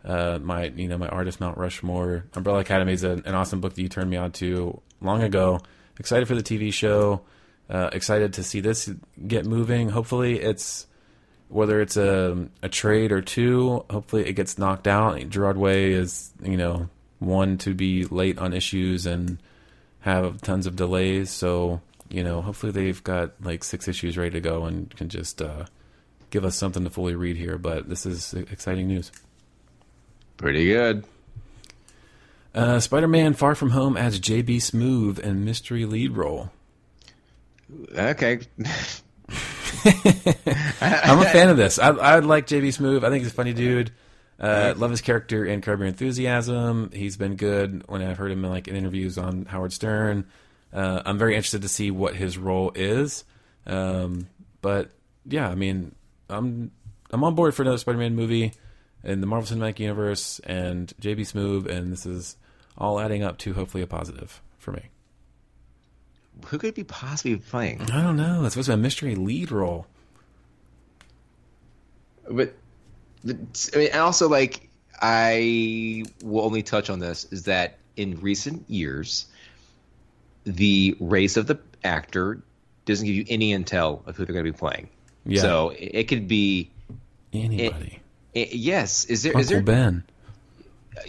uh, 0.04 0.40
my 0.42 0.66
you 0.66 0.88
know 0.88 0.98
my 0.98 1.08
artist 1.08 1.40
Mount 1.40 1.58
Rushmore. 1.58 2.26
Umbrella 2.34 2.60
Academy 2.60 2.94
is 2.94 3.04
an, 3.04 3.24
an 3.26 3.36
awesome 3.36 3.62
book 3.62 3.76
that 3.76 3.82
you 3.82 3.90
turned 3.90 4.10
me 4.10 4.18
on 4.18 4.32
to 4.34 4.82
long 5.02 5.22
ago. 5.22 5.60
Excited 6.00 6.28
for 6.28 6.36
the 6.36 6.44
TV 6.44 6.74
show. 6.74 7.22
Uh, 7.70 7.90
excited 7.94 8.34
to 8.34 8.44
see 8.44 8.60
this 8.60 8.90
get 9.28 9.46
moving. 9.46 9.90
Hopefully, 9.90 10.40
it's 10.40 10.88
whether 11.52 11.82
it's 11.82 11.98
a 11.98 12.48
a 12.62 12.70
trade 12.70 13.12
or 13.12 13.22
two. 13.22 13.86
Hopefully, 13.90 14.28
it 14.28 14.34
gets 14.34 14.58
knocked 14.58 14.88
out. 14.88 15.30
Gerard 15.30 15.58
Way 15.58 15.92
is 15.92 16.32
you 16.42 16.58
know 16.58 16.90
one 17.20 17.58
to 17.60 17.74
be 17.74 18.06
late 18.06 18.40
on 18.40 18.54
issues 18.54 19.06
and 19.06 19.38
have 20.02 20.42
tons 20.42 20.66
of 20.66 20.76
delays. 20.76 21.30
So 21.30 21.82
you 22.10 22.24
know, 22.24 22.42
hopefully 22.42 22.72
they've 22.72 23.04
got 23.04 23.32
like 23.42 23.64
six 23.64 23.88
issues 23.88 24.18
ready 24.18 24.32
to 24.32 24.42
go 24.42 24.66
and 24.66 24.94
can 24.96 25.10
just 25.10 25.42
uh, 25.42 25.66
give 26.30 26.44
us 26.44 26.56
something 26.56 26.84
to 26.84 26.90
fully 26.90 27.16
read 27.16 27.38
here. 27.38 27.58
But 27.58 27.88
this 27.88 28.06
is 28.06 28.34
exciting 28.34 28.88
news. 28.88 29.12
Pretty 30.38 30.66
good. 30.66 31.06
Uh, 32.54 32.80
Spider-Man: 32.80 33.34
Far 33.34 33.56
From 33.56 33.70
Home 33.70 33.96
adds 33.96 34.20
J.B. 34.20 34.58
Smoove 34.58 35.20
and 35.20 35.46
mystery 35.46 35.86
lead 35.86 36.12
role. 36.18 36.52
Okay. 37.96 38.40
I'm 40.82 41.20
a 41.20 41.26
fan 41.26 41.50
of 41.50 41.58
this. 41.58 41.80
I, 41.80 41.90
I 41.90 42.20
like 42.20 42.48
J.B. 42.48 42.70
Smoove. 42.70 43.04
I 43.04 43.10
think 43.10 43.24
he's 43.24 43.32
a 43.32 43.36
funny 43.36 43.54
dude. 43.54 43.92
Uh, 44.40 44.74
love 44.76 44.90
his 44.90 45.02
character 45.02 45.46
in 45.46 45.62
Curb 45.62 45.80
Your 45.80 45.88
Enthusiasm. 45.88 46.90
He's 46.94 47.16
been 47.16 47.36
good 47.36 47.84
when 47.88 48.02
I've 48.02 48.18
heard 48.18 48.32
him 48.32 48.44
in 48.44 48.50
like 48.50 48.68
in 48.68 48.76
interviews 48.76 49.18
on 49.18 49.46
Howard 49.46 49.72
Stern. 49.72 50.26
Uh, 50.74 51.02
I'm 51.06 51.18
very 51.18 51.36
interested 51.36 51.62
to 51.62 51.70
see 51.70 51.92
what 51.92 52.16
his 52.16 52.38
role 52.38 52.72
is. 52.74 53.24
Um, 53.68 54.28
but 54.62 54.90
yeah, 55.26 55.48
I 55.48 55.56
mean, 55.56 55.94
I'm 56.30 56.72
I'm 57.12 57.24
on 57.24 57.36
board 57.36 57.54
for 57.54 57.62
another 57.62 57.78
Spider-Man 57.78 58.16
movie 58.16 58.54
in 59.04 59.22
the 59.22 59.28
Marvel 59.28 59.56
Cinematic 59.56 59.80
Universe 59.80 60.40
and 60.46 60.92
J.B. 61.00 61.24
Smoove, 61.24 61.68
and 61.68 61.92
this 61.92 62.06
is 62.06 62.36
all 62.78 63.00
adding 63.00 63.24
up 63.24 63.38
to 63.40 63.54
hopefully 63.54 63.84
a 63.84 63.88
positive 63.88 64.42
for 64.58 64.72
me. 64.72 64.90
Who 66.48 66.58
could 66.58 66.74
be 66.74 66.84
possibly 66.84 67.38
playing? 67.38 67.82
I 67.92 68.02
don't 68.02 68.18
know. 68.18 68.44
It's 68.46 68.54
supposed 68.54 68.68
to 68.68 68.72
be 68.72 68.74
a 68.76 68.78
mystery 68.78 69.16
lead 69.16 69.52
role. 69.52 69.88
But, 72.30 72.54
but 73.24 73.70
I 73.74 73.78
mean, 73.78 73.90
and 73.92 74.02
also 74.02 74.30
like 74.30 74.70
I 75.02 76.04
will 76.24 76.46
only 76.46 76.64
touch 76.64 76.90
on 76.90 77.00
this 77.00 77.26
is 77.32 77.44
that 77.44 77.78
in 77.98 78.20
recent 78.22 78.70
years, 78.70 79.26
the 80.44 80.96
race 81.00 81.38
of 81.38 81.48
the 81.48 81.60
actor 81.84 82.42
doesn't 82.86 83.06
give 83.06 83.16
you 83.16 83.26
any 83.28 83.54
intel 83.54 84.06
of 84.08 84.16
who 84.16 84.26
they're 84.26 84.34
going 84.34 84.46
to 84.46 84.52
be 84.52 84.58
playing. 84.58 84.90
Yeah. 85.26 85.42
So 85.42 85.70
it, 85.70 85.92
it 85.94 86.08
could 86.08 86.28
be 86.28 86.70
Anybody? 87.34 88.00
it, 88.34 88.54
yes. 88.54 89.06
Is 89.06 89.24
there 89.24 89.32
Uncle 89.32 89.42
is 89.42 89.50
there 89.50 89.62
Ben. 89.62 90.04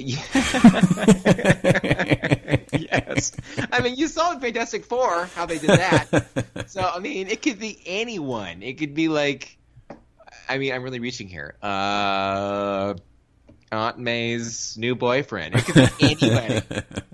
yes. 2.73 3.33
I 3.73 3.81
mean, 3.83 3.97
you 3.97 4.09
saw 4.09 4.33
in 4.33 4.41
Fantastic 4.41 4.85
Four 4.85 5.27
how 5.35 5.47
they 5.47 5.59
did 5.59 5.71
that. 5.71 6.67
so 6.69 6.81
I 6.83 6.99
mean, 6.99 7.29
it 7.29 7.43
could 7.43 7.59
be 7.59 7.81
anyone. 7.85 8.63
It 8.63 8.79
could 8.79 8.95
be 8.95 9.09
like, 9.09 9.59
I 10.49 10.59
mean, 10.59 10.73
I'm 10.73 10.83
really 10.83 11.01
reaching 11.01 11.29
here. 11.29 11.57
Uh, 11.63 12.95
Aunt 13.71 13.99
May's 13.99 14.77
new 14.77 14.95
boyfriend. 14.95 15.55
It 15.55 15.65
could 15.65 15.91
be 15.99 16.17
anybody. 16.21 16.63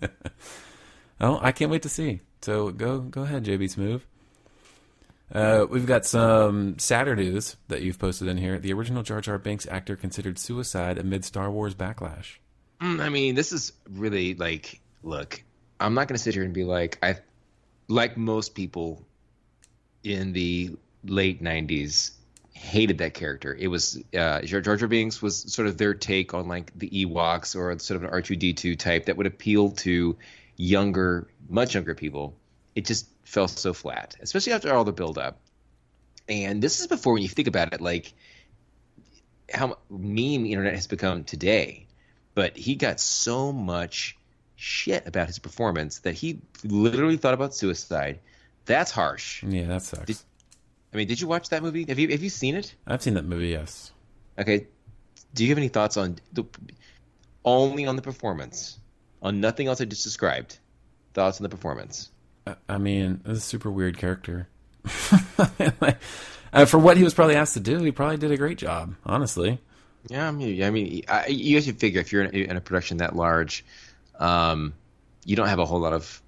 oh, 1.21 1.39
I 1.41 1.53
can't 1.53 1.71
wait 1.71 1.83
to 1.83 1.89
see. 1.89 2.21
So 2.43 2.71
go 2.71 3.01
go 3.01 3.23
ahead, 3.23 3.45
JB 3.45 3.75
Smoove. 3.75 4.03
Uh, 5.33 5.67
we've 5.69 5.87
got 5.87 6.07
some 6.07 6.79
sadder 6.79 7.15
news 7.15 7.57
that 7.69 7.83
you've 7.83 7.99
posted 7.99 8.29
in 8.29 8.39
here. 8.39 8.59
The 8.59 8.73
original 8.73 9.03
Jar 9.03 9.21
Jar 9.21 9.39
Binks 9.39 9.67
actor 9.67 9.95
considered 9.95 10.39
suicide 10.39 10.97
amid 10.99 11.25
Star 11.25 11.51
Wars 11.51 11.75
backlash. 11.75 12.39
Mm, 12.81 13.01
I 13.01 13.09
mean, 13.09 13.35
this 13.35 13.53
is 13.53 13.73
really 13.89 14.35
like, 14.35 14.81
look, 15.03 15.43
I'm 15.81 15.95
not 15.95 16.09
going 16.09 16.17
to 16.17 16.23
sit 16.23 16.35
here 16.35 16.45
and 16.45 16.55
be 16.55 16.65
like, 16.65 16.99
I, 17.03 17.17
like 17.89 18.17
most 18.17 18.55
people 18.55 19.05
in 20.05 20.33
the 20.33 20.77
late 21.05 21.43
'90s, 21.43 22.13
hated 22.59 22.99
that 22.99 23.15
character. 23.15 23.55
It 23.55 23.69
was 23.69 24.03
uh, 24.17 24.43
Jar 24.43 24.77
Binks 24.89 25.23
was 25.23 25.53
sort 25.53 25.69
of 25.69 25.79
their 25.79 25.95
take 25.95 26.35
on 26.35 26.49
like 26.49 26.77
the 26.77 26.91
Ewoks 26.91 27.57
or 27.57 27.77
sort 27.79 28.03
of 28.03 28.05
an 28.05 28.11
R2D2 28.11 28.79
type 28.79 29.07
that 29.07 29.17
would 29.17 29.27
appeal 29.27 29.71
to 29.71 30.17
younger, 30.57 31.29
much 31.49 31.75
younger 31.75 31.95
people. 31.95 32.35
It 32.75 32.85
just 32.85 33.09
fell 33.25 33.49
so 33.49 33.73
flat, 33.73 34.17
especially 34.21 34.53
after 34.53 34.75
all 34.75 34.85
the 34.85 34.93
build 34.93 35.19
up. 35.19 35.39
And 36.29 36.61
this 36.61 36.81
is 36.81 36.87
before 36.87 37.15
when 37.15 37.23
you 37.23 37.29
think 37.29 37.49
about 37.49 37.73
it, 37.73 37.81
like 37.81 38.13
how 39.53 39.79
meme 39.89 40.47
internet 40.47 40.75
has 40.75 40.87
become 40.87 41.25
today. 41.25 41.87
But 42.39 42.57
he 42.57 42.77
got 42.77 43.01
so 43.01 43.53
much 43.53 44.17
shit 44.55 45.09
about 45.09 45.27
his 45.27 45.41
performance 45.41 45.99
that 46.01 46.15
he 46.15 46.41
literally 46.63 47.17
thought 47.17 47.35
about 47.35 47.53
suicide. 47.53 48.21
That's 48.65 48.93
harsh. 48.93 49.43
Yeah, 49.43 49.67
that 49.67 49.83
sucks. 49.83 50.05
Did- 50.05 50.19
I 50.95 50.99
mean, 50.99 51.09
did 51.09 51.21
you 51.21 51.27
watch 51.27 51.49
that 51.49 51.65
movie? 51.65 51.85
Have 51.89 51.99
you 51.99 52.07
have 52.11 52.23
you 52.23 52.29
seen 52.31 52.55
it? 52.55 52.73
I've 52.87 53.03
seen 53.03 53.15
that 53.15 53.25
movie. 53.25 53.49
Yes. 53.49 53.91
Okay. 54.39 54.69
Do 55.35 55.43
you 55.43 55.49
have 55.51 55.59
any 55.59 55.67
thoughts 55.67 55.97
on 55.97 56.19
the 56.33 56.45
only 57.45 57.87
on 57.87 57.97
the 57.97 58.03
performance, 58.03 58.79
on 59.21 59.41
nothing 59.41 59.67
else 59.67 59.81
I 59.81 59.87
just 59.87 60.05
described? 60.05 60.61
Thoughts 61.15 61.41
on 61.41 61.43
the 61.43 61.49
performance? 61.49 62.09
I- 62.47 62.55
I 62.69 62.79
mean, 62.79 63.21
it's 63.25 63.39
a 63.41 63.43
super 63.43 63.69
weird 63.69 63.99
character. 63.99 64.47
Uh, 66.51 66.65
for 66.65 66.79
what 66.79 66.97
he 66.97 67.05
was 67.05 67.13
probably 67.13 67.35
asked 67.37 67.53
to 67.55 67.61
do, 67.61 67.79
he 67.83 67.93
probably 67.93 68.17
did 68.17 68.31
a 68.31 68.37
great 68.39 68.57
job. 68.57 68.95
Honestly. 69.05 69.61
Yeah, 70.09 70.29
I 70.29 70.31
mean, 70.31 70.63
I 70.63 70.71
mean, 70.71 71.03
I, 71.09 71.27
you 71.27 71.57
have 71.57 71.65
to 71.65 71.73
figure 71.73 72.01
if 72.01 72.13
you're 72.13 72.25
in, 72.25 72.35
in 72.35 72.57
a 72.57 72.61
production 72.61 72.99
that 72.99 73.15
large, 73.15 73.65
um, 74.19 74.75
you 75.25 75.37
don't 75.37 75.49
have 75.49 75.59
a 75.59 75.67
whole 75.67 75.81
lot 75.81 75.93
of 75.93 76.23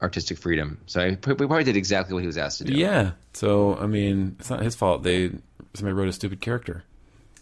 artistic 0.00 0.38
freedom. 0.38 0.78
So 0.86 1.06
we 1.08 1.16
probably 1.16 1.64
did 1.64 1.76
exactly 1.76 2.14
what 2.14 2.20
he 2.20 2.26
was 2.26 2.38
asked 2.38 2.58
to 2.58 2.64
do. 2.64 2.74
Yeah. 2.74 3.12
So 3.32 3.76
I 3.76 3.86
mean, 3.86 4.36
it's 4.38 4.50
not 4.50 4.62
his 4.62 4.74
fault. 4.74 5.02
They 5.02 5.30
somebody 5.74 5.94
wrote 5.94 6.08
a 6.08 6.12
stupid 6.12 6.40
character. 6.40 6.84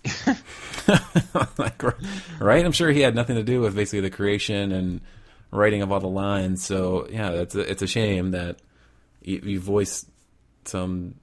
like, 1.58 1.82
right? 2.40 2.64
I'm 2.64 2.72
sure 2.72 2.90
he 2.90 3.00
had 3.00 3.14
nothing 3.14 3.36
to 3.36 3.42
do 3.42 3.60
with 3.60 3.74
basically 3.74 4.00
the 4.00 4.10
creation 4.10 4.72
and 4.72 5.00
writing 5.50 5.82
of 5.82 5.92
all 5.92 6.00
the 6.00 6.08
lines. 6.08 6.64
So 6.64 7.08
yeah, 7.10 7.30
it's 7.30 7.54
a, 7.54 7.70
it's 7.70 7.82
a 7.82 7.86
shame 7.86 8.32
that 8.32 8.58
you, 9.22 9.40
you 9.44 9.60
voiced 9.60 10.08
some. 10.64 11.14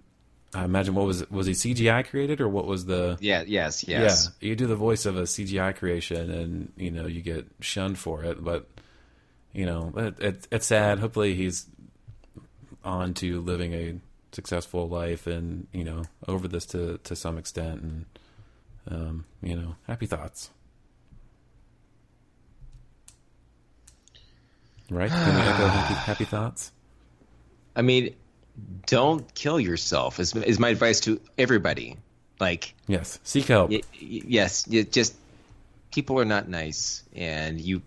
I 0.55 0.65
imagine 0.65 0.93
what 0.95 1.05
was 1.05 1.29
was 1.29 1.47
he 1.47 1.53
CGI 1.53 2.05
created 2.07 2.39
or 2.41 2.47
what 2.47 2.65
was 2.67 2.85
the? 2.85 3.17
Yeah. 3.19 3.43
Yes. 3.45 3.87
Yes. 3.87 4.31
Yeah, 4.39 4.49
you 4.49 4.55
do 4.55 4.67
the 4.67 4.75
voice 4.75 5.05
of 5.05 5.17
a 5.17 5.23
CGI 5.23 5.75
creation, 5.75 6.29
and 6.31 6.71
you 6.77 6.91
know 6.91 7.07
you 7.07 7.21
get 7.21 7.47
shunned 7.59 7.97
for 7.97 8.23
it. 8.23 8.43
But 8.43 8.69
you 9.51 9.65
know 9.65 9.93
it, 9.95 10.19
it, 10.19 10.47
it's 10.51 10.67
sad. 10.67 10.99
Hopefully 10.99 11.35
he's 11.35 11.65
on 12.83 13.13
to 13.15 13.41
living 13.41 13.73
a 13.73 13.99
successful 14.31 14.87
life, 14.87 15.27
and 15.27 15.67
you 15.71 15.83
know 15.83 16.03
over 16.27 16.47
this 16.47 16.65
to 16.67 16.99
to 16.99 17.15
some 17.15 17.37
extent, 17.37 17.81
and 17.81 18.05
um, 18.89 19.25
you 19.41 19.55
know 19.55 19.75
happy 19.87 20.05
thoughts. 20.05 20.49
Right? 24.89 25.09
Can 25.09 25.35
we 25.35 25.41
echo 25.41 25.67
happy, 25.67 25.93
happy 25.93 26.25
thoughts? 26.25 26.71
I 27.75 27.81
mean, 27.81 28.13
don't 28.85 29.33
kill 29.33 29.59
yourself. 29.59 30.19
Is 30.19 30.35
is 30.35 30.59
my 30.59 30.69
advice 30.69 30.99
to 31.01 31.19
everybody. 31.37 31.97
Like, 32.39 32.73
Yes. 32.87 33.19
Seek 33.23 33.45
help. 33.47 33.69
y- 33.71 33.81
y- 33.93 34.21
yes, 34.27 34.65
you 34.67 34.83
just 34.83 35.15
people 35.91 36.19
are 36.19 36.25
not 36.25 36.47
nice, 36.49 37.03
and 37.15 37.59
you 37.61 37.81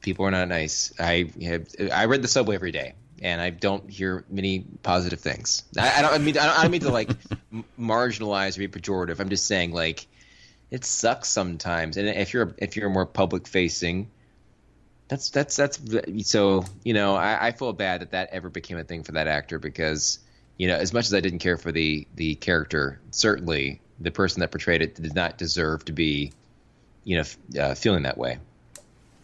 people 0.00 0.24
are 0.24 0.30
not 0.30 0.48
nice. 0.48 0.92
I 0.98 1.30
have 1.42 1.68
I 1.92 2.06
read 2.06 2.22
the 2.22 2.28
subway 2.28 2.54
every 2.54 2.72
day, 2.72 2.94
and 3.22 3.40
I 3.40 3.50
don't 3.50 3.88
hear 3.90 4.24
many 4.30 4.64
positive 4.82 5.20
things. 5.20 5.62
I, 5.78 5.98
I 5.98 6.02
don't 6.02 6.12
I 6.14 6.18
mean 6.18 6.38
I 6.38 6.46
don't, 6.46 6.58
I 6.58 6.62
don't 6.62 6.70
mean 6.70 6.80
to 6.82 6.90
like 6.90 7.10
marginalize 7.78 8.56
or 8.56 8.60
be 8.60 8.68
pejorative. 8.68 9.20
I'm 9.20 9.28
just 9.28 9.46
saying 9.46 9.72
like 9.72 10.06
it 10.70 10.84
sucks 10.84 11.28
sometimes, 11.28 11.96
and 11.96 12.08
if 12.08 12.32
you're 12.32 12.54
if 12.58 12.76
you're 12.76 12.90
more 12.90 13.06
public 13.06 13.46
facing. 13.46 14.10
That's 15.10 15.28
that's 15.30 15.56
that's 15.56 15.80
so 16.22 16.64
you 16.84 16.94
know 16.94 17.16
I, 17.16 17.48
I 17.48 17.50
feel 17.50 17.72
bad 17.72 18.00
that 18.00 18.12
that 18.12 18.28
ever 18.30 18.48
became 18.48 18.78
a 18.78 18.84
thing 18.84 19.02
for 19.02 19.12
that 19.12 19.26
actor 19.26 19.58
because 19.58 20.20
you 20.56 20.68
know 20.68 20.76
as 20.76 20.92
much 20.92 21.06
as 21.06 21.14
I 21.14 21.20
didn't 21.20 21.40
care 21.40 21.56
for 21.56 21.72
the 21.72 22.06
the 22.14 22.36
character 22.36 23.00
certainly 23.10 23.80
the 23.98 24.12
person 24.12 24.38
that 24.38 24.52
portrayed 24.52 24.82
it 24.82 24.94
did 24.94 25.14
not 25.16 25.36
deserve 25.36 25.84
to 25.86 25.92
be 25.92 26.32
you 27.02 27.16
know 27.16 27.22
f- 27.22 27.36
uh, 27.58 27.74
feeling 27.74 28.04
that 28.04 28.18
way. 28.18 28.38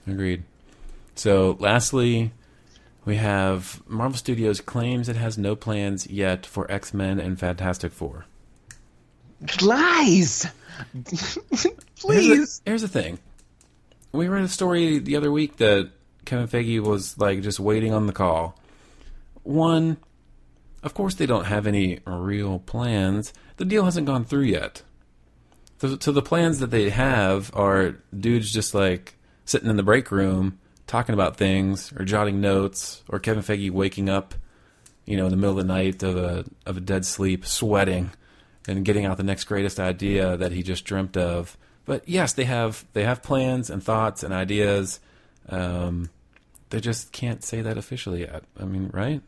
Agreed. 0.09 0.43
So, 1.14 1.57
lastly, 1.61 2.32
we 3.05 3.16
have 3.16 3.82
Marvel 3.89 4.18
Studios 4.18 4.61
claims 4.61 5.09
it 5.09 5.16
has 5.16 5.39
no 5.39 5.57
plans 5.57 6.07
yet 6.09 6.45
for 6.45 6.70
X 6.70 6.93
Men 6.93 7.18
and 7.18 7.39
Fantastic 7.39 7.93
Four. 7.93 8.26
Lies, 9.62 10.47
Here's 10.93 11.39
the, 12.03 12.61
here's 12.64 12.82
the 12.82 12.89
thing. 12.89 13.18
We 14.16 14.28
read 14.28 14.44
a 14.44 14.48
story 14.48 14.98
the 14.98 15.16
other 15.16 15.30
week 15.30 15.58
that 15.58 15.90
Kevin 16.24 16.48
Feige 16.48 16.80
was 16.80 17.18
like 17.18 17.42
just 17.42 17.60
waiting 17.60 17.92
on 17.92 18.06
the 18.06 18.14
call. 18.14 18.58
One, 19.42 19.98
of 20.82 20.94
course, 20.94 21.14
they 21.14 21.26
don't 21.26 21.44
have 21.44 21.66
any 21.66 22.00
real 22.06 22.60
plans. 22.60 23.34
The 23.58 23.66
deal 23.66 23.84
hasn't 23.84 24.06
gone 24.06 24.24
through 24.24 24.44
yet. 24.44 24.82
So, 25.82 25.98
so 26.00 26.12
the 26.12 26.22
plans 26.22 26.60
that 26.60 26.70
they 26.70 26.88
have 26.88 27.50
are 27.54 27.96
dudes 28.18 28.50
just 28.50 28.74
like 28.74 29.16
sitting 29.44 29.68
in 29.68 29.76
the 29.76 29.82
break 29.82 30.10
room 30.10 30.58
talking 30.86 31.12
about 31.12 31.36
things 31.36 31.92
or 31.92 32.04
jotting 32.04 32.40
notes, 32.40 33.02
or 33.08 33.18
Kevin 33.18 33.42
Feige 33.42 33.70
waking 33.70 34.08
up, 34.08 34.34
you 35.04 35.16
know, 35.16 35.26
in 35.26 35.30
the 35.30 35.36
middle 35.36 35.58
of 35.58 35.66
the 35.66 35.72
night 35.72 36.02
of 36.02 36.16
a 36.16 36.44
of 36.64 36.78
a 36.78 36.80
dead 36.80 37.04
sleep, 37.04 37.44
sweating 37.44 38.12
and 38.66 38.84
getting 38.84 39.04
out 39.04 39.16
the 39.16 39.22
next 39.22 39.44
greatest 39.44 39.78
idea 39.78 40.36
that 40.36 40.52
he 40.52 40.62
just 40.62 40.84
dreamt 40.84 41.16
of. 41.16 41.58
But 41.87 42.09
yes, 42.09 42.34
they 42.34 42.45
have 42.45 42.84
they 42.93 43.05
have 43.05 43.22
plans 43.22 43.70
and 43.70 43.82
thoughts 43.82 44.22
and 44.22 44.34
ideas. 44.34 45.01
Um, 45.49 46.11
they 46.70 46.80
just 46.80 47.12
can't 47.12 47.43
say 47.43 47.62
that 47.62 47.78
officially 47.78 48.20
yet. 48.20 48.43
I 48.61 48.64
mean, 48.64 48.91
right? 48.93 49.22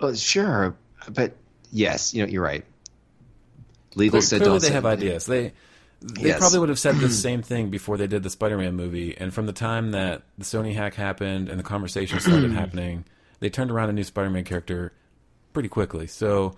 Well, 0.00 0.14
sure, 0.14 0.74
but 1.10 1.36
yes, 1.70 2.12
you 2.14 2.24
know 2.24 2.28
you're 2.30 2.42
right. 2.42 2.64
Legal 3.94 4.22
said 4.22 4.40
Clearly, 4.40 4.58
they 4.60 4.70
have 4.70 4.86
ideas. 4.86 5.26
They 5.26 5.52
they 6.00 6.28
Yes. 6.30 6.38
probably 6.38 6.58
would 6.58 6.68
have 6.70 6.78
said 6.78 6.96
the 6.96 7.08
same 7.10 7.42
thing 7.42 7.70
before 7.70 7.96
they 7.96 8.08
did 8.08 8.22
the 8.24 8.30
Spider-Man 8.30 8.74
movie. 8.74 9.16
And 9.16 9.32
from 9.32 9.46
the 9.46 9.52
time 9.52 9.92
that 9.92 10.22
the 10.36 10.44
Sony 10.44 10.74
hack 10.74 10.94
happened 10.94 11.48
and 11.48 11.60
the 11.60 11.64
conversation 11.64 12.18
started 12.18 12.50
happening, 12.54 13.04
they 13.38 13.48
turned 13.50 13.70
around 13.70 13.90
a 13.90 13.92
new 13.92 14.02
Spider-Man 14.02 14.42
character 14.44 14.92
pretty 15.52 15.68
quickly. 15.68 16.08
So 16.08 16.56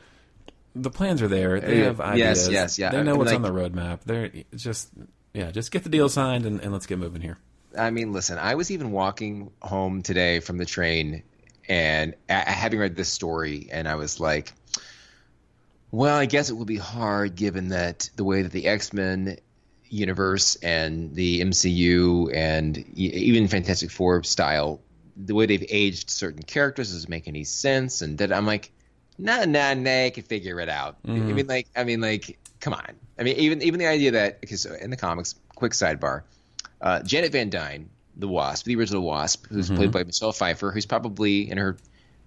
the 0.75 0.91
plans 0.91 1.23
are 1.23 1.29
there. 1.29 1.61
They 1.61 1.81
have 1.81 2.01
ideas. 2.01 2.49
yes, 2.49 2.51
yes, 2.53 2.79
yeah. 2.79 2.91
They 2.91 2.99
I 2.99 3.03
know 3.03 3.13
mean, 3.13 3.19
what's 3.19 3.31
like- 3.33 3.37
on 3.37 3.43
the 3.43 3.51
roadmap. 3.53 4.01
They're 4.05 4.31
just 4.57 4.91
yeah, 5.33 5.51
just 5.51 5.71
get 5.71 5.83
the 5.83 5.89
deal 5.89 6.09
signed 6.09 6.47
and, 6.47 6.61
and 6.61 6.73
let's 6.73 6.87
get 6.87 6.99
moving 6.99 7.23
here. 7.23 7.39
I 7.77 7.91
mean, 7.91 8.13
listen, 8.13 8.39
I 8.39 8.55
was 8.55 8.71
even 8.71 8.93
walking 8.93 9.51
home 9.61 10.03
today 10.03 10.39
from 10.41 10.59
the 10.59 10.65
train 10.65 11.23
and 11.69 12.15
a- 12.29 12.51
having 12.51 12.79
read 12.79 12.95
this 12.95 13.09
story, 13.09 13.69
and 13.73 13.89
I 13.89 13.97
was 13.97 14.21
like, 14.21 14.53
well, 15.91 16.17
I 16.17 16.27
guess 16.27 16.51
it 16.51 16.55
will 16.55 16.65
be 16.65 16.77
hard 16.77 17.35
given 17.37 17.69
that 17.69 18.11
the 18.17 18.25
way 18.25 18.43
that 18.43 18.53
the 18.53 18.67
X 18.67 18.93
Men 18.93 19.39
universe 19.89 20.57
and 20.57 21.15
the 21.15 21.41
MCU 21.41 22.35
and 22.35 22.77
even 22.97 23.47
Fantastic 23.49 23.91
Four 23.91 24.23
style, 24.25 24.81
the 25.17 25.35
way 25.35 25.47
they've 25.47 25.65
aged 25.69 26.11
certain 26.11 26.43
characters 26.43 26.93
doesn't 26.93 27.09
make 27.11 27.29
any 27.29 27.45
sense. 27.45 28.03
And 28.03 28.19
that 28.19 28.33
I'm 28.33 28.47
like, 28.47 28.73
nah, 29.19 29.45
nah, 29.45 29.75
nah, 29.75 30.05
I 30.05 30.11
can 30.11 30.23
figure 30.25 30.61
it 30.61 30.69
out. 30.69 30.97
I 31.07 31.11
mean, 31.11 31.47
like, 31.47 31.69
I 31.77 31.85
mean, 31.85 32.01
like, 32.01 32.39
come 32.61 32.73
on. 32.75 32.95
I 33.19 33.23
mean, 33.23 33.37
even 33.37 33.63
even 33.63 33.79
the 33.79 33.87
idea 33.87 34.13
that 34.13 34.41
because 34.41 34.67
in 34.67 34.91
the 34.91 34.97
comics, 34.97 35.35
quick 35.55 35.73
sidebar, 35.73 36.23
uh, 36.81 37.03
Janet 37.03 37.33
Van 37.33 37.51
Dyne, 37.51 37.91
the 38.17 38.29
Wasp, 38.29 38.65
the 38.67 38.77
original 38.77 39.03
Wasp, 39.03 39.47
who's 39.47 39.67
Mm-hmm. 39.67 39.77
played 39.77 39.91
by 39.93 40.05
Michelle 40.05 40.33
Pfeiffer, 40.33 40.71
who's 40.73 40.87
probably 40.87 41.51
in 41.51 41.59
her 41.59 41.77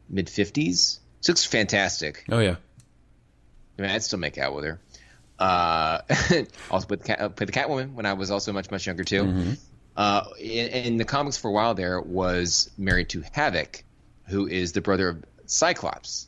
mid 0.10 0.30
fifties. 0.30 1.00
She 1.22 1.32
looks 1.32 1.46
fantastic. 1.46 2.24
Oh 2.32 2.40
yeah. 2.40 2.56
I 3.78 3.82
mean, 3.82 3.92
I'd 3.92 4.04
still 4.04 4.20
make 4.20 4.38
out 4.38 4.56
with 4.56 4.66
her. 4.66 4.80
Uh, 5.40 6.00
also 6.72 6.88
played 6.88 7.00
the, 7.02 7.04
cat, 7.06 7.36
played 7.36 7.48
the 7.50 7.54
Catwoman 7.54 7.94
when 7.94 8.06
I 8.06 8.14
was 8.14 8.32
also 8.32 8.54
much 8.54 8.72
much 8.72 8.88
younger 8.88 9.04
too. 9.04 9.56
Uh, 9.96 10.24
in, 10.40 10.68
in 10.68 10.98
the 10.98 11.06
comics 11.06 11.38
for 11.38 11.50
a 11.50 11.52
while 11.52 11.74
there 11.74 12.00
was 12.00 12.70
married 12.78 13.10
to 13.10 13.24
Havoc, 13.34 13.84
who 14.28 14.48
is 14.48 14.72
the 14.72 14.82
brother 14.82 15.10
of 15.10 15.24
Cyclops, 15.48 16.27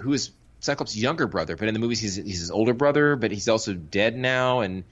who 0.00 0.12
is 0.12 0.30
Cyclops' 0.60 0.96
younger 0.96 1.26
brother. 1.26 1.56
But 1.56 1.68
in 1.68 1.74
the 1.74 1.80
movies, 1.80 2.00
he's 2.00 2.16
he's 2.16 2.40
his 2.40 2.50
older 2.50 2.74
brother, 2.74 3.16
but 3.16 3.30
he's 3.30 3.48
also 3.48 3.74
dead 3.74 4.16
now. 4.16 4.60
And 4.60 4.84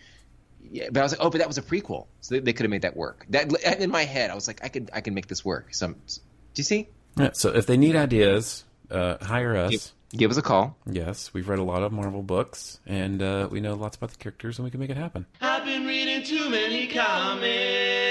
yeah, 0.71 0.89
but 0.91 1.01
I 1.01 1.03
was 1.03 1.13
like, 1.13 1.21
oh, 1.23 1.31
but 1.31 1.39
that 1.39 1.49
was 1.49 1.59
a 1.59 1.63
prequel, 1.63 2.07
so 2.21 2.35
they, 2.35 2.41
they 2.41 2.53
could 2.53 2.65
have 2.65 2.71
made 2.71 2.83
that 2.83 2.97
work. 2.97 3.27
That 3.31 3.53
in 3.81 3.91
my 3.91 4.05
head, 4.05 4.31
I 4.31 4.35
was 4.35 4.47
like, 4.47 4.65
I 4.65 4.69
could 4.69 4.91
I 4.93 5.01
can 5.01 5.15
make 5.15 5.27
this 5.27 5.45
work. 5.45 5.75
Some, 5.75 5.95
do 5.95 6.21
you 6.55 6.65
see? 6.65 6.89
Yeah, 7.17 7.31
so 7.33 7.55
if 7.55 7.67
they 7.67 7.77
need 7.77 7.97
ideas, 7.97 8.65
uh, 8.91 9.17
hire 9.25 9.57
us. 9.57 9.71
Give, 9.71 10.19
give 10.19 10.31
us 10.31 10.37
a 10.37 10.43
call. 10.43 10.77
Yes, 10.87 11.33
we've 11.33 11.49
read 11.49 11.59
a 11.59 11.65
lot 11.65 11.83
of 11.83 11.93
Marvel 11.93 12.23
books, 12.23 12.79
and 12.87 13.23
uh, 13.23 13.49
we 13.51 13.61
know 13.61 13.75
lots 13.75 13.97
about 13.97 14.11
the 14.11 14.19
characters, 14.19 14.59
and 14.59 14.65
we 14.65 14.71
can 14.71 14.81
make 14.81 14.91
it 14.91 14.97
happen. 14.97 15.27
I've 15.41 15.65
been 15.65 15.87
reading 15.87 16.25
too 16.25 16.51
many 16.51 16.89
comics. 16.89 18.06